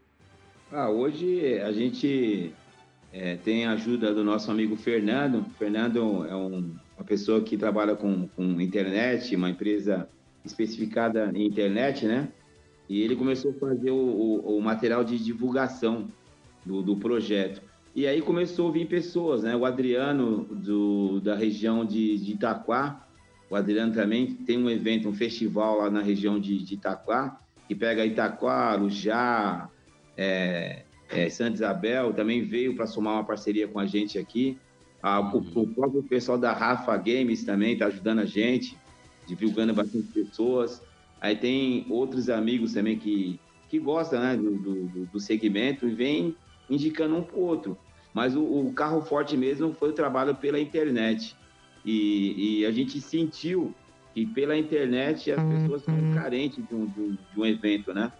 Ah, 0.72 0.90
hoje 0.90 1.60
a 1.60 1.72
gente 1.72 2.54
é, 3.12 3.38
tem 3.38 3.66
a 3.66 3.72
ajuda 3.72 4.14
do 4.14 4.24
nosso 4.24 4.52
amigo 4.52 4.76
Fernando. 4.76 5.46
Fernando 5.58 6.26
é 6.28 6.36
um, 6.36 6.76
uma 6.96 7.06
pessoa 7.06 7.42
que 7.42 7.58
trabalha 7.58 7.96
com, 7.96 8.28
com 8.28 8.62
internet, 8.62 9.36
uma 9.36 9.50
empresa 9.50 10.08
especificada 10.46 11.32
em 11.34 11.46
internet, 11.46 12.06
né? 12.06 12.30
E 12.88 13.02
ele 13.02 13.16
começou 13.16 13.52
a 13.52 13.54
fazer 13.56 13.92
o, 13.92 13.96
o, 13.96 14.58
o 14.58 14.62
material 14.62 15.04
de 15.04 15.18
divulgação 15.18 16.08
do, 16.66 16.82
do, 16.82 16.96
projeto. 16.98 17.62
E 17.95 18.06
aí 18.06 18.21
começou 18.21 18.69
a 18.69 18.71
vir 18.71 18.88
pessoas, 18.88 19.43
né? 19.43 19.56
O 19.56 19.65
Adriano, 19.65 20.43
do, 20.45 21.19
da 21.19 21.36
região 21.36 21.84
de, 21.84 22.17
de 22.17 22.34
Itaquá, 22.34 23.06
o 23.49 23.56
Adriano 23.56 23.93
também 23.93 24.28
tem 24.28 24.58
um 24.58 24.69
evento, 24.69 25.10
um 25.10 25.13
festival 25.13 25.80
lá 25.80 25.89
na 25.89 26.02
região 26.02 26.39
de, 26.39 26.63
de 26.63 26.75
Itaquá, 26.75 27.39
que 27.67 27.73
pega 27.73 28.06
Itaquá, 28.06 28.71
Arujá, 28.71 29.69
é, 30.15 30.84
é, 31.10 31.30
Santa 31.30 31.56
Isabel, 31.56 32.13
também 32.13 32.43
veio 32.43 32.75
para 32.75 32.86
somar 32.86 33.15
uma 33.15 33.23
parceria 33.23 33.67
com 33.67 33.80
a 33.80 33.88
gente 33.88 34.19
aqui. 34.19 34.58
Ah, 35.02 35.19
o, 35.19 35.38
o, 35.38 35.67
próprio 35.67 36.04
pessoal 36.04 36.38
da 36.38 36.54
Rafa 36.54 36.95
Games 36.97 37.43
também 37.43 37.73
está 37.73 37.88
ajudando 37.88 38.19
a 38.19 38.25
gente, 38.25 38.78
divulgando 39.25 39.73
bastante 39.73 40.08
pessoas. 40.08 40.82
Aí 41.19 41.36
tem 41.36 41.86
outros 41.89 42.30
amigos 42.30 42.73
também 42.73 42.99
que, 42.99 43.39
que 43.67 43.80
gostam 43.80 44.19
né, 44.19 44.38
do, 44.38 44.58
do, 44.58 45.06
do 45.08 45.19
segmento 45.19 45.88
e 45.88 45.95
vem 45.95 46.36
indicando 46.69 47.15
um 47.15 47.23
para 47.23 47.38
o 47.38 47.41
outro. 47.41 47.77
Mas 48.13 48.36
o, 48.36 48.41
o, 48.41 48.73
carro 48.73 49.01
forte 49.01 49.38
mesmo 49.38 49.73
foi 49.73 49.89
o 49.89 49.93
trabalho 49.93 50.36
pela 50.36 50.60
internet. 50.60 51.36
E, 51.86 52.62
e, 52.62 52.65
a 52.65 52.71
gente 52.71 52.99
sentiu 52.99 53.73
que 54.13 54.25
pela 54.25 54.58
internet 54.58 55.32
as 55.32 55.41
pessoas 55.41 55.82
estão 55.82 55.95
uhum. 55.95 56.13
carentes 56.13 56.65
de 56.67 56.75
um, 56.75 56.86
de 56.86 57.17
um 57.38 57.45
evento, 57.45 57.93
né? 57.93 58.12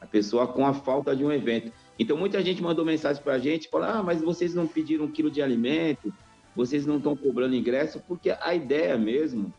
A 0.00 0.06
pessoa 0.06 0.46
com 0.46 0.66
a 0.66 0.74
falta 0.74 1.16
de 1.16 1.24
um 1.24 1.32
evento. 1.32 1.72
Então, 1.98 2.16
muita 2.16 2.42
gente 2.42 2.62
mandou 2.62 2.84
mensagem 2.84 3.22
para 3.22 3.34
a 3.34 3.38
gente, 3.38 3.68
falou, 3.68 3.88
ah, 3.88 4.02
mas 4.02 4.20
vocês 4.20 4.54
não 4.54 4.66
pediram 4.66 5.06
um 5.06 5.10
quilo 5.10 5.30
de 5.30 5.40
alimento, 5.40 6.12
vocês 6.54 6.84
não 6.84 6.98
estão 6.98 7.16
cobrando 7.16 7.54
ingresso, 7.54 8.02
porque 8.06 8.30
a 8.30 8.54
ideia 8.54 8.98
mesmo 8.98 9.52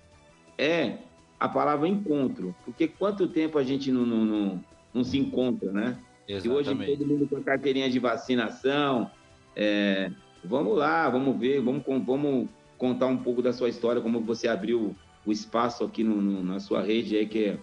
é 0.57 0.97
a 1.39 1.47
palavra 1.47 1.88
encontro. 1.88 2.55
Porque 2.65 2.88
quanto 2.88 3.27
tempo 3.27 3.57
a 3.57 3.63
gente 3.63 3.91
não, 3.91 4.05
não, 4.05 4.25
não, 4.25 4.65
não 4.93 5.03
se 5.03 5.17
encontra, 5.17 5.71
né? 5.71 5.97
Exatamente. 6.28 6.48
E 6.48 6.50
hoje 6.50 6.98
todo 6.98 7.08
mundo 7.08 7.28
com 7.28 7.38
a 7.38 7.42
carteirinha 7.42 7.90
de 7.90 8.00
vacinação, 8.00 9.10
é, 9.56 10.12
vamos 10.44 10.78
lá, 10.78 11.10
vamos 11.10 11.38
ver, 11.40 11.62
vamos, 11.62 11.84
vamos 12.06 12.50
contar 12.78 13.08
um 13.08 13.18
pouco 13.18 13.42
da 13.42 13.54
sua 13.54 13.70
história, 13.70 14.02
como 14.02 14.20
você 14.22 14.48
abriu 14.48 14.96
o 15.26 15.32
espaço 15.32 15.84
aqui 15.84 16.04
no, 16.04 16.22
no, 16.22 16.44
na 16.44 16.60
sua 16.60 16.82
rede 16.82 17.18
aí, 17.18 17.26
que 17.26 17.46
é 17.46 17.58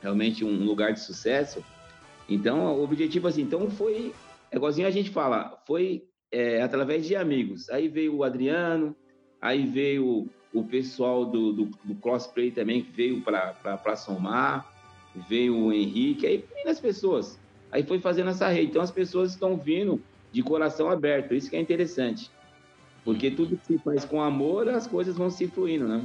realmente 0.00 0.44
um 0.44 0.64
lugar 0.64 0.92
de 0.92 1.00
sucesso. 1.00 1.64
Então, 2.28 2.74
o 2.76 2.82
objetivo, 2.82 3.28
assim, 3.28 3.42
então 3.42 3.70
foi, 3.70 4.12
é 4.50 4.56
igualzinho 4.56 4.86
a 4.86 4.90
gente 4.90 5.10
fala, 5.10 5.62
foi 5.66 6.04
é, 6.30 6.60
através 6.60 7.06
de 7.06 7.16
amigos. 7.16 7.70
Aí 7.70 7.88
veio 7.88 8.16
o 8.16 8.24
Adriano, 8.24 8.94
aí 9.40 9.64
veio 9.64 10.28
o 10.52 10.64
pessoal 10.64 11.24
do, 11.24 11.52
do, 11.52 11.70
do 11.84 11.94
crossplay 11.96 12.50
também, 12.50 12.82
que 12.82 12.90
veio 12.90 13.22
para 13.22 13.96
somar, 13.96 14.66
veio 15.28 15.56
o 15.56 15.72
Henrique, 15.72 16.26
aí 16.26 16.44
as 16.66 16.80
pessoas. 16.80 17.38
Aí 17.70 17.82
foi 17.82 17.98
fazendo 17.98 18.30
essa 18.30 18.48
rede. 18.48 18.70
Então, 18.70 18.82
as 18.82 18.90
pessoas 18.90 19.32
estão 19.32 19.56
vindo 19.56 20.00
de 20.32 20.42
coração 20.42 20.90
aberto, 20.90 21.34
isso 21.34 21.50
que 21.50 21.56
é 21.56 21.60
interessante. 21.60 22.30
Porque 23.04 23.30
tudo 23.30 23.56
que 23.56 23.66
se 23.66 23.78
faz 23.78 24.04
com 24.04 24.20
amor, 24.20 24.68
as 24.68 24.86
coisas 24.86 25.16
vão 25.16 25.30
se 25.30 25.46
fluindo, 25.46 25.86
né? 25.86 26.04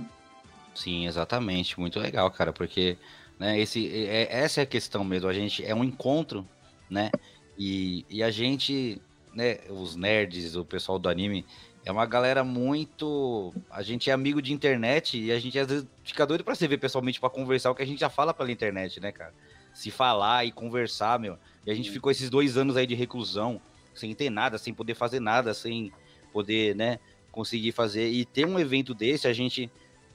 Sim, 0.75 1.07
exatamente. 1.07 1.79
Muito 1.79 1.99
legal, 1.99 2.29
cara, 2.31 2.53
porque 2.53 2.97
né? 3.41 3.59
Esse, 3.59 3.91
é, 3.91 4.27
essa 4.29 4.61
é 4.61 4.63
a 4.63 4.67
questão 4.67 5.03
mesmo. 5.03 5.27
A 5.27 5.33
gente 5.33 5.65
é 5.65 5.73
um 5.73 5.83
encontro, 5.83 6.47
né? 6.87 7.09
E, 7.57 8.05
e 8.07 8.21
a 8.21 8.29
gente, 8.29 9.01
né? 9.33 9.57
Os 9.67 9.95
nerds, 9.95 10.55
o 10.55 10.63
pessoal 10.63 10.99
do 10.99 11.09
anime, 11.09 11.43
é 11.83 11.91
uma 11.91 12.05
galera 12.05 12.43
muito. 12.43 13.51
A 13.71 13.81
gente 13.81 14.11
é 14.11 14.13
amigo 14.13 14.43
de 14.43 14.53
internet 14.53 15.19
e 15.19 15.31
a 15.31 15.39
gente 15.39 15.57
às 15.57 15.67
vezes 15.67 15.87
fica 16.03 16.23
doido 16.23 16.43
para 16.43 16.53
se 16.53 16.67
ver 16.67 16.77
pessoalmente 16.77 17.19
para 17.19 17.31
conversar 17.31 17.71
o 17.71 17.75
que 17.75 17.81
a 17.81 17.85
gente 17.85 17.99
já 17.99 18.11
fala 18.11 18.31
pela 18.31 18.51
internet, 18.51 18.99
né, 18.99 19.11
cara? 19.11 19.33
Se 19.73 19.89
falar 19.89 20.45
e 20.45 20.51
conversar, 20.51 21.19
meu. 21.19 21.37
E 21.65 21.71
a 21.71 21.73
gente 21.73 21.91
ficou 21.91 22.11
esses 22.11 22.29
dois 22.29 22.57
anos 22.57 22.75
aí 22.77 22.85
de 22.85 22.95
reclusão, 22.95 23.61
sem 23.93 24.13
ter 24.13 24.29
nada, 24.29 24.57
sem 24.57 24.73
poder 24.73 24.95
fazer 24.95 25.19
nada, 25.19 25.53
sem 25.53 25.91
poder, 26.31 26.75
né, 26.75 26.99
conseguir 27.31 27.71
fazer. 27.71 28.09
E 28.09 28.25
ter 28.25 28.45
um 28.45 28.59
evento 28.59 28.93
desse, 28.93 29.27
a 29.27 29.33
gente 29.33 29.71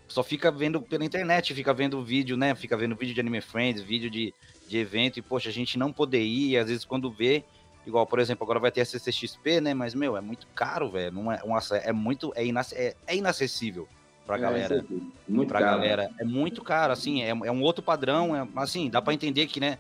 só 0.09 0.23
fica 0.23 0.51
vendo 0.51 0.81
pela 0.81 1.05
internet, 1.05 1.55
fica 1.55 1.75
vendo 1.75 2.03
vídeo, 2.03 2.37
né? 2.37 2.55
Fica 2.55 2.77
vendo 2.77 2.95
vídeo 2.95 3.15
de 3.15 3.21
Anime 3.21 3.41
Friends, 3.41 3.83
vídeo 3.83 4.11
de, 4.11 4.33
de 4.69 4.79
evento, 4.79 5.19
e 5.19 5.23
poxa, 5.23 5.49
a 5.49 5.53
gente 5.53 5.79
não 5.79 5.93
poder 5.93 6.23
ir, 6.23 6.51
e 6.51 6.59
às 6.59 6.69
vezes 6.69 6.85
quando 6.85 7.11
vê, 7.11 7.45
igual, 7.87 8.07
por 8.07 8.19
exemplo, 8.19 8.45
agora 8.45 8.61
vai 8.61 8.71
ter 8.71 8.83
a 8.83 8.85
CCXP, 8.85 9.61
né? 9.61 9.75
Mas, 9.75 9.95
meu, 9.95 10.17
é 10.17 10.21
muito 10.21 10.47
caro, 10.55 10.91
velho. 10.91 11.13
Não 11.13 11.33
é, 11.33 11.41
um, 11.45 11.57
é 11.83 11.93
muito, 11.93 12.33
é, 12.37 12.45
inac 12.45 12.73
é, 12.75 12.95
é 13.07 13.17
inacessível 13.17 13.89
pra 14.27 14.37
é, 14.37 14.41
galera. 14.41 14.85
muito 15.29 15.49
pra 15.49 15.61
caro. 15.61 15.81
galera. 15.81 16.11
É 16.19 16.25
muito 16.25 16.63
caro, 16.63 16.93
assim, 16.93 17.23
é, 17.23 17.29
é 17.29 17.53
um 17.53 17.63
outro 17.63 17.83
padrão, 17.83 18.35
é, 18.35 18.47
assim, 18.57 18.91
dá 18.91 19.01
pra 19.01 19.15
entender 19.15 19.47
que, 19.47 19.61
né? 19.61 19.79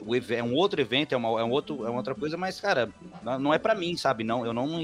O, 0.00 0.14
é 0.14 0.42
um 0.42 0.54
outro 0.54 0.80
evento, 0.80 1.14
é 1.14 1.16
uma, 1.16 1.40
é, 1.40 1.44
um 1.44 1.50
outro, 1.50 1.86
é 1.86 1.88
uma 1.88 1.98
outra 1.98 2.14
coisa, 2.14 2.36
mas, 2.36 2.60
cara, 2.60 2.90
não 3.40 3.54
é 3.54 3.58
para 3.58 3.74
mim, 3.74 3.96
sabe? 3.96 4.24
Não, 4.24 4.44
eu 4.44 4.52
não 4.52 4.78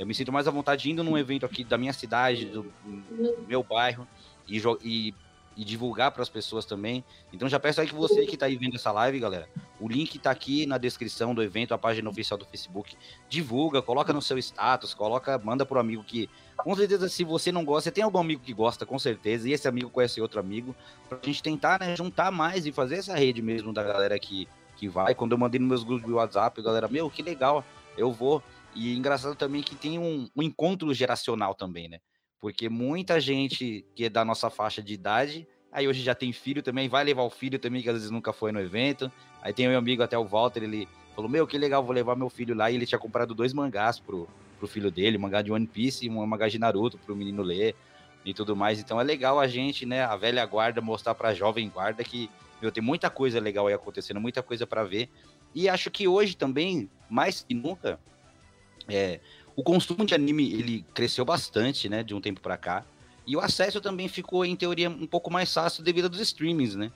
eu 0.00 0.06
me 0.06 0.14
sinto 0.14 0.32
mais 0.32 0.48
à 0.48 0.50
vontade 0.50 0.90
indo 0.90 1.04
num 1.04 1.18
evento 1.18 1.44
aqui 1.44 1.62
da 1.62 1.76
minha 1.76 1.92
cidade, 1.92 2.46
do, 2.46 2.62
do 2.62 3.44
meu 3.46 3.62
bairro, 3.62 4.08
e, 4.48 4.58
e, 4.82 5.14
e 5.54 5.62
divulgar 5.62 6.10
para 6.10 6.22
as 6.22 6.28
pessoas 6.30 6.64
também. 6.64 7.04
Então 7.30 7.46
já 7.46 7.60
peço 7.60 7.82
aí 7.82 7.86
que 7.86 7.94
você 7.94 8.24
que 8.24 8.32
está 8.32 8.46
aí 8.46 8.56
vendo 8.56 8.76
essa 8.76 8.90
live, 8.92 9.20
galera, 9.20 9.46
o 9.78 9.86
link 9.86 10.16
está 10.16 10.30
aqui 10.30 10.64
na 10.64 10.78
descrição 10.78 11.34
do 11.34 11.42
evento, 11.42 11.74
a 11.74 11.78
página 11.78 12.08
oficial 12.08 12.38
do 12.38 12.46
Facebook. 12.46 12.96
Divulga, 13.28 13.82
coloca 13.82 14.10
no 14.10 14.22
seu 14.22 14.38
status, 14.38 14.94
coloca, 14.94 15.36
manda 15.36 15.66
pro 15.66 15.78
amigo 15.78 16.02
que. 16.02 16.30
Com 16.62 16.74
certeza, 16.74 17.08
se 17.08 17.24
você 17.24 17.50
não 17.50 17.64
gosta, 17.64 17.90
tem 17.90 18.04
algum 18.04 18.18
amigo 18.18 18.42
que 18.42 18.52
gosta, 18.52 18.86
com 18.86 18.98
certeza, 18.98 19.48
e 19.48 19.52
esse 19.52 19.66
amigo 19.66 19.90
conhece 19.90 20.20
outro 20.20 20.40
amigo, 20.40 20.74
pra 21.08 21.18
gente 21.22 21.42
tentar, 21.42 21.80
né, 21.80 21.96
juntar 21.96 22.30
mais 22.30 22.66
e 22.66 22.72
fazer 22.72 22.96
essa 22.96 23.14
rede 23.14 23.42
mesmo 23.42 23.72
da 23.72 23.82
galera 23.82 24.18
que, 24.18 24.48
que 24.76 24.88
vai. 24.88 25.14
Quando 25.14 25.32
eu 25.32 25.38
mandei 25.38 25.58
nos 25.58 25.68
meus 25.68 25.84
grupos 25.84 26.06
de 26.06 26.12
WhatsApp, 26.12 26.60
a 26.60 26.64
galera, 26.64 26.88
meu, 26.88 27.10
que 27.10 27.22
legal, 27.22 27.64
eu 27.96 28.12
vou. 28.12 28.42
E 28.74 28.96
engraçado 28.96 29.34
também 29.34 29.62
que 29.62 29.74
tem 29.74 29.98
um, 29.98 30.28
um 30.36 30.42
encontro 30.42 30.92
geracional 30.94 31.54
também, 31.54 31.88
né? 31.88 31.98
Porque 32.40 32.68
muita 32.68 33.20
gente 33.20 33.84
que 33.94 34.04
é 34.04 34.08
da 34.08 34.24
nossa 34.24 34.48
faixa 34.48 34.82
de 34.82 34.94
idade, 34.94 35.46
aí 35.70 35.86
hoje 35.86 36.02
já 36.02 36.14
tem 36.14 36.32
filho 36.32 36.62
também, 36.62 36.88
vai 36.88 37.04
levar 37.04 37.22
o 37.22 37.30
filho 37.30 37.58
também, 37.58 37.82
que 37.82 37.88
às 37.88 37.96
vezes 37.96 38.10
nunca 38.10 38.32
foi 38.32 38.50
no 38.50 38.60
evento. 38.60 39.12
Aí 39.42 39.52
tem 39.52 39.68
meu 39.68 39.78
amigo 39.78 40.02
até 40.02 40.16
o 40.16 40.24
Walter, 40.24 40.62
ele 40.62 40.88
falou: 41.14 41.30
Meu, 41.30 41.46
que 41.46 41.58
legal, 41.58 41.84
vou 41.84 41.94
levar 41.94 42.16
meu 42.16 42.30
filho 42.30 42.54
lá. 42.54 42.70
E 42.70 42.76
ele 42.76 42.86
tinha 42.86 42.98
comprado 42.98 43.34
dois 43.34 43.52
mangás 43.52 44.00
pro, 44.00 44.26
pro 44.60 44.68
filho 44.68 44.90
dele, 44.90 45.18
mangá 45.18 45.40
de 45.40 45.50
One 45.50 45.66
Piece 45.66 46.06
e 46.06 46.10
um 46.10 46.24
mangá 46.26 46.46
de 46.46 46.58
Naruto 46.58 46.98
pro 46.98 47.16
menino 47.16 47.42
ler 47.42 47.74
e 48.24 48.34
tudo 48.34 48.54
mais. 48.54 48.78
Então 48.78 49.00
é 49.00 49.02
legal 49.02 49.40
a 49.40 49.48
gente, 49.48 49.86
né, 49.86 50.04
a 50.04 50.14
velha 50.14 50.44
guarda, 50.44 50.80
mostrar 50.80 51.14
pra 51.14 51.34
jovem 51.34 51.68
guarda 51.68 52.04
que, 52.04 52.30
meu, 52.60 52.70
tem 52.70 52.82
muita 52.82 53.08
coisa 53.08 53.40
legal 53.40 53.66
aí 53.66 53.74
acontecendo, 53.74 54.20
muita 54.20 54.42
coisa 54.42 54.66
para 54.66 54.84
ver. 54.84 55.08
E 55.54 55.68
acho 55.68 55.90
que 55.90 56.06
hoje 56.06 56.36
também, 56.36 56.88
mais 57.08 57.42
que 57.42 57.54
nunca, 57.54 57.98
é, 58.86 59.18
o 59.56 59.62
consumo 59.62 60.04
de 60.04 60.14
anime 60.14 60.52
ele 60.52 60.84
cresceu 60.94 61.24
bastante, 61.24 61.88
né, 61.88 62.02
de 62.02 62.14
um 62.14 62.20
tempo 62.20 62.40
para 62.40 62.56
cá. 62.56 62.84
E 63.26 63.36
o 63.36 63.40
acesso 63.40 63.80
também 63.80 64.08
ficou, 64.08 64.44
em 64.44 64.54
teoria, 64.54 64.90
um 64.90 65.06
pouco 65.06 65.32
mais 65.32 65.52
fácil 65.52 65.82
devido 65.82 66.06
aos 66.06 66.20
streamings, 66.20 66.74
né? 66.74 66.92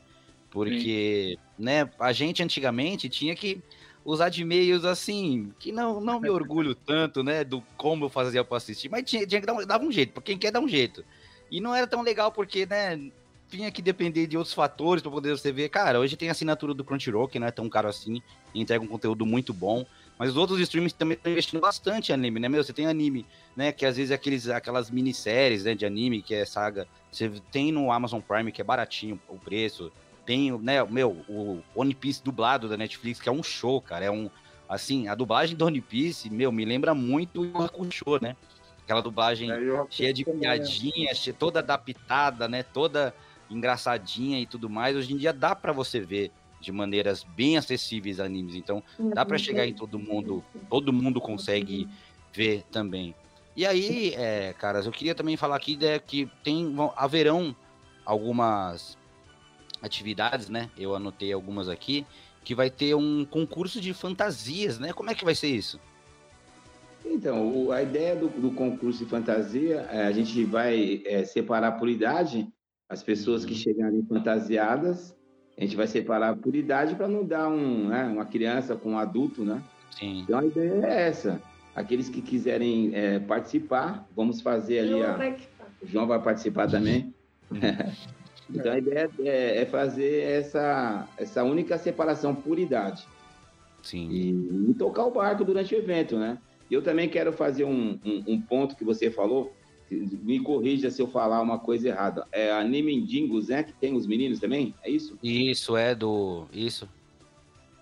Porque, 0.51 1.37
Sim. 1.37 1.65
né, 1.65 1.91
a 1.99 2.13
gente 2.13 2.43
antigamente 2.43 3.09
tinha 3.09 3.35
que 3.35 3.61
usar 4.05 4.29
de 4.29 4.45
meios 4.45 4.85
assim, 4.85 5.53
que 5.59 5.73
não, 5.73 6.01
não 6.01 6.21
me 6.21 6.29
orgulho 6.29 6.75
tanto, 6.87 7.23
né, 7.23 7.43
do 7.43 7.63
como 7.77 8.05
eu 8.05 8.09
fazia 8.11 8.45
para 8.45 8.59
assistir, 8.59 8.89
mas 8.89 9.05
tinha, 9.05 9.27
tinha 9.27 9.41
que 9.41 9.47
dar 9.47 9.55
um, 9.55 9.67
dava 9.67 9.85
um 9.85 9.93
jeito, 9.93 10.13
porque 10.13 10.33
quem 10.33 10.39
quer 10.39 10.51
dar 10.51 10.61
um 10.61 10.69
jeito. 10.69 11.05
E 11.51 11.61
não 11.61 11.75
era 11.75 11.87
tão 11.87 12.03
legal 12.03 12.33
porque, 12.33 12.67
né, 12.67 13.11
tinha 13.49 13.71
que 13.71 13.83
depender 13.83 14.27
de 14.27 14.37
outros 14.37 14.55
fatores 14.55 15.03
para 15.03 15.13
poder 15.13 15.31
você 15.31 15.53
ver. 15.53 15.69
Cara, 15.69 16.01
hoje 16.01 16.17
tem 16.17 16.29
a 16.29 16.33
assinatura 16.33 16.75
do 16.75 16.85
Crunchyroll, 16.85 17.29
que 17.29 17.39
não 17.39 17.47
é 17.47 17.51
tão 17.51 17.69
caro 17.69 17.89
assim, 17.89 18.21
e 18.53 18.61
entrega 18.61 18.85
um 18.85 18.89
conteúdo 18.89 19.25
muito 19.25 19.53
bom. 19.53 19.87
Mas 20.19 20.31
os 20.31 20.37
outros 20.37 20.61
streams 20.61 20.93
também 20.93 21.17
estão 21.17 21.33
investindo 21.33 21.61
bastante 21.61 22.11
em 22.11 22.15
anime, 22.15 22.39
né, 22.39 22.49
meu? 22.49 22.63
Você 22.63 22.73
tem 22.73 22.87
anime, 22.87 23.27
né? 23.57 23.73
Que 23.73 23.85
às 23.85 23.97
vezes 23.97 24.13
é 24.13 24.15
aqueles, 24.15 24.49
aquelas 24.49 24.91
minisséries 24.91 25.65
né, 25.65 25.75
de 25.75 25.85
anime, 25.85 26.23
que 26.23 26.35
é 26.35 26.45
saga. 26.45 26.87
Você 27.11 27.31
tem 27.51 27.73
no 27.73 27.91
Amazon 27.91 28.21
Prime, 28.21 28.53
que 28.53 28.61
é 28.61 28.65
baratinho 28.65 29.21
o 29.29 29.39
preço. 29.39 29.93
Tem, 30.25 30.57
né, 30.59 30.83
meu, 30.85 31.11
o 31.29 31.63
One 31.75 31.95
Piece 31.95 32.23
dublado 32.23 32.69
da 32.69 32.77
Netflix, 32.77 33.21
que 33.21 33.29
é 33.29 33.33
um 33.33 33.43
show, 33.43 33.81
cara. 33.81 34.07
É 34.07 34.11
um. 34.11 34.31
Assim, 34.69 35.09
a 35.09 35.15
dublagem 35.15 35.57
do 35.57 35.67
One 35.67 35.81
Piece, 35.81 36.31
meu, 36.31 36.51
me 36.51 36.65
lembra 36.65 36.95
muito 36.95 37.43
o 37.43 37.91
show, 37.91 38.19
né? 38.21 38.35
Aquela 38.83 39.03
dublagem 39.03 39.51
é, 39.51 39.87
cheia 39.91 40.13
de 40.13 40.25
piadinha, 40.25 41.15
cheia, 41.15 41.37
toda 41.39 41.61
adaptada, 41.61 42.49
né? 42.49 42.63
Toda 42.63 43.15
engraçadinha 43.51 44.41
e 44.41 44.47
tudo 44.47 44.69
mais. 44.69 44.97
Hoje 44.97 45.13
em 45.13 45.17
dia 45.17 45.33
dá 45.33 45.55
para 45.55 45.73
você 45.73 46.01
ver 46.01 46.31
de 46.61 46.73
maneiras 46.73 47.25
bem 47.25 47.57
acessíveis 47.57 48.19
animes. 48.19 48.55
Então, 48.55 48.83
dá 49.15 49.25
para 49.25 49.37
chegar 49.37 49.67
em 49.67 49.75
todo 49.75 49.99
mundo, 49.99 50.43
todo 50.71 50.93
mundo 50.93 51.21
consegue 51.21 51.87
ver 52.33 52.65
também. 52.73 53.15
E 53.57 53.65
aí, 53.67 54.15
é, 54.15 54.53
caras, 54.55 54.87
eu 54.87 54.93
queria 54.93 55.15
também 55.15 55.37
falar 55.37 55.57
aqui 55.57 55.77
né, 55.77 55.99
que 55.99 56.29
tem, 56.43 56.75
haverão 56.97 57.55
algumas 58.05 58.99
atividades, 59.83 60.49
né? 60.49 60.71
Eu 60.77 60.95
anotei 60.95 61.33
algumas 61.33 61.69
aqui, 61.69 62.07
que 62.43 62.55
vai 62.55 62.71
ter 62.71 62.95
um 62.95 63.25
concurso 63.25 63.81
de 63.81 63.93
fantasias, 63.93 64.79
né? 64.79 64.93
Como 64.93 65.11
é 65.11 65.15
que 65.15 65.25
vai 65.25 65.35
ser 65.35 65.49
isso? 65.49 65.81
Então, 67.05 67.49
o, 67.49 67.73
a 67.73 67.83
ideia 67.83 68.17
do, 68.17 68.29
do, 68.29 68.51
concurso 68.51 69.05
de 69.05 69.11
fantasia, 69.11 69.87
é, 69.91 70.07
a 70.07 70.13
gente 70.13 70.45
vai 70.45 71.03
é, 71.05 71.25
separar 71.25 71.73
por 71.73 71.89
idade 71.89 72.49
as 72.89 73.03
pessoas 73.03 73.45
que 73.45 73.53
uhum. 73.53 73.59
chegarem 73.59 74.03
fantasiadas, 74.07 75.15
a 75.57 75.61
gente 75.61 75.77
vai 75.77 75.87
separar 75.87 76.37
por 76.37 76.55
idade 76.55 76.95
para 76.95 77.07
não 77.07 77.25
dar 77.25 77.49
um, 77.49 77.89
né, 77.89 78.05
uma 78.05 78.25
criança 78.25 78.75
com 78.75 78.93
um 78.93 78.99
adulto, 78.99 79.45
né? 79.45 79.63
Sim. 79.91 80.21
Então 80.21 80.39
a 80.39 80.45
ideia 80.45 80.85
é 80.85 81.09
essa. 81.09 81.41
Aqueles 81.75 82.09
que 82.09 82.21
quiserem 82.21 82.91
é, 82.95 83.19
participar, 83.19 84.09
vamos 84.15 84.41
fazer 84.41 84.81
ali 84.81 84.91
Eu 84.93 85.07
a. 85.07 85.37
O 85.83 85.87
João 85.87 86.07
vai 86.07 86.21
participar 86.21 86.69
também. 86.69 87.15
então 88.53 88.73
a 88.73 88.79
ideia 88.79 89.11
é, 89.21 89.63
é, 89.63 89.67
fazer 89.67 90.23
essa, 90.23 91.09
essa 91.17 91.43
única 91.45 91.79
separação 91.79 92.35
por 92.35 92.59
idade. 92.59 93.07
Sim. 93.83 94.09
E, 94.11 94.71
e 94.71 94.75
tocar 94.75 95.05
o 95.05 95.11
barco 95.11 95.45
durante 95.45 95.75
o 95.75 95.79
evento, 95.79 96.19
né? 96.19 96.39
Eu 96.71 96.83
também 96.83 97.09
quero 97.09 97.33
fazer 97.33 97.65
um, 97.65 97.99
um, 98.05 98.25
um, 98.27 98.41
ponto 98.41 98.75
que 98.75 98.85
você 98.85 99.11
falou, 99.11 99.53
me 99.91 100.41
corrija 100.41 100.91
se 100.91 101.01
eu 101.01 101.07
falar 101.07 101.41
uma 101.43 101.59
coisa 101.59 101.89
errada. 101.89 102.27
É 102.33 102.51
Anime 102.51 103.01
Dingos, 103.03 103.49
né? 103.49 103.63
Que 103.63 103.73
tem 103.73 103.95
os 103.95 104.07
meninos 104.07 104.41
também? 104.41 104.75
É 104.83 104.91
isso? 104.91 105.19
Isso, 105.23 105.77
é 105.77 105.95
do. 105.95 106.47
Isso. 106.53 106.89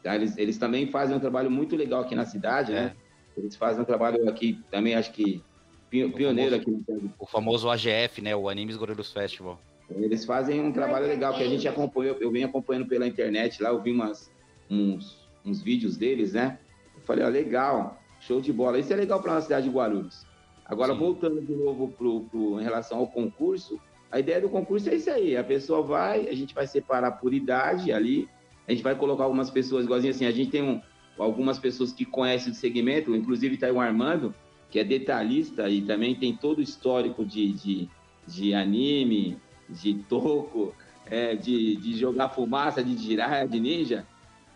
Tá, 0.03 0.17
eles, 0.17 0.37
eles 0.37 0.59
também 0.59 0.89
fazem 0.89 1.17
um 1.17 1.21
trabalho 1.21 1.51
muito 1.51 1.77
legal 1.77 2.03
aqui 2.03 2.15
na 2.15 2.27
cidade, 2.27 2.73
né? 2.73 2.79
é. 2.79 2.83
né? 2.85 2.97
Eles 3.37 3.57
fazem 3.57 3.81
um 3.81 3.85
trabalho 3.85 4.29
aqui, 4.29 4.59
também 4.71 4.95
acho 4.95 5.13
que 5.13 5.43
pioneiro 5.89 6.61
famoso, 6.61 6.83
aqui. 6.87 7.11
O 7.19 7.27
famoso 7.27 7.71
AGF, 7.71 8.21
né? 8.21 8.35
O 8.35 8.49
Animes 8.49 8.77
Gorilhos 8.77 9.13
Festival. 9.13 9.59
Eles 9.97 10.25
fazem 10.25 10.61
um 10.61 10.73
trabalho 10.73 11.07
legal 11.07 11.35
que 11.35 11.43
a 11.43 11.49
gente 11.49 11.67
acompanhou, 11.69 12.17
eu 12.21 12.31
venho 12.31 12.47
acompanhando 12.47 12.87
pela 12.87 13.07
internet 13.07 13.63
lá, 13.63 13.71
eu 13.71 13.83
vi 13.83 13.93
umas, 13.93 14.31
uns, 14.71 15.29
uns 15.45 15.63
vídeos 15.63 15.97
deles, 15.97 16.33
né? 16.33 16.59
Eu 16.95 17.03
falei, 17.03 17.25
ó, 17.25 17.29
legal. 17.29 17.99
Show 18.21 18.41
de 18.41 18.53
bola. 18.53 18.79
Isso 18.79 18.93
é 18.93 18.97
legal 18.97 19.21
para 19.21 19.37
a 19.37 19.41
cidade 19.41 19.69
de 19.69 19.75
Guarulhos. 19.75 20.25
Agora, 20.65 20.93
Sim. 20.93 20.99
voltando 20.99 21.41
de 21.41 21.55
novo 21.55 21.89
pro, 21.89 22.21
pro, 22.23 22.61
em 22.61 22.63
relação 22.63 22.99
ao 22.99 23.07
concurso, 23.07 23.81
a 24.11 24.21
ideia 24.21 24.41
do 24.41 24.49
concurso 24.49 24.89
é 24.89 24.95
isso 24.95 25.11
aí. 25.11 25.37
A 25.37 25.43
pessoa 25.43 25.83
vai, 25.83 26.29
a 26.29 26.35
gente 26.35 26.55
vai 26.55 26.67
separar 26.67 27.13
por 27.13 27.35
idade 27.35 27.93
ali, 27.93 28.29
a 28.67 28.71
gente 28.71 28.83
vai 28.83 28.95
colocar 28.95 29.25
algumas 29.25 29.51
pessoas, 29.51 29.85
igualzinho 29.85 30.13
assim, 30.13 30.25
a 30.25 30.31
gente 30.31 30.51
tem 30.51 30.63
um, 30.63 30.81
algumas 31.19 31.59
pessoas 31.59 31.93
que 31.93 32.05
conhecem 32.05 32.53
o 32.53 32.55
segmento, 32.55 33.15
inclusive 33.17 33.55
está 33.55 33.67
aí 33.67 33.73
o 33.73 33.81
Armando, 33.81 34.35
que 34.71 34.79
é 34.79 34.85
detalhista 34.85 35.69
e 35.69 35.83
também 35.83 36.15
tem 36.15 36.37
todo 36.37 36.59
o 36.59 36.63
histórico 36.63 37.25
de, 37.25 37.53
de, 37.53 37.89
de 38.27 38.55
anime, 38.55 39.37
de 39.73 39.95
toco, 39.95 40.75
é, 41.07 41.35
de, 41.35 41.77
de 41.77 41.97
jogar 41.97 42.29
fumaça, 42.29 42.83
de 42.83 42.97
girar, 42.97 43.47
de 43.47 43.61
ninja. 43.61 44.07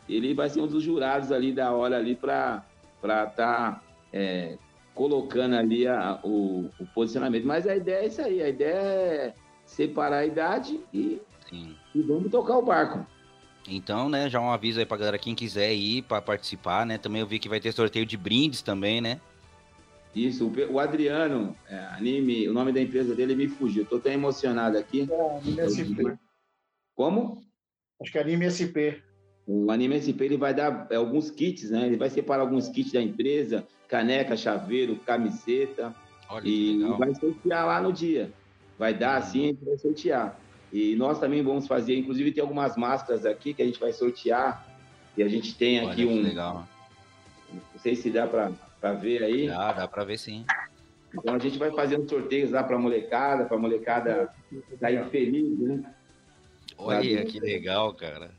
Ele 0.08 0.34
vai 0.34 0.48
ser 0.48 0.60
um 0.60 0.66
dos 0.66 0.82
jurados 0.82 1.32
ali 1.32 1.52
da 1.52 1.72
hora 1.72 1.96
ali 1.96 2.14
para 2.14 2.64
estar 3.02 3.26
tá, 3.34 3.82
é, 4.12 4.56
colocando 4.94 5.56
ali 5.56 5.86
a, 5.86 6.20
o, 6.22 6.70
o, 6.78 6.86
posicionamento. 6.94 7.46
Mas 7.46 7.66
a 7.66 7.76
ideia 7.76 8.04
é 8.04 8.06
isso 8.06 8.22
aí, 8.22 8.42
a 8.42 8.48
ideia 8.48 8.76
é 8.76 9.34
separar 9.64 10.18
a 10.18 10.26
idade 10.26 10.80
e, 10.92 11.20
e 11.52 12.02
vamos 12.02 12.30
tocar 12.30 12.56
o 12.56 12.62
barco. 12.62 13.04
Então, 13.68 14.08
né, 14.08 14.30
já 14.30 14.40
um 14.40 14.50
aviso 14.50 14.78
aí 14.78 14.86
pra 14.86 14.96
galera, 14.96 15.18
quem 15.18 15.34
quiser 15.34 15.74
ir 15.74 16.02
para 16.02 16.22
participar, 16.22 16.86
né? 16.86 16.98
Também 16.98 17.20
eu 17.20 17.26
vi 17.26 17.40
que 17.40 17.48
vai 17.48 17.58
ter 17.58 17.72
sorteio 17.72 18.06
de 18.06 18.16
brindes 18.16 18.62
também, 18.62 19.00
né? 19.00 19.20
Isso, 20.16 20.50
o 20.70 20.80
Adriano, 20.80 21.54
é, 21.68 21.76
anime, 21.90 22.48
o 22.48 22.54
nome 22.54 22.72
da 22.72 22.80
empresa 22.80 23.14
dele 23.14 23.34
me 23.34 23.48
fugiu. 23.48 23.84
Tô 23.84 24.00
tão 24.00 24.10
emocionado 24.10 24.78
aqui. 24.78 25.06
É, 25.10 25.36
anime 25.36 25.68
SP. 25.68 26.16
Como? 26.94 27.42
Acho 28.00 28.10
que 28.10 28.16
é 28.16 28.22
Anime 28.22 28.50
SP. 28.50 29.04
O 29.46 29.70
Anime 29.70 30.00
SP 30.00 30.24
ele 30.24 30.38
vai 30.38 30.54
dar 30.54 30.86
é, 30.90 30.96
alguns 30.96 31.30
kits, 31.30 31.70
né? 31.70 31.86
Ele 31.86 31.98
vai 31.98 32.08
separar 32.08 32.40
alguns 32.42 32.66
kits 32.70 32.92
da 32.92 33.02
empresa, 33.02 33.66
caneca, 33.86 34.34
chaveiro, 34.36 34.96
camiseta. 34.96 35.94
Olha 36.30 36.48
e 36.48 36.82
vai 36.98 37.14
sortear 37.14 37.66
lá 37.66 37.80
no 37.82 37.92
dia. 37.92 38.32
Vai 38.78 38.94
dar 38.94 39.12
uhum. 39.12 39.18
assim, 39.18 39.44
a 39.44 39.46
gente 39.48 39.64
vai 39.66 39.78
sortear. 39.78 40.40
E 40.72 40.96
nós 40.96 41.20
também 41.20 41.42
vamos 41.42 41.66
fazer, 41.66 41.96
inclusive 41.96 42.32
tem 42.32 42.42
algumas 42.42 42.74
máscaras 42.74 43.26
aqui 43.26 43.52
que 43.52 43.62
a 43.62 43.66
gente 43.66 43.78
vai 43.78 43.92
sortear. 43.92 44.66
E 45.14 45.22
a 45.22 45.28
gente 45.28 45.54
tem 45.54 45.80
aqui 45.80 46.06
Olha, 46.06 46.14
um. 46.14 46.22
Legal. 46.22 46.68
Não 47.52 47.80
sei 47.80 47.94
se 47.94 48.10
dá 48.10 48.26
para 48.26 48.50
ver 48.92 49.22
aí. 49.22 49.48
Dá, 49.48 49.72
dá 49.72 49.88
para 49.88 50.04
ver 50.04 50.18
sim. 50.18 50.44
Então 51.14 51.34
a 51.34 51.38
gente 51.38 51.58
vai 51.58 51.70
fazer 51.72 51.98
uns 51.98 52.10
sorteios 52.10 52.50
lá 52.50 52.62
para 52.62 52.78
molecada, 52.78 53.44
para 53.44 53.56
molecada 53.56 54.30
sair 54.78 55.04
feliz, 55.06 55.58
né? 55.58 55.94
Olha 56.78 57.24
que 57.24 57.40
legal, 57.40 57.94
cara. 57.94 58.30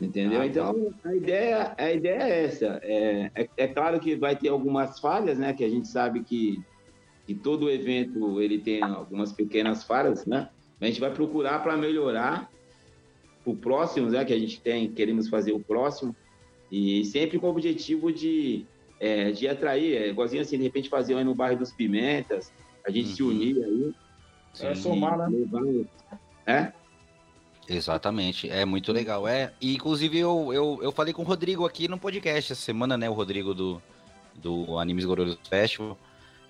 Entendeu? 0.00 0.42
Ah, 0.42 0.46
então, 0.46 0.92
a 1.04 1.14
ideia, 1.14 1.74
a 1.76 1.90
ideia 1.90 2.22
é 2.22 2.44
essa. 2.44 2.78
É, 2.82 3.30
é, 3.34 3.48
é, 3.56 3.66
claro 3.66 3.98
que 3.98 4.14
vai 4.14 4.36
ter 4.36 4.50
algumas 4.50 5.00
falhas, 5.00 5.38
né? 5.38 5.54
Que 5.54 5.64
a 5.64 5.70
gente 5.70 5.88
sabe 5.88 6.22
que, 6.22 6.62
que 7.26 7.34
todo 7.34 7.70
evento 7.70 8.40
ele 8.40 8.58
tem 8.58 8.82
algumas 8.82 9.32
pequenas 9.32 9.84
falhas, 9.84 10.26
né? 10.26 10.50
A 10.80 10.86
gente 10.86 11.00
vai 11.00 11.10
procurar 11.10 11.62
para 11.62 11.76
melhorar 11.78 12.50
o 13.44 13.56
próximo, 13.56 14.10
né? 14.10 14.22
Que 14.24 14.34
a 14.34 14.38
gente 14.38 14.60
tem, 14.60 14.92
queremos 14.92 15.28
fazer 15.28 15.52
o 15.52 15.60
próximo. 15.60 16.14
E 16.70 17.04
sempre 17.06 17.38
com 17.38 17.46
o 17.46 17.50
objetivo 17.50 18.12
de, 18.12 18.66
é, 18.98 19.30
de 19.30 19.48
atrair, 19.48 19.96
é, 19.96 20.08
igualzinho 20.08 20.42
assim, 20.42 20.56
de 20.56 20.64
repente 20.64 20.88
fazer 20.88 21.14
um 21.14 21.18
aí 21.18 21.24
no 21.24 21.34
bairro 21.34 21.58
dos 21.58 21.72
Pimentas, 21.72 22.52
a 22.86 22.90
gente 22.90 23.10
uhum. 23.10 23.14
se 23.14 23.22
unir 23.22 23.64
aí. 23.64 23.94
É 24.60 24.74
somar, 24.74 25.18
né? 25.18 25.84
É? 26.46 26.72
Exatamente, 27.68 28.48
é 28.48 28.64
muito 28.64 28.92
legal. 28.92 29.26
É, 29.26 29.52
e 29.60 29.74
inclusive 29.74 30.18
eu, 30.18 30.52
eu, 30.52 30.78
eu 30.82 30.92
falei 30.92 31.12
com 31.12 31.22
o 31.22 31.24
Rodrigo 31.24 31.66
aqui 31.66 31.88
no 31.88 31.98
podcast 31.98 32.52
essa 32.52 32.62
semana, 32.62 32.96
né? 32.96 33.10
O 33.10 33.12
Rodrigo 33.12 33.52
do, 33.52 33.82
do 34.34 34.78
Animes 34.78 35.04
Gordos 35.04 35.36
Festival. 35.48 35.98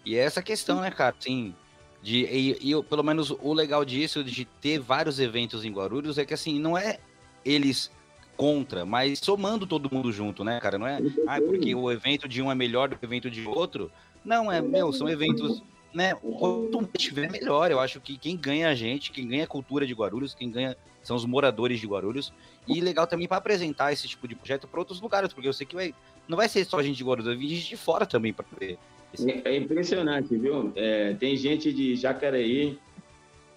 E 0.05 0.17
é 0.17 0.21
essa 0.21 0.43
questão, 0.43 0.81
né, 0.81 0.91
cara? 0.91 1.17
Assim, 1.19 1.55
de, 2.03 2.25
e, 2.27 2.73
e, 2.73 2.83
pelo 2.85 3.03
menos 3.03 3.31
o 3.31 3.53
legal 3.53 3.85
disso, 3.85 4.23
de 4.23 4.45
ter 4.45 4.79
vários 4.79 5.19
eventos 5.19 5.65
em 5.65 5.73
Guarulhos, 5.73 6.19
é 6.19 6.25
que 6.25 6.35
assim, 6.35 6.59
não 6.59 6.79
é 6.79 6.99
eles 7.45 7.91
contra, 8.37 8.85
mas 8.85 9.19
somando 9.19 9.67
todo 9.67 9.93
mundo 9.93 10.13
junto, 10.13 10.45
né, 10.45 10.61
cara? 10.61 10.79
Não 10.79 10.87
é, 10.87 10.99
ah, 11.27 11.41
porque 11.41 11.75
o 11.75 11.91
evento 11.91 12.29
de 12.29 12.43
um 12.43 12.51
é 12.51 12.55
melhor 12.55 12.89
do 12.89 12.97
que 12.97 13.05
o 13.05 13.09
evento 13.09 13.31
de 13.31 13.47
outro. 13.47 13.91
Não, 14.25 14.51
é, 14.51 14.61
meu, 14.61 14.93
são 14.93 15.09
eventos 15.09 15.63
né? 15.97 16.15
Quanto 16.15 16.83
mais 16.83 16.91
tiver, 16.99 17.31
melhor. 17.31 17.71
Eu 17.71 17.81
acho 17.81 17.99
que 18.01 18.19
quem 18.19 18.37
ganha 18.37 18.69
a 18.69 18.75
gente, 18.75 19.11
quem 19.11 19.27
ganha 19.27 19.45
a 19.45 19.47
cultura 19.47 19.87
de 19.87 19.95
Guarulhos, 19.95 20.35
quem 20.35 20.51
ganha 20.51 20.77
são 21.03 21.17
os 21.17 21.25
moradores 21.25 21.81
de 21.81 21.87
Guarulhos. 21.87 22.35
E 22.69 22.81
legal 22.83 23.07
também 23.07 23.27
para 23.27 23.39
apresentar 23.39 23.93
esse 23.93 24.07
tipo 24.07 24.29
de 24.29 24.35
projeto 24.35 24.69
para 24.69 24.79
outros 24.79 25.01
lugares, 25.01 25.33
porque 25.33 25.49
eu 25.49 25.55
sei 25.55 25.67
que 25.67 25.75
vai, 25.75 25.95
não 26.29 26.37
vai 26.37 26.51
ser 26.51 26.67
só 26.67 26.79
a 26.79 26.83
gente 26.83 26.97
de 26.97 27.05
Guarulhos, 27.05 27.27
vai 27.27 27.37
vir 27.37 27.49
gente 27.49 27.71
de 27.71 27.77
fora 27.79 28.05
também 28.05 28.33
para 28.33 28.45
ver. 28.61 28.79
Esse... 29.15 29.43
É 29.43 29.57
impressionante, 29.57 30.37
viu? 30.37 30.71
É, 30.77 31.15
tem 31.15 31.35
gente 31.35 31.73
de 31.73 31.97
Jacareí, 31.97 32.79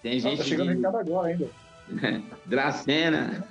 tem 0.02 0.18
gente. 0.18 0.38
Tá 0.38 0.44
chegando 0.44 0.74
de... 0.74 0.86
agora 0.86 1.28
ainda. 1.28 1.50
Dracena. 2.46 3.46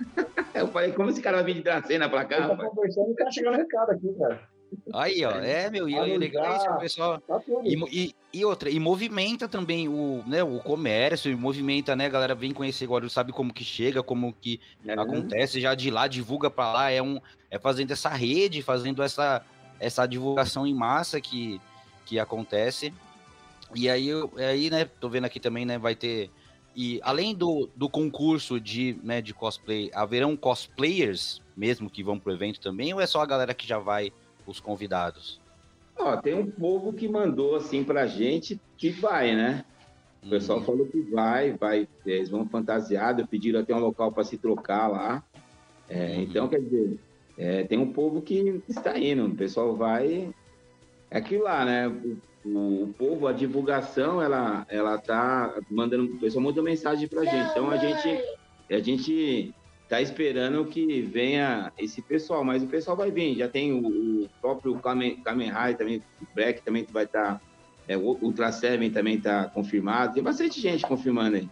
Eu 0.54 0.68
falei, 0.70 0.92
como 0.92 1.10
esse 1.10 1.22
cara 1.22 1.38
vai 1.38 1.46
vir 1.46 1.56
de 1.56 1.62
Dracena 1.64 2.10
para 2.10 2.26
cá? 2.26 2.38
Ele 2.38 2.48
tá 2.48 2.70
conversando 2.70 3.12
e 3.12 3.16
tá 3.16 3.32
chegando 3.32 3.58
recado 3.58 3.92
aqui, 3.92 4.14
cara. 4.18 4.50
Aí, 4.94 5.26
ó, 5.26 5.32
é, 5.32 5.70
meu, 5.70 5.90
e 5.90 5.96
é 5.96 6.18
legal 6.18 6.56
isso, 6.56 6.70
o 6.70 6.80
pessoal. 6.80 7.22
Tá 7.22 7.42
e, 7.64 7.76
e, 7.92 8.16
e, 8.34 8.46
outra, 8.46 8.70
e 8.70 8.80
movimenta 8.80 9.48
também 9.48 9.88
o, 9.88 10.24
né, 10.28 10.44
o 10.44 10.60
comércio, 10.60 11.32
e 11.32 11.36
movimenta, 11.36 11.96
né, 11.96 12.06
a 12.06 12.10
galera 12.10 12.36
vem 12.36 12.54
conhecer 12.54 12.86
agora, 12.86 13.08
sabe 13.10 13.32
como 13.32 13.54
que 13.54 13.64
chega, 13.64 14.04
como 14.04 14.34
que 14.34 14.60
é. 14.86 14.94
acontece, 14.94 15.60
já 15.60 15.74
de 15.74 15.90
lá 15.90 16.08
divulga 16.08 16.50
para 16.50 16.72
lá, 16.72 16.92
é 16.92 17.02
um 17.02 17.20
é 17.50 17.58
fazendo 17.58 17.92
essa 17.92 18.10
rede, 18.10 18.62
fazendo 18.62 19.02
essa 19.02 19.44
essa 19.80 20.06
divulgação 20.06 20.68
em 20.68 20.74
massa 20.74 21.20
que 21.22 21.60
que 22.06 22.20
acontece. 22.20 22.94
E 23.76 23.90
aí, 23.90 24.10
aí, 24.38 24.70
né, 24.70 24.86
tô 25.00 25.10
vendo 25.10 25.26
aqui 25.26 25.40
também, 25.40 25.66
né, 25.66 25.78
vai 25.78 25.96
ter 25.96 26.30
e 26.76 27.00
além 27.04 27.36
do, 27.36 27.70
do 27.76 27.90
concurso 27.90 28.60
de, 28.60 28.98
né, 29.04 29.22
de 29.22 29.34
cosplay, 29.34 29.90
haverão 29.94 30.36
cosplayers 30.38 31.42
mesmo 31.60 31.90
que 31.90 32.02
vão 32.02 32.18
pro 32.18 32.32
evento 32.32 32.62
também, 32.62 32.94
ou 32.94 33.02
é 33.02 33.06
só 33.06 33.22
a 33.22 33.26
galera 33.26 33.54
que 33.54 33.68
já 33.68 33.78
vai 33.78 34.14
os 34.48 34.62
convidados? 34.62 35.42
Ó, 35.98 36.16
tem 36.16 36.34
um 36.34 36.50
povo 36.50 36.94
que 36.94 37.08
mandou 37.08 37.56
assim 37.58 37.84
pra 37.84 38.08
gente 38.08 38.60
que 38.78 38.90
vai, 38.90 39.36
né? 39.36 39.66
O 40.24 40.30
pessoal 40.30 40.60
uhum. 40.60 40.66
falou 40.66 40.86
que 40.86 41.02
vai, 41.02 41.52
vai, 41.52 41.88
eles 42.06 42.30
vão 42.30 42.48
fantasiado, 42.48 43.28
pediram 43.28 43.60
até 43.60 43.76
um 43.76 43.80
local 43.80 44.12
para 44.12 44.24
se 44.24 44.38
trocar 44.38 44.88
lá. 44.88 45.24
É, 45.90 46.16
uhum. 46.16 46.22
Então, 46.22 46.48
quer 46.48 46.62
dizer, 46.62 46.98
é, 47.38 47.64
tem 47.64 47.78
um 47.78 47.92
povo 47.92 48.22
que 48.22 48.62
está 48.68 48.98
indo, 48.98 49.26
o 49.26 49.36
pessoal 49.36 49.76
vai. 49.76 50.30
É 51.12 51.18
aquilo 51.18 51.44
lá, 51.44 51.66
né? 51.66 51.88
O, 51.88 52.18
o, 52.46 52.94
povo, 52.98 53.28
a 53.28 53.34
divulgação, 53.34 54.22
ela, 54.22 54.66
ela 54.70 54.98
tá 54.98 55.54
mandando, 55.70 56.06
o 56.06 56.20
pessoal 56.20 56.44
manda 56.44 56.62
mensagem 56.62 57.08
pra 57.08 57.26
gente. 57.26 57.52
Então 57.52 57.70
a 57.70 57.78
gente, 57.78 58.24
a 58.70 58.80
gente 58.80 59.54
tá 59.88 60.02
esperando 60.02 60.66
que 60.66 61.02
venha 61.02 61.72
esse 61.78 62.02
pessoal, 62.02 62.44
mas 62.44 62.64
o 62.64 62.68
pessoal 62.68 62.96
vai 62.96 63.12
vir. 63.12 63.36
Já 63.36 63.48
tem 63.48 63.74
o, 63.74 64.24
o 64.24 64.30
próprio 64.42 64.76
Kamen, 64.80 65.18
Kamen 65.18 65.52
Rider 65.52 65.78
também, 65.78 66.04
o 66.22 66.36
Black 66.36 66.62
também 66.62 66.86
vai 66.92 67.06
estar. 67.06 67.36
Tá, 67.36 67.42
é, 67.88 67.98
o 67.98 68.18
Ultra 68.22 68.52
Seven 68.52 68.92
também 68.92 69.16
está 69.16 69.46
confirmado. 69.46 70.14
Tem 70.14 70.22
bastante 70.22 70.62
gente 70.62 70.86
confirmando 70.86 71.38
aí. 71.38 71.50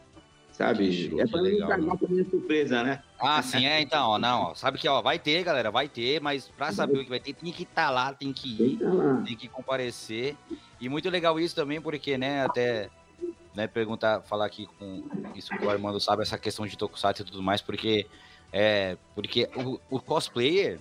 Sabe? 0.51 0.91
Show, 0.91 1.21
é 1.21 1.27
pra 1.27 1.39
legal, 1.39 1.77
não 1.77 1.95
também 1.97 2.23
surpresa, 2.25 2.81
né? 2.83 3.03
Ah, 3.19 3.43
sim, 3.43 3.65
é, 3.65 3.79
então, 3.79 4.09
ó, 4.09 4.17
não, 4.17 4.41
ó, 4.41 4.55
sabe 4.55 4.79
que, 4.79 4.87
ó, 4.87 5.03
vai 5.03 5.19
ter, 5.19 5.43
galera, 5.43 5.69
vai 5.69 5.87
ter, 5.87 6.19
mas 6.19 6.47
pra 6.47 6.71
saber 6.71 6.97
o 6.97 7.03
que 7.03 7.09
vai 7.09 7.19
ter, 7.19 7.33
tem 7.33 7.51
que 7.51 7.61
estar 7.61 7.91
lá, 7.91 8.11
tem 8.11 8.33
que 8.33 8.49
ir, 8.49 8.77
Tem 8.77 8.87
lá. 8.87 9.21
tem 9.23 9.35
que 9.35 9.47
comparecer. 9.47 10.35
E 10.79 10.87
muito 10.89 11.09
legal 11.09 11.39
isso 11.39 11.55
também, 11.55 11.81
porque, 11.81 12.17
né, 12.17 12.43
até, 12.45 12.89
né, 13.55 13.67
perguntar, 13.67 14.21
falar 14.21 14.45
aqui 14.45 14.67
com 14.79 15.03
isso 15.35 15.49
que 15.49 15.65
o 15.65 15.69
Armando 15.69 15.99
sabe, 15.99 16.21
essa 16.21 16.37
questão 16.37 16.65
de 16.67 16.77
Tokusatsu 16.77 17.23
e 17.23 17.25
tudo 17.25 17.41
mais, 17.41 17.61
porque, 17.61 18.05
é, 18.53 18.97
porque 19.15 19.49
o, 19.55 19.79
o 19.89 19.99
cosplayer, 19.99 20.79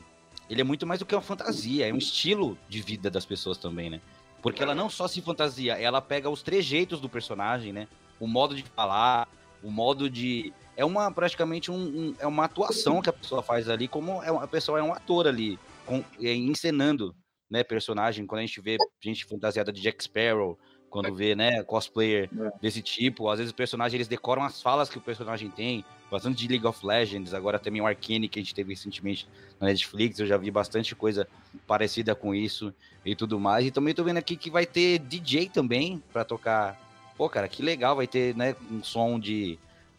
ele 0.51 0.61
é 0.61 0.65
muito 0.65 0.87
mais 0.87 1.01
do 1.01 1.07
que 1.07 1.15
uma 1.15 1.23
fantasia, 1.23 1.89
é 1.89 1.93
um 1.93 1.99
estilo 1.99 2.59
de 2.69 2.81
vida 2.83 3.11
das 3.11 3.25
pessoas 3.25 3.57
também, 3.59 3.89
né? 3.91 4.01
Porque 4.43 4.63
ela 4.63 4.75
não 4.75 4.89
só 4.91 5.09
se 5.09 5.21
fantasia, 5.23 5.75
ela 5.75 6.01
pega 6.01 6.29
os 6.31 6.43
trejeitos 6.43 7.01
do 7.01 7.09
personagem, 7.09 7.73
né? 7.73 7.89
O 8.21 8.27
modo 8.27 8.55
de 8.55 8.63
falar, 8.63 9.27
o 9.63 9.71
modo 9.71 10.09
de. 10.09 10.53
É 10.77 10.85
uma 10.85 11.11
praticamente 11.11 11.71
um, 11.71 11.75
um- 11.75 12.15
é 12.19 12.27
uma 12.27 12.45
atuação 12.45 13.01
que 13.01 13.09
a 13.09 13.13
pessoa 13.13 13.43
faz 13.43 13.69
ali, 13.69 13.89
como 13.89 14.23
é 14.23 14.31
uma, 14.31 14.45
a 14.45 14.47
pessoa 14.47 14.79
é 14.79 14.83
um 14.83 14.93
ator 14.93 15.27
ali, 15.27 15.59
com, 15.87 16.05
é, 16.21 16.35
encenando, 16.35 17.15
né, 17.51 17.63
personagem. 17.63 18.27
Quando 18.27 18.41
a 18.41 18.47
gente 18.47 18.61
vê 18.61 18.77
gente 19.01 19.25
fantasiada 19.25 19.73
de 19.73 19.81
Jack 19.81 20.03
Sparrow, 20.03 20.59
quando 20.91 21.15
vê, 21.15 21.35
né, 21.35 21.63
cosplayer 21.63 22.31
É. 22.39 22.53
desse 22.61 22.81
tipo, 22.81 23.29
às 23.29 23.39
vezes 23.39 23.53
o 23.53 23.55
personagem 23.55 23.97
eles 23.99 24.09
decoram 24.09 24.43
as 24.43 24.63
falas 24.63 24.89
que 24.89 24.97
o 24.99 25.01
personagem 25.01 25.51
tem, 25.51 25.85
bastante 26.11 26.37
de 26.39 26.49
League 26.49 26.67
of 26.67 26.85
Legends, 26.87 27.35
agora 27.35 27.59
também 27.59 27.81
o 27.83 27.87
Arcane 27.87 28.29
que 28.29 28.39
a 28.39 28.43
gente 28.43 28.55
teve 28.55 28.73
recentemente 28.73 29.29
na 29.61 29.67
Netflix, 29.67 30.19
eu 30.19 30.27
já 30.27 30.37
vi 30.37 30.51
bastante 30.51 30.95
coisa 30.95 31.27
parecida 31.67 32.15
com 32.15 32.35
isso 32.35 32.73
e 33.05 33.15
tudo 33.17 33.39
mais. 33.39 33.67
E 33.67 33.71
também 33.71 33.93
tô 33.95 34.05
vendo 34.05 34.19
aqui 34.19 34.37
que 34.37 34.49
vai 34.51 34.65
ter 34.65 34.99
DJ 35.01 35.49
também 35.49 36.03
pra 36.13 36.25
tocar. 36.25 36.81
Pô, 37.17 37.29
cara, 37.29 37.49
que 37.49 37.63
legal, 37.63 37.97
vai 37.97 38.07
ter, 38.07 38.35
né, 38.37 38.55
um 38.71 38.83
som 38.83 39.19
de 39.19 39.59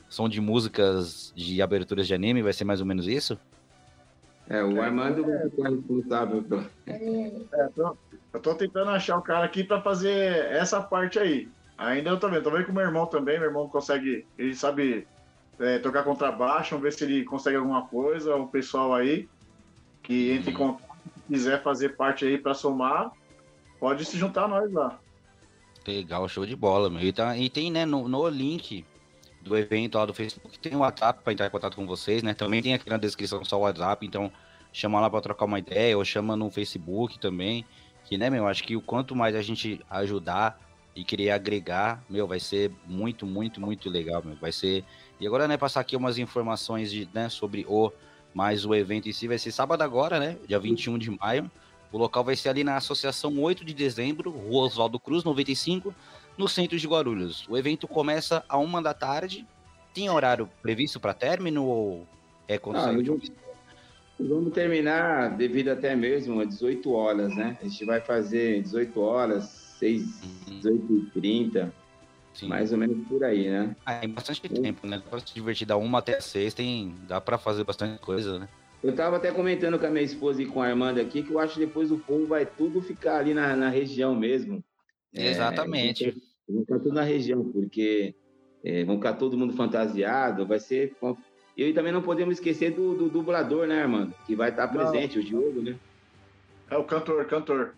som 0.10 0.30
de 0.30 0.40
músicas 0.40 1.34
de 1.36 1.62
aberturas 1.62 2.08
de 2.08 2.14
anime, 2.14 2.42
vai 2.42 2.54
ser 2.54 2.64
mais 2.64 2.80
ou 2.80 2.86
menos 2.86 3.08
isso? 3.08 3.38
É, 4.50 4.64
o 4.64 4.82
Armando 4.82 5.26
vai 5.26 5.50
ficar 5.50 5.70
responsável 5.70 6.44
pela. 6.44 6.70
É, 6.88 7.68
tô- 7.76 7.98
eu 8.34 8.40
tô 8.40 8.56
tentando 8.56 8.92
achar 8.92 9.18
o 9.18 9.22
cara 9.22 9.46
aqui 9.46 9.64
pra 9.64 9.82
fazer 9.82 10.46
essa 10.52 10.82
parte 10.82 11.20
aí. 11.20 11.50
Ainda 11.78 12.10
eu 12.10 12.20
tô 12.20 12.30
vendo, 12.30 12.44
tô 12.44 12.52
vendo 12.52 12.66
com 12.66 12.72
meu 12.72 12.84
irmão 12.84 13.06
também, 13.06 13.38
meu 13.40 13.50
irmão 13.50 13.68
consegue, 13.70 14.26
ele 14.38 14.56
sabe 14.56 15.06
é, 15.60 15.80
tocar 15.80 16.04
contrabaixo, 16.04 16.72
vamos 16.72 16.84
ver 16.84 16.94
se 16.94 17.04
ele 17.04 17.24
consegue 17.26 17.58
alguma 17.58 17.88
coisa, 17.88 18.36
o 18.36 18.48
pessoal 18.48 18.94
aí 18.94 19.28
que 20.04 20.32
entre 20.32 20.52
em 20.52 20.54
contato, 20.56 20.88
se 21.16 21.22
quiser 21.28 21.62
fazer 21.62 21.96
parte 21.98 22.26
aí 22.26 22.38
pra 22.38 22.54
somar, 22.54 23.12
pode 23.80 24.06
se 24.06 24.18
juntar 24.18 24.46
a 24.46 24.48
nós 24.48 24.72
lá. 24.72 24.98
Legal, 25.86 26.28
show 26.30 26.46
de 26.46 26.56
bola, 26.56 26.90
meu. 26.90 27.02
E, 27.02 27.12
tá- 27.12 27.38
e 27.38 27.50
tem, 27.50 27.72
né, 27.72 27.86
no, 27.86 28.08
no 28.08 28.28
link 28.30 28.86
do 29.48 29.58
evento 29.58 29.98
lá 29.98 30.06
do 30.06 30.14
Facebook, 30.14 30.60
tem 30.60 30.76
o 30.76 30.80
WhatsApp 30.80 31.22
para 31.24 31.34
entrar 31.34 31.48
em 31.48 31.50
contato 31.50 31.76
com 31.76 31.86
vocês, 31.88 32.22
né? 32.22 32.34
Também 32.34 32.62
tem 32.62 32.74
aqui 32.74 32.90
na 32.90 32.98
descrição 32.98 33.44
só 33.44 33.58
o 33.58 33.62
WhatsApp, 33.62 34.06
então 34.06 34.32
chama 34.72 35.00
lá 35.00 35.10
para 35.10 35.22
trocar 35.22 35.46
uma 35.46 35.60
ideia, 35.60 35.98
ou 35.98 36.06
chama 36.06 36.36
no 36.36 36.50
Facebook 36.52 37.20
também. 37.20 37.66
Que, 38.04 38.18
né, 38.18 38.30
meu, 38.30 38.48
acho 38.48 38.64
que 38.64 38.76
o 38.76 38.82
quanto 38.82 39.16
mais 39.16 39.36
a 39.36 39.42
gente 39.42 39.82
ajudar 39.90 40.60
e 40.96 41.04
querer 41.04 41.32
agregar, 41.32 42.04
meu, 42.10 42.28
vai 42.28 42.40
ser 42.40 42.72
muito, 42.86 43.26
muito, 43.26 43.60
muito 43.60 43.90
legal, 43.90 44.24
meu. 44.24 44.36
Vai 44.36 44.52
ser. 44.52 44.84
E 45.20 45.28
agora, 45.28 45.48
né, 45.48 45.58
passar 45.58 45.82
aqui 45.82 45.96
umas 45.96 46.18
informações 46.18 46.92
de, 46.92 47.08
né, 47.14 47.30
sobre 47.30 47.66
o 47.68 47.92
mais 48.34 48.66
o 48.66 48.76
evento 48.76 49.10
em 49.10 49.14
si, 49.14 49.28
vai 49.28 49.38
ser 49.38 49.52
sábado 49.52 49.82
agora, 49.82 50.20
né? 50.20 50.38
Dia 50.48 50.60
21 50.60 50.98
de 50.98 51.12
maio. 51.12 51.50
O 51.92 51.98
local 51.98 52.24
vai 52.24 52.36
ser 52.36 52.50
ali 52.50 52.64
na 52.64 52.78
Associação 52.78 53.40
8 53.40 53.64
de 53.64 53.74
Dezembro, 53.74 54.30
Rua 54.30 54.66
Oswaldo 54.66 55.00
Cruz, 55.00 55.24
95, 55.24 55.94
no 56.38 56.48
centro 56.48 56.78
de 56.78 56.88
Guarulhos. 56.88 57.46
O 57.50 57.58
evento 57.58 57.88
começa 57.88 58.44
a 58.48 58.58
uma 58.58 58.82
da 58.82 58.94
tarde. 58.94 59.46
Tem 59.94 60.10
horário 60.10 60.50
previsto 60.62 61.00
para 61.00 61.14
término 61.14 61.66
ou 61.66 62.08
é 62.48 62.58
quando 62.58 63.02
de 63.02 63.10
eu- 63.10 63.20
Vamos 64.20 64.52
terminar 64.52 65.38
devido 65.38 65.70
até 65.70 65.96
mesmo 65.96 66.40
a 66.40 66.46
18 66.46 66.92
horas, 66.92 67.36
né? 67.36 67.56
A 67.62 67.64
gente 67.68 67.86
vai 67.86 68.02
fazer 68.02 68.64
18 68.64 69.00
horas, 69.00 69.46
6, 69.78 70.24
Uhum. 70.24 70.56
18 70.56 70.94
e 70.94 71.12
30, 71.12 71.74
Sim. 72.34 72.48
mais 72.48 72.72
ou 72.72 72.80
menos 72.80 73.08
por 73.08 73.24
aí, 73.24 73.48
né? 73.48 73.76
Ah, 73.86 74.00
tem 74.00 74.10
bastante 74.10 74.42
tempo, 74.50 74.88
né? 74.88 75.02
Pra 75.08 75.20
se 75.20 75.34
divertir 75.34 75.68
da 75.68 75.78
uma 75.78 76.00
até 76.00 76.20
seis, 76.20 76.54
tem... 76.54 76.96
dá 77.08 77.22
para 77.22 77.38
fazer 77.38 77.64
bastante 77.64 78.00
coisa, 78.00 78.40
né? 78.40 78.50
Eu 78.84 78.96
tava 78.96 79.18
até 79.18 79.32
comentando 79.32 79.78
com 79.78 79.86
a 79.86 79.90
minha 79.90 80.04
esposa 80.04 80.42
e 80.42 80.46
com 80.46 80.62
a 80.62 80.68
Armanda 80.68 81.02
aqui 81.02 81.22
que 81.22 81.32
eu 81.32 81.40
acho 81.40 81.56
que 81.56 81.60
depois 81.62 81.92
o 81.92 81.98
povo 81.98 82.26
vai 82.26 82.46
tudo 82.46 82.82
ficar 82.82 83.18
ali 83.20 83.34
na, 83.34 83.56
na 83.56 83.70
região 83.70 84.16
mesmo. 84.16 84.64
É, 85.14 85.30
Exatamente. 85.30 86.16
Vão 86.50 86.62
ficar 86.62 86.80
tudo 86.80 86.94
na 86.94 87.02
região, 87.04 87.44
porque 87.44 88.16
é, 88.64 88.84
vão 88.84 88.96
ficar 88.98 89.14
todo 89.14 89.38
mundo 89.38 89.54
fantasiado, 89.54 90.46
vai 90.46 90.60
ser. 90.60 90.96
E 91.56 91.74
também 91.74 91.92
não 91.92 92.02
podemos 92.02 92.36
esquecer 92.36 92.72
do, 92.72 92.94
do 92.96 93.10
dublador, 93.10 93.68
né, 93.68 93.82
Armando? 93.82 94.14
Que 94.26 94.36
vai 94.36 94.50
estar 94.50 94.68
Não. 94.68 94.74
presente, 94.74 95.20
o 95.20 95.24
Diogo, 95.24 95.62
né? 95.62 95.76
É 96.70 96.78
o 96.78 96.84
cantor, 96.84 97.26
cantor, 97.26 97.74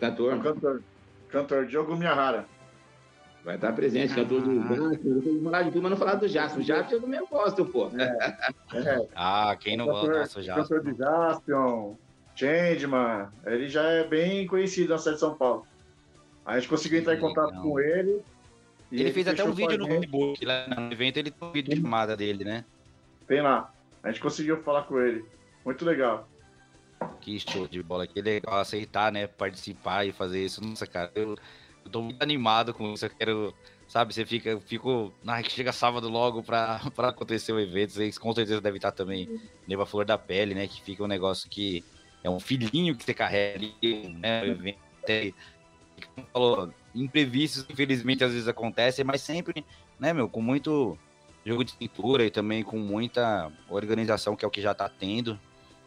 Cantor. 0.00 0.34
o 0.34 0.40
cantor, 0.40 0.82
cantor 1.28 1.66
Diogo 1.66 1.96
Miyahara. 1.96 2.46
Vai 3.44 3.56
estar 3.56 3.72
presente, 3.74 4.14
cantor 4.14 4.40
do. 4.40 4.56
Jasper. 4.56 5.06
Eu 5.26 5.42
falar 5.42 5.62
de 5.64 5.70
tudo, 5.70 5.82
mas 5.82 5.90
não 5.90 5.98
falar 5.98 6.14
do 6.14 6.26
Jasper. 6.26 6.60
O 6.60 6.64
Jasper 6.64 6.94
eu 6.96 7.00
também 7.02 7.20
gosto, 7.30 7.66
pô. 7.66 7.88
É, 7.88 9.06
Ah, 9.14 9.54
quem 9.60 9.76
não 9.76 9.84
gosta? 9.84 10.18
Nossa, 10.18 10.42
já. 10.42 10.54
cantor 10.54 10.82
de 10.82 10.96
Jaspion, 10.96 11.94
Changeman, 12.34 13.28
ele 13.44 13.68
já 13.68 13.82
é 13.82 14.04
bem 14.04 14.46
conhecido 14.46 14.90
na 14.90 14.98
cidade 14.98 15.16
de 15.16 15.20
São 15.20 15.34
Paulo. 15.34 15.66
Aí 16.44 16.56
a 16.56 16.60
gente 16.60 16.68
conseguiu 16.68 16.98
entrar 17.00 17.14
em 17.14 17.20
contato 17.20 17.48
legal. 17.48 17.62
com 17.62 17.80
ele. 17.80 18.22
e 18.92 19.00
Ele 19.00 19.12
fez 19.12 19.26
até 19.26 19.44
um 19.44 19.52
vídeo 19.52 19.78
no. 19.78 19.86
Facebook, 19.86 20.44
lá 20.44 20.68
no 20.68 20.92
evento 20.92 21.16
ele 21.16 21.30
tem 21.30 21.48
um 21.48 21.52
vídeo 21.52 21.74
de 21.74 21.80
chamada 21.80 22.16
dele, 22.16 22.44
né? 22.44 22.64
Tem 23.26 23.40
lá. 23.40 23.72
A 24.02 24.08
gente 24.10 24.20
conseguiu 24.20 24.62
falar 24.62 24.82
com 24.82 25.00
ele. 25.00 25.24
Muito 25.64 25.84
legal. 25.84 26.28
Que 27.20 27.38
show 27.40 27.66
de 27.66 27.82
bola, 27.82 28.06
que 28.06 28.20
legal 28.20 28.58
aceitar, 28.58 29.10
né? 29.10 29.26
Participar 29.26 30.06
e 30.06 30.12
fazer 30.12 30.44
isso. 30.44 30.62
Nossa, 30.62 30.86
cara, 30.86 31.10
eu, 31.14 31.36
eu 31.84 31.90
tô 31.90 32.02
muito 32.02 32.22
animado 32.22 32.74
com 32.74 32.92
isso. 32.92 33.06
Eu 33.06 33.10
quero, 33.10 33.54
sabe, 33.88 34.12
você 34.12 34.26
fica, 34.26 34.50
eu 34.50 34.60
fico. 34.60 35.12
Ai, 35.26 35.42
que 35.42 35.50
chega 35.50 35.72
sábado 35.72 36.08
logo 36.08 36.42
pra, 36.42 36.80
pra 36.94 37.08
acontecer 37.08 37.52
o 37.52 37.60
evento. 37.60 37.92
Vocês 37.92 38.18
com 38.18 38.32
certeza 38.34 38.60
deve 38.60 38.76
estar 38.76 38.92
também 38.92 39.40
Neva 39.66 39.86
Flor 39.86 40.04
da 40.04 40.18
Pele, 40.18 40.54
né? 40.54 40.66
Que 40.66 40.82
fica 40.82 41.02
um 41.02 41.08
negócio 41.08 41.48
que 41.48 41.82
é 42.22 42.28
um 42.28 42.40
filhinho 42.40 42.94
que 42.94 43.04
você 43.04 43.14
carrega 43.14 43.56
ali, 43.56 44.08
né? 44.08 44.42
O 44.42 44.46
evento 44.46 44.78
até, 45.02 45.32
falou, 46.32 46.72
imprevistos, 46.94 47.66
infelizmente, 47.68 48.24
às 48.24 48.32
vezes 48.32 48.48
acontecem, 48.48 49.04
mas 49.04 49.20
sempre, 49.20 49.64
né, 49.98 50.12
meu, 50.12 50.28
com 50.28 50.40
muito 50.40 50.98
jogo 51.44 51.64
de 51.64 51.72
cintura 51.72 52.24
e 52.24 52.30
também 52.30 52.62
com 52.62 52.78
muita 52.78 53.50
organização, 53.68 54.34
que 54.36 54.44
é 54.44 54.48
o 54.48 54.50
que 54.50 54.62
já 54.62 54.74
tá 54.74 54.88
tendo. 54.88 55.38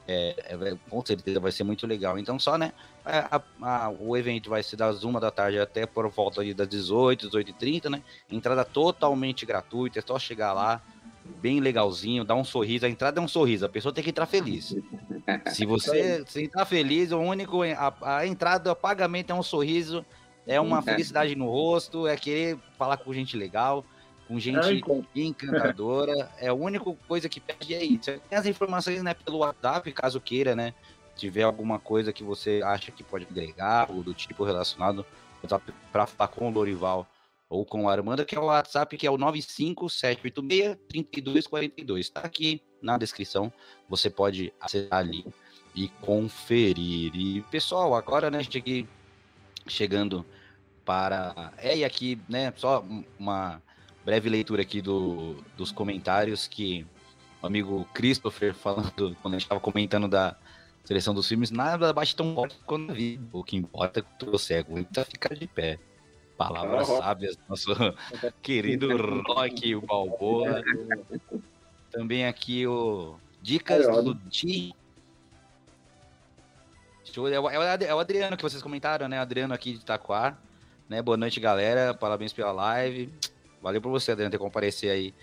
É, 0.09 0.35
é, 0.47 0.77
com 0.89 1.05
certeza 1.05 1.37
vai 1.37 1.51
ser 1.51 1.65
muito 1.65 1.85
legal. 1.85 2.17
Então, 2.17 2.39
só, 2.39 2.57
né? 2.57 2.71
a- 3.03 3.41
a- 3.61 3.89
o 3.89 4.15
evento 4.15 4.49
vai 4.49 4.63
ser 4.63 4.75
das 4.77 5.03
uma 5.03 5.19
da 5.19 5.29
tarde 5.31 5.59
até 5.59 5.85
por 5.85 6.07
volta 6.09 6.43
das 6.53 6.67
18, 6.67 7.27
18h30, 7.27 7.89
né? 7.89 8.01
Entrada 8.31 8.63
totalmente 8.63 9.45
gratuita, 9.45 9.99
é 9.99 10.01
só 10.01 10.17
chegar 10.19 10.53
lá, 10.53 10.81
bem 11.27 11.59
legalzinho, 11.59 12.23
dar 12.23 12.35
um 12.35 12.43
sorriso. 12.43 12.85
A 12.85 12.89
entrada 12.89 13.19
é 13.19 13.23
um 13.23 13.27
sorriso, 13.27 13.65
a 13.65 13.69
pessoa 13.69 13.93
tem 13.93 14.03
que 14.03 14.09
entrar 14.09 14.25
feliz. 14.25 14.75
Se 15.47 15.65
você 15.67 16.23
se 16.25 16.43
entrar 16.43 16.65
feliz, 16.65 17.11
o 17.11 17.19
único. 17.19 17.61
A, 17.63 18.17
a 18.17 18.27
entrada, 18.27 18.71
o 18.71 18.75
pagamento 18.75 19.31
é 19.31 19.33
um 19.35 19.43
sorriso, 19.43 20.05
é 20.45 20.59
uma 20.59 20.79
É. 20.79 20.81
felicidade 20.81 21.35
no 21.35 21.49
rosto, 21.49 22.07
é 22.07 22.15
querer 22.15 22.57
falar 22.77 22.97
com 22.97 23.13
gente 23.13 23.35
legal, 23.37 23.85
com 24.27 24.37
É 24.37 24.39
gente 24.39 24.81
encantadora. 25.15 26.29
É 26.39 26.47
a 26.47 26.53
única 26.53 26.85
coisa 27.07 27.27
que 27.29 27.39
pede 27.39 27.73
é 27.73 27.83
isso. 27.83 28.19
Tem 28.29 28.37
as 28.37 28.45
informações, 28.45 29.01
né, 29.03 29.13
pelo 29.13 29.39
WhatsApp, 29.39 29.91
caso 29.91 30.19
queira, 30.19 30.55
né? 30.55 30.73
Tiver 31.15 31.43
alguma 31.43 31.79
coisa 31.79 32.13
que 32.13 32.23
você 32.23 32.61
acha 32.63 32.91
que 32.91 33.03
pode 33.03 33.25
agregar, 33.29 33.89
ou 33.89 34.03
do 34.03 34.13
tipo 34.13 34.43
relacionado 34.43 35.05
para 35.91 36.05
falar 36.05 36.27
com 36.27 36.47
o 36.47 36.51
Lorival 36.51 37.07
ou 37.49 37.65
com 37.65 37.85
o 37.85 37.89
Armanda, 37.89 38.25
que 38.25 38.35
é 38.35 38.39
o 38.39 38.45
WhatsApp, 38.45 38.97
que 38.97 39.07
é 39.07 39.11
o 39.11 39.17
95786-3242. 39.17 42.11
Tá 42.11 42.19
aqui 42.21 42.61
na 42.81 42.97
descrição. 42.97 43.53
Você 43.89 44.09
pode 44.09 44.53
acessar 44.59 44.99
ali 44.99 45.25
e 45.73 45.87
conferir. 46.01 47.15
E, 47.15 47.41
pessoal, 47.51 47.95
agora, 47.95 48.29
né, 48.29 48.39
aqui 48.39 48.85
chegando 49.67 50.25
para. 50.83 51.53
É, 51.57 51.77
e 51.77 51.85
aqui, 51.85 52.19
né, 52.27 52.51
só 52.55 52.83
uma 53.19 53.61
breve 54.03 54.29
leitura 54.29 54.61
aqui 54.61 54.81
do, 54.81 55.35
dos 55.55 55.71
comentários 55.71 56.47
que 56.47 56.85
o 57.41 57.47
amigo 57.47 57.87
Christopher 57.93 58.53
falando, 58.53 59.15
quando 59.21 59.35
a 59.35 59.37
gente 59.37 59.45
estava 59.45 59.61
comentando 59.61 60.07
da 60.07 60.35
seleção 60.83 61.13
dos 61.13 61.27
filmes, 61.27 61.51
nada 61.51 61.91
bate 61.91 62.15
tão 62.15 62.33
forte 62.33 62.57
quanto 62.65 62.91
a 62.91 62.93
vida. 62.93 63.27
O 63.33 63.43
que 63.43 63.57
importa 63.57 63.99
é 63.99 64.03
que 64.03 64.25
você 64.25 64.55
aguenta 64.55 65.03
ficar 65.03 65.35
de 65.35 65.45
pé. 65.45 65.77
Palavras 66.37 66.87
Oh. 66.87 66.97
sábias, 66.97 67.37
nosso 67.49 67.71
querido 68.43 68.95
Rock 69.23 69.75
Balboa. 69.75 70.63
também 71.91 72.25
aqui 72.27 72.67
o 72.67 73.15
Dicas 73.41 73.87
ó. 73.87 74.01
do 74.01 74.13
Di. 74.13 74.73
É 77.15 77.19
o, 77.19 77.49
é 77.49 77.57
o 77.57 77.63
é 77.83 77.95
o 77.95 77.99
Adriano 77.99 78.37
que 78.37 78.43
vocês 78.43 78.61
comentaram, 78.61 79.07
né? 79.07 79.17
Adriano 79.17 79.53
aqui 79.53 79.71
de 79.73 79.79
Itaquá. 79.79 80.37
Né? 80.87 81.01
Boa 81.01 81.17
noite, 81.17 81.39
galera. 81.39 81.93
Parabéns 81.93 82.31
pela 82.31 82.51
live. 82.51 83.11
Valeu 83.61 83.81
por 83.81 83.89
você, 83.89 84.11
Adriano, 84.11 84.29
ter 84.31 84.37
comparecido 84.37 84.91
aí 84.91 85.15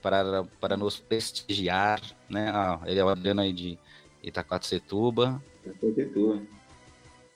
para, 0.00 0.44
para 0.60 0.76
nos 0.76 0.98
prestigiar, 1.00 2.00
né? 2.28 2.50
Ah, 2.54 2.78
ele 2.86 3.00
é 3.00 3.04
o 3.04 3.08
Adriano 3.08 3.40
aí 3.40 3.52
de 3.52 3.76
Itaquacetuba. 4.22 5.42
Protetor. 5.80 6.42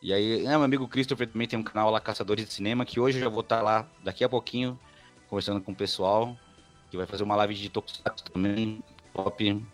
E 0.02 0.12
aí, 0.12 0.42
né, 0.42 0.50
meu 0.50 0.62
amigo 0.62 0.86
Christopher 0.86 1.26
também 1.26 1.48
tem 1.48 1.58
um 1.58 1.62
canal 1.62 1.90
lá, 1.90 2.00
Caçadores 2.00 2.44
de 2.44 2.52
Cinema, 2.52 2.84
que 2.84 3.00
hoje 3.00 3.18
eu 3.18 3.24
já 3.24 3.28
vou 3.28 3.40
estar 3.40 3.62
lá 3.62 3.88
daqui 4.04 4.22
a 4.22 4.28
pouquinho, 4.28 4.78
conversando 5.28 5.60
com 5.60 5.72
o 5.72 5.76
pessoal, 5.76 6.36
que 6.90 6.96
vai 6.96 7.06
fazer 7.06 7.22
uma 7.22 7.36
live 7.36 7.54
de 7.54 7.68
Tokusatsu 7.68 8.24
também, 8.24 8.82
top. 9.12 9.64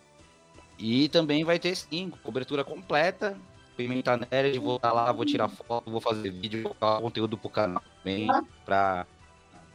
E 0.78 1.08
também 1.08 1.44
vai 1.44 1.58
ter, 1.58 1.74
sim, 1.76 2.10
cobertura 2.22 2.64
completa. 2.64 3.36
Pimenta 3.76 4.16
Nerd, 4.16 4.58
vou 4.58 4.76
estar 4.76 4.92
lá, 4.92 5.10
vou 5.12 5.24
tirar 5.24 5.48
foto, 5.48 5.90
vou 5.90 6.00
fazer 6.00 6.30
vídeo, 6.30 6.62
vou 6.62 6.74
colocar 6.74 7.00
conteúdo 7.00 7.38
pro 7.38 7.48
canal 7.48 7.82
também, 7.98 8.28
pra 8.64 9.06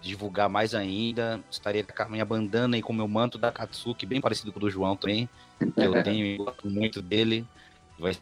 divulgar 0.02 0.50
mais 0.50 0.76
ainda. 0.76 1.42
Estarei 1.50 1.84
com 1.84 2.04
a 2.04 2.10
minha 2.10 2.26
bandana 2.26 2.78
e 2.78 2.82
com 2.82 2.94
o 2.94 2.96
meu 2.96 3.08
manto 3.08 3.38
da 3.38 3.52
Katsuki, 3.52 4.06
bem 4.06 4.22
parecido 4.22 4.52
com 4.52 4.60
o 4.60 4.62
do 4.62 4.70
João 4.70 4.96
também, 4.96 5.28
que 5.60 5.82
eu 5.82 5.92
tenho 6.04 6.26
e 6.26 6.38
gosto 6.38 6.70
muito 6.70 7.02
dele. 7.02 7.46
Vai 8.00 8.16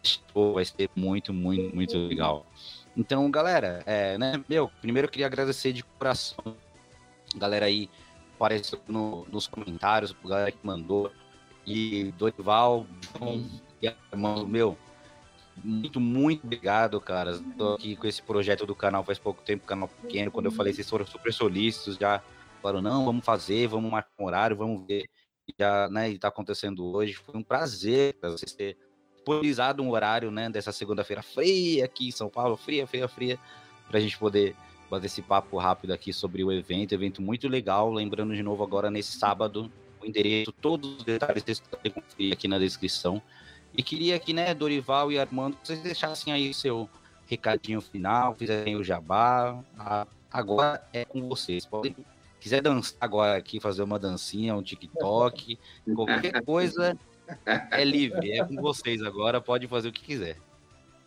vai 0.54 0.66
ser 0.66 0.90
muito, 0.96 1.34
muito, 1.34 1.76
muito 1.76 1.98
legal. 2.08 2.46
Então, 2.96 3.30
galera, 3.30 3.84
é, 3.86 4.18
né, 4.18 4.42
meu, 4.48 4.70
primeiro 4.82 5.08
eu 5.08 5.12
queria 5.12 5.26
agradecer 5.26 5.74
de 5.74 5.84
coração, 5.84 6.56
galera 7.36 7.66
aí 7.66 7.90
apareceu 8.36 8.80
no- 8.88 9.26
nos 9.30 9.48
comentários, 9.48 10.16
galera 10.24 10.52
que 10.52 10.60
mandou, 10.64 11.12
e 11.66 12.14
Dorival, 12.18 12.86
João, 13.20 13.46
e 13.82 13.88
Armando, 14.12 14.48
meu, 14.48 14.78
muito, 15.64 16.00
muito 16.00 16.46
obrigado, 16.46 17.00
cara. 17.02 17.40
Tô 17.58 17.74
aqui 17.74 17.96
com 17.96 18.08
esse 18.08 18.22
projeto 18.22 18.66
do 18.66 18.76
canal 18.76 19.04
faz 19.04 19.18
pouco 19.20 19.42
tempo, 19.42 19.66
canal 19.66 19.88
pequeno, 19.88 20.32
quando 20.32 20.46
eu 20.46 20.52
falei, 20.52 20.74
vocês 20.74 20.90
foram 20.90 21.06
super 21.06 21.34
solícitos, 21.34 21.98
já 21.98 22.22
falaram, 22.62 22.82
não, 22.82 23.04
vamos 23.06 23.26
fazer, 23.26 23.68
vamos 23.68 23.92
marcar 23.92 24.12
um 24.20 24.26
horário, 24.26 24.56
vamos 24.56 24.86
ver. 24.88 25.10
E 25.48 25.54
já, 25.60 25.90
né, 25.90 26.10
e 26.10 26.18
tá 26.18 26.30
acontecendo 26.30 26.84
hoje, 26.86 27.14
foi 27.14 27.36
um 27.36 27.44
prazer 27.44 28.16
pra 28.16 28.30
vocês 28.32 28.54
terem 28.54 28.76
disponibilizado 29.26 29.82
um 29.82 29.90
horário, 29.90 30.30
né, 30.30 30.50
dessa 30.50 30.72
segunda-feira 30.72 31.22
fria 31.24 31.86
aqui 31.86 32.08
em 32.08 32.12
São 32.12 32.30
Paulo, 32.30 32.56
fria, 32.56 32.86
fria, 32.86 33.08
fria, 33.08 33.40
pra 33.90 34.00
gente 34.00 34.18
poder 34.18 34.56
bater 34.90 35.08
esse 35.08 35.22
papo 35.22 35.58
rápido 35.58 35.92
aqui 35.92 36.14
sobre 36.14 36.44
o 36.44 36.52
evento, 36.52 36.94
evento 36.94 37.22
muito 37.22 37.48
legal, 37.48 37.92
lembrando 37.92 38.36
de 38.36 38.44
novo 38.44 38.64
agora 38.64 38.92
nesse 38.92 39.18
sábado, 39.18 39.72
o 40.02 40.06
endereço, 40.06 40.52
todos 40.52 40.98
os 40.98 41.04
detalhes 41.04 41.44
vocês 41.44 41.60
podem 41.60 41.92
conferir 41.92 42.34
aqui 42.34 42.48
na 42.48 42.60
descrição. 42.60 43.20
E 43.76 43.82
queria 43.82 44.18
que, 44.20 44.32
né, 44.32 44.54
Dorival 44.54 45.12
e 45.12 45.18
Armando, 45.20 45.58
vocês 45.64 45.80
deixassem 45.82 46.32
aí 46.32 46.54
seu 46.54 46.88
recadinho 47.28 47.82
final, 47.82 48.36
fizerem 48.36 48.76
o 48.76 48.84
jabá. 48.84 49.60
A- 49.78 50.08
Agora 50.32 50.86
é 50.92 51.06
com 51.06 51.30
vocês. 51.30 51.66
Podem, 51.66 51.96
quiser 52.42 52.62
dançar 52.62 52.98
agora 53.00 53.38
aqui, 53.38 53.58
fazer 53.60 53.82
uma 53.84 53.98
dancinha, 53.98 54.54
um 54.54 54.62
TikTok, 54.62 55.58
qualquer 55.96 56.44
coisa 56.44 56.98
é 57.72 57.84
livre, 57.84 58.32
é 58.32 58.44
com 58.44 58.56
vocês 58.56 59.02
agora, 59.02 59.42
pode 59.42 59.68
fazer 59.68 59.90
o 59.90 59.92
que 59.92 60.02
quiser. 60.02 60.38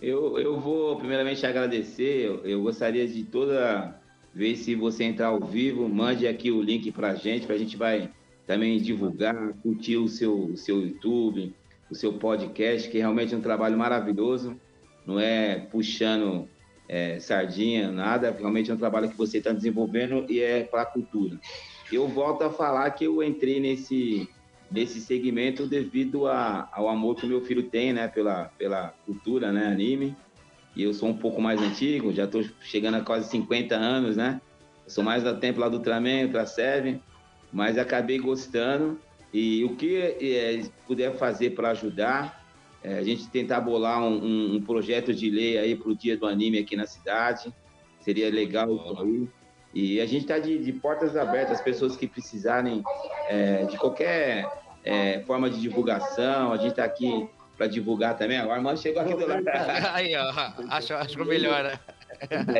Eu, 0.00 0.38
eu 0.38 0.60
vou 0.60 0.96
primeiramente 0.96 1.44
agradecer. 1.44 2.26
Eu, 2.26 2.44
eu 2.44 2.62
gostaria 2.62 3.06
de 3.06 3.24
toda 3.24 4.00
vez 4.32 4.60
se 4.60 4.74
você 4.74 5.04
entrar 5.04 5.28
ao 5.28 5.40
vivo, 5.40 5.88
mande 5.88 6.26
aqui 6.28 6.50
o 6.50 6.62
link 6.62 6.92
para 6.92 7.10
a 7.10 7.14
gente, 7.14 7.46
para 7.46 7.56
a 7.56 7.58
gente 7.58 7.76
vai 7.76 8.10
também 8.46 8.80
divulgar, 8.80 9.52
curtir 9.62 9.96
o 9.96 10.08
seu, 10.08 10.34
o 10.34 10.56
seu 10.56 10.80
YouTube, 10.80 11.54
o 11.90 11.94
seu 11.94 12.12
podcast, 12.14 12.88
que 12.88 12.98
realmente 12.98 13.34
é 13.34 13.36
um 13.36 13.42
trabalho 13.42 13.76
maravilhoso. 13.76 14.58
Não 15.04 15.18
é 15.18 15.58
puxando 15.70 16.48
é, 16.88 17.18
sardinha, 17.18 17.90
nada. 17.90 18.30
Realmente 18.30 18.70
é 18.70 18.74
um 18.74 18.78
trabalho 18.78 19.08
que 19.08 19.16
você 19.16 19.38
está 19.38 19.52
desenvolvendo 19.52 20.24
e 20.30 20.40
é 20.40 20.62
para 20.62 20.82
a 20.82 20.86
cultura. 20.86 21.38
Eu 21.92 22.06
volto 22.06 22.42
a 22.42 22.50
falar 22.50 22.90
que 22.90 23.04
eu 23.04 23.22
entrei 23.22 23.58
nesse 23.58 24.28
nesse 24.70 25.00
segmento 25.00 25.66
devido 25.66 26.26
a, 26.26 26.68
ao 26.72 26.88
amor 26.88 27.16
que 27.16 27.24
o 27.26 27.28
meu 27.28 27.40
filho 27.42 27.70
tem, 27.70 27.92
né, 27.92 28.08
pela, 28.08 28.46
pela 28.58 28.88
cultura, 29.06 29.50
né, 29.52 29.66
anime. 29.66 30.16
E 30.76 30.82
eu 30.82 30.92
sou 30.92 31.08
um 31.08 31.16
pouco 31.16 31.40
mais 31.40 31.60
antigo, 31.60 32.12
já 32.12 32.24
estou 32.24 32.42
chegando 32.60 32.96
a 32.96 33.00
quase 33.00 33.28
50 33.30 33.74
anos, 33.74 34.16
né? 34.16 34.40
Eu 34.84 34.90
sou 34.90 35.02
mais 35.02 35.22
da 35.22 35.34
tempo 35.34 35.58
lá 35.60 35.68
do 35.68 35.78
Ultraman, 35.78 36.24
Ultra 36.26 36.46
Seven, 36.46 37.00
mas 37.52 37.76
acabei 37.78 38.18
gostando. 38.18 39.00
E 39.32 39.64
o 39.64 39.76
que 39.76 39.96
é, 39.96 40.62
puder 40.86 41.16
fazer 41.16 41.50
para 41.50 41.70
ajudar, 41.70 42.40
é, 42.82 42.98
a 42.98 43.02
gente 43.02 43.28
tentar 43.28 43.60
bolar 43.60 44.02
um, 44.02 44.22
um- 44.24 44.54
um 44.56 44.62
projeto 44.62 45.12
de 45.12 45.28
lei 45.30 45.58
aí 45.58 45.74
para 45.74 45.90
o 45.90 45.96
dia 45.96 46.16
do 46.16 46.26
anime 46.26 46.58
aqui 46.58 46.76
na 46.76 46.86
cidade, 46.86 47.52
seria 48.00 48.30
legal 48.30 48.74
isso 48.74 49.02
aí. 49.02 49.28
E 49.74 50.00
a 50.00 50.06
gente 50.06 50.22
está 50.22 50.38
de, 50.38 50.58
de 50.58 50.72
portas 50.72 51.16
abertas, 51.16 51.58
as 51.58 51.60
pessoas 51.60 51.96
que 51.96 52.06
precisarem 52.06 52.82
é, 53.28 53.64
de 53.64 53.76
qualquer 53.76 54.48
é, 54.84 55.20
forma 55.20 55.50
de 55.50 55.60
divulgação, 55.60 56.52
a 56.52 56.56
gente 56.56 56.70
está 56.70 56.84
aqui 56.84 57.28
para 57.56 57.66
divulgar 57.66 58.16
também. 58.16 58.38
Agora, 58.38 58.60
mano, 58.60 58.78
chegou 58.78 59.02
aqui 59.02 59.14
do 59.14 59.26
lado. 59.26 59.44
Aí, 59.92 60.14
ó, 60.16 60.32
acho, 60.70 60.94
acho 60.94 61.24
melhor, 61.24 61.64
né? 61.64 61.78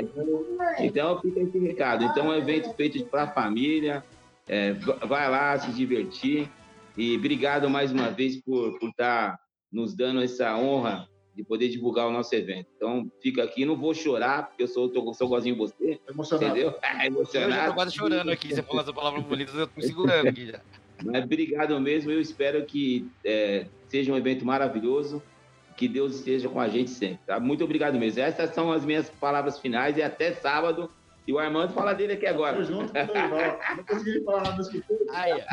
Então 0.78 1.20
fica 1.20 1.40
esse 1.40 1.58
recado. 1.58 2.04
Então 2.04 2.26
é 2.32 2.36
um 2.36 2.38
evento 2.38 2.72
feito 2.74 3.04
para 3.06 3.22
a 3.24 3.28
família. 3.28 4.04
É, 4.46 4.72
va- 4.72 4.98
vai 5.06 5.28
lá 5.30 5.58
se 5.58 5.72
divertir. 5.72 6.48
E 6.96 7.16
obrigado 7.16 7.68
mais 7.68 7.90
uma 7.92 8.10
vez 8.10 8.36
por 8.36 8.78
por 8.78 8.90
estar 8.90 9.38
nos 9.72 9.94
dando 9.96 10.22
essa 10.22 10.56
honra 10.56 11.08
de 11.38 11.44
poder 11.44 11.68
divulgar 11.68 12.08
o 12.08 12.10
nosso 12.10 12.34
evento. 12.34 12.66
Então 12.76 13.08
fica 13.22 13.44
aqui, 13.44 13.64
não 13.64 13.76
vou 13.76 13.94
chorar, 13.94 14.48
porque 14.48 14.64
eu 14.64 14.66
sou, 14.66 14.88
tô, 14.88 15.14
sou 15.14 15.28
igualzinho 15.28 15.56
você, 15.56 16.00
Emocionado. 16.08 16.50
entendeu? 16.50 16.74
É 16.82 17.06
Eu 17.06 17.10
já 17.10 17.10
tô 17.10 17.16
emocionado. 17.20 17.74
quase 17.74 17.94
chorando 17.94 18.30
aqui, 18.30 18.52
você 18.52 18.60
falou 18.60 18.82
essa 18.82 18.92
palavra 18.92 19.20
bonita, 19.20 19.52
eu 19.52 19.68
tô 19.68 19.72
me 19.76 19.82
segurando 19.86 20.26
aqui 20.26 20.46
já. 20.46 20.60
Mas 21.04 21.22
obrigado 21.22 21.78
mesmo. 21.80 22.10
Eu 22.10 22.20
espero 22.20 22.64
que 22.66 23.08
é, 23.24 23.66
seja 23.86 24.12
um 24.12 24.16
evento 24.16 24.44
maravilhoso. 24.44 25.22
Que 25.76 25.86
Deus 25.86 26.16
esteja 26.16 26.48
com 26.48 26.58
a 26.58 26.68
gente 26.68 26.90
sempre. 26.90 27.20
Tá? 27.24 27.38
Muito 27.38 27.62
obrigado 27.62 27.96
mesmo. 27.96 28.20
Essas 28.20 28.52
são 28.52 28.72
as 28.72 28.84
minhas 28.84 29.08
palavras 29.08 29.60
finais 29.60 29.96
e 29.96 30.02
até 30.02 30.32
sábado. 30.32 30.90
E 31.28 31.32
o 31.32 31.38
Armando 31.38 31.74
fala 31.74 31.92
dele 31.92 32.14
aqui 32.14 32.24
Tô 32.24 32.30
agora. 32.32 32.64
junto 32.64 32.90
com 32.90 32.98
o 32.98 33.06
Dorival. 33.06 33.60
Não 33.76 33.84
consegui 33.84 34.24
falar 34.24 34.42
nada 34.44 34.56
das 34.56 34.70
culturas. 34.70 35.06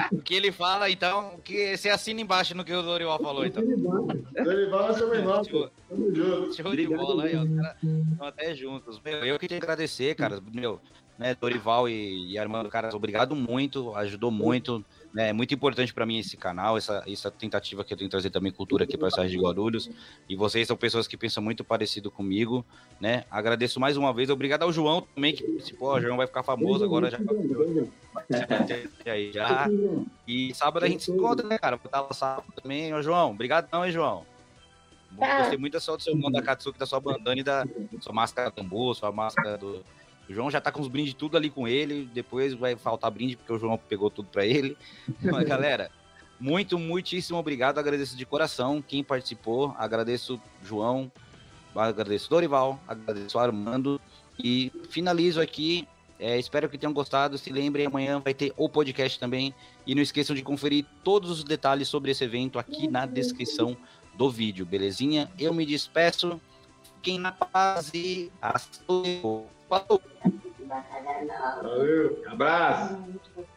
O 0.10 0.22
que 0.22 0.34
ele 0.34 0.50
fala, 0.50 0.90
então, 0.90 1.38
que 1.44 1.76
você 1.76 1.90
assina 1.90 2.22
embaixo 2.22 2.56
no 2.56 2.64
que 2.64 2.72
o 2.72 2.82
Dorival 2.82 3.20
falou, 3.20 3.46
então. 3.46 3.62
Dorival 3.62 4.90
é 4.90 4.94
seu 4.94 5.14
irmão, 5.14 5.44
pô. 5.44 5.70
Tamo 5.90 6.16
junto. 6.16 6.56
Show 6.56 6.74
de 6.74 6.88
bola 6.88 7.26
aí, 7.26 7.36
ó. 7.36 7.46
Caras 7.46 7.84
estão 7.84 8.26
até 8.26 8.56
juntos. 8.56 9.02
Meu, 9.04 9.26
eu 9.26 9.38
queria 9.38 9.58
agradecer, 9.58 10.16
cara. 10.16 10.42
Meu, 10.54 10.80
né, 11.20 11.36
Dorival 11.36 11.90
e, 11.90 12.32
e 12.32 12.38
Armando, 12.38 12.70
cara, 12.70 12.96
obrigado 12.96 13.36
muito, 13.36 13.94
ajudou 13.96 14.32
muito. 14.32 14.84
Né, 15.16 15.30
é 15.30 15.34
muito 15.34 15.54
importante 15.54 15.94
para 15.94 16.06
mim 16.06 16.20
esse 16.20 16.36
canal, 16.36 16.78
essa, 16.78 17.02
essa 17.08 17.32
tentativa 17.32 17.86
que 17.86 17.94
eu 17.94 17.98
tenho 17.98 18.10
de 18.10 18.12
trazer 18.12 18.30
também 18.30 18.52
cultura 18.52 18.84
aqui 18.84 18.98
para 18.98 19.08
a 19.08 19.12
cidade 19.12 19.30
de 19.30 19.40
Guarulhos. 19.40 19.90
E 20.28 20.36
vocês 20.36 20.68
são 20.68 20.76
pessoas 20.76 21.08
que 21.08 21.16
pensam 21.16 21.42
muito 21.42 21.64
parecido 21.64 22.12
comigo, 22.12 22.66
né? 23.00 23.24
Agradeço 23.32 23.80
mais 23.80 23.96
uma 23.96 24.14
vez. 24.14 24.30
Obrigado 24.30 24.64
ao 24.64 24.74
João 24.74 25.08
também, 25.16 25.34
que 25.34 25.42
participou. 25.42 25.94
O 25.94 26.02
João 26.02 26.18
vai 26.18 26.28
ficar 26.28 26.44
famoso 26.44 26.84
agora 26.84 27.10
já. 27.10 27.18
já. 29.32 29.68
E 30.28 30.54
sábado 30.54 30.84
a 30.84 30.90
gente 30.90 31.06
se 31.06 31.12
encontra, 31.12 31.48
né, 31.48 31.58
cara? 31.58 31.78
Vou 31.78 31.86
estar 31.86 32.02
lá 32.02 32.12
sábado 32.12 32.52
também. 32.62 32.94
Ô, 32.94 33.02
João, 33.02 33.32
obrigado 33.32 33.70
não, 33.72 33.86
hein, 33.86 33.94
João? 33.94 34.26
Gostei 35.14 35.58
muito 35.58 35.72
da 35.72 35.80
sua, 35.80 35.96
do 35.96 36.04
seu 36.04 36.14
irmão 36.14 36.30
da 36.30 36.42
Katsuki, 36.42 36.78
da 36.78 36.86
sua 36.86 37.00
bandana 37.00 37.40
e 37.40 37.44
da 37.44 37.66
sua 38.02 38.12
máscara 38.12 38.52
tambor, 38.52 38.94
sua 38.94 39.14
máscara 39.14 39.58
do. 39.58 39.82
O 40.30 40.34
João 40.34 40.50
já 40.50 40.60
tá 40.60 40.72
com 40.72 40.82
os 40.82 40.88
brindes 40.88 41.14
tudo 41.14 41.38
ali 41.38 41.50
com 41.50 41.68
ele. 41.68 42.10
Depois 42.14 42.54
vai 42.54 42.76
faltar 42.76 43.12
brinde, 43.12 43.36
porque 43.36 43.54
o 43.54 43.60
João 43.60 43.78
pegou 43.78 44.10
tudo 44.10 44.28
pra 44.30 44.46
ele. 44.46 44.78
Mas, 45.22 45.48
galera, 45.48 45.92
muito, 46.40 46.78
muitíssimo 46.78 47.38
obrigado. 47.38 47.80
Agradeço 47.80 48.16
de 48.18 48.26
coração 48.26 48.82
quem 48.82 49.04
participou. 49.04 49.74
Agradeço 49.78 50.42
João, 50.64 51.12
agradeço 51.76 52.30
Dorival, 52.30 52.80
agradeço 52.88 53.38
Armando. 53.38 54.02
E 54.38 54.72
finalizo 54.90 55.40
aqui. 55.40 55.88
É, 56.18 56.38
espero 56.40 56.70
que 56.70 56.78
tenham 56.78 56.94
gostado. 56.94 57.38
Se 57.38 57.52
lembrem, 57.52 57.86
amanhã 57.86 58.20
vai 58.20 58.34
ter 58.34 58.54
o 58.58 58.70
podcast 58.70 59.20
também. 59.20 59.54
E 59.86 59.94
não 59.94 60.02
esqueçam 60.02 60.36
de 60.36 60.42
conferir 60.42 60.86
todos 61.04 61.30
os 61.30 61.44
detalhes 61.44 61.88
sobre 61.88 62.12
esse 62.12 62.24
evento 62.24 62.58
aqui 62.58 62.88
na 62.88 63.06
descrição 63.06 63.78
do 64.16 64.30
vídeo, 64.30 64.66
belezinha? 64.66 65.30
Eu 65.38 65.54
me 65.54 65.66
despeço. 65.66 66.40
Fiquem 66.96 67.20
na 67.20 67.32
paz 67.32 67.92
e 67.94 68.32
hasta 68.42 68.80
luego. 68.88 69.55
Falou! 69.70 70.02
Valeu. 71.62 72.24
Abraço. 72.28 73.55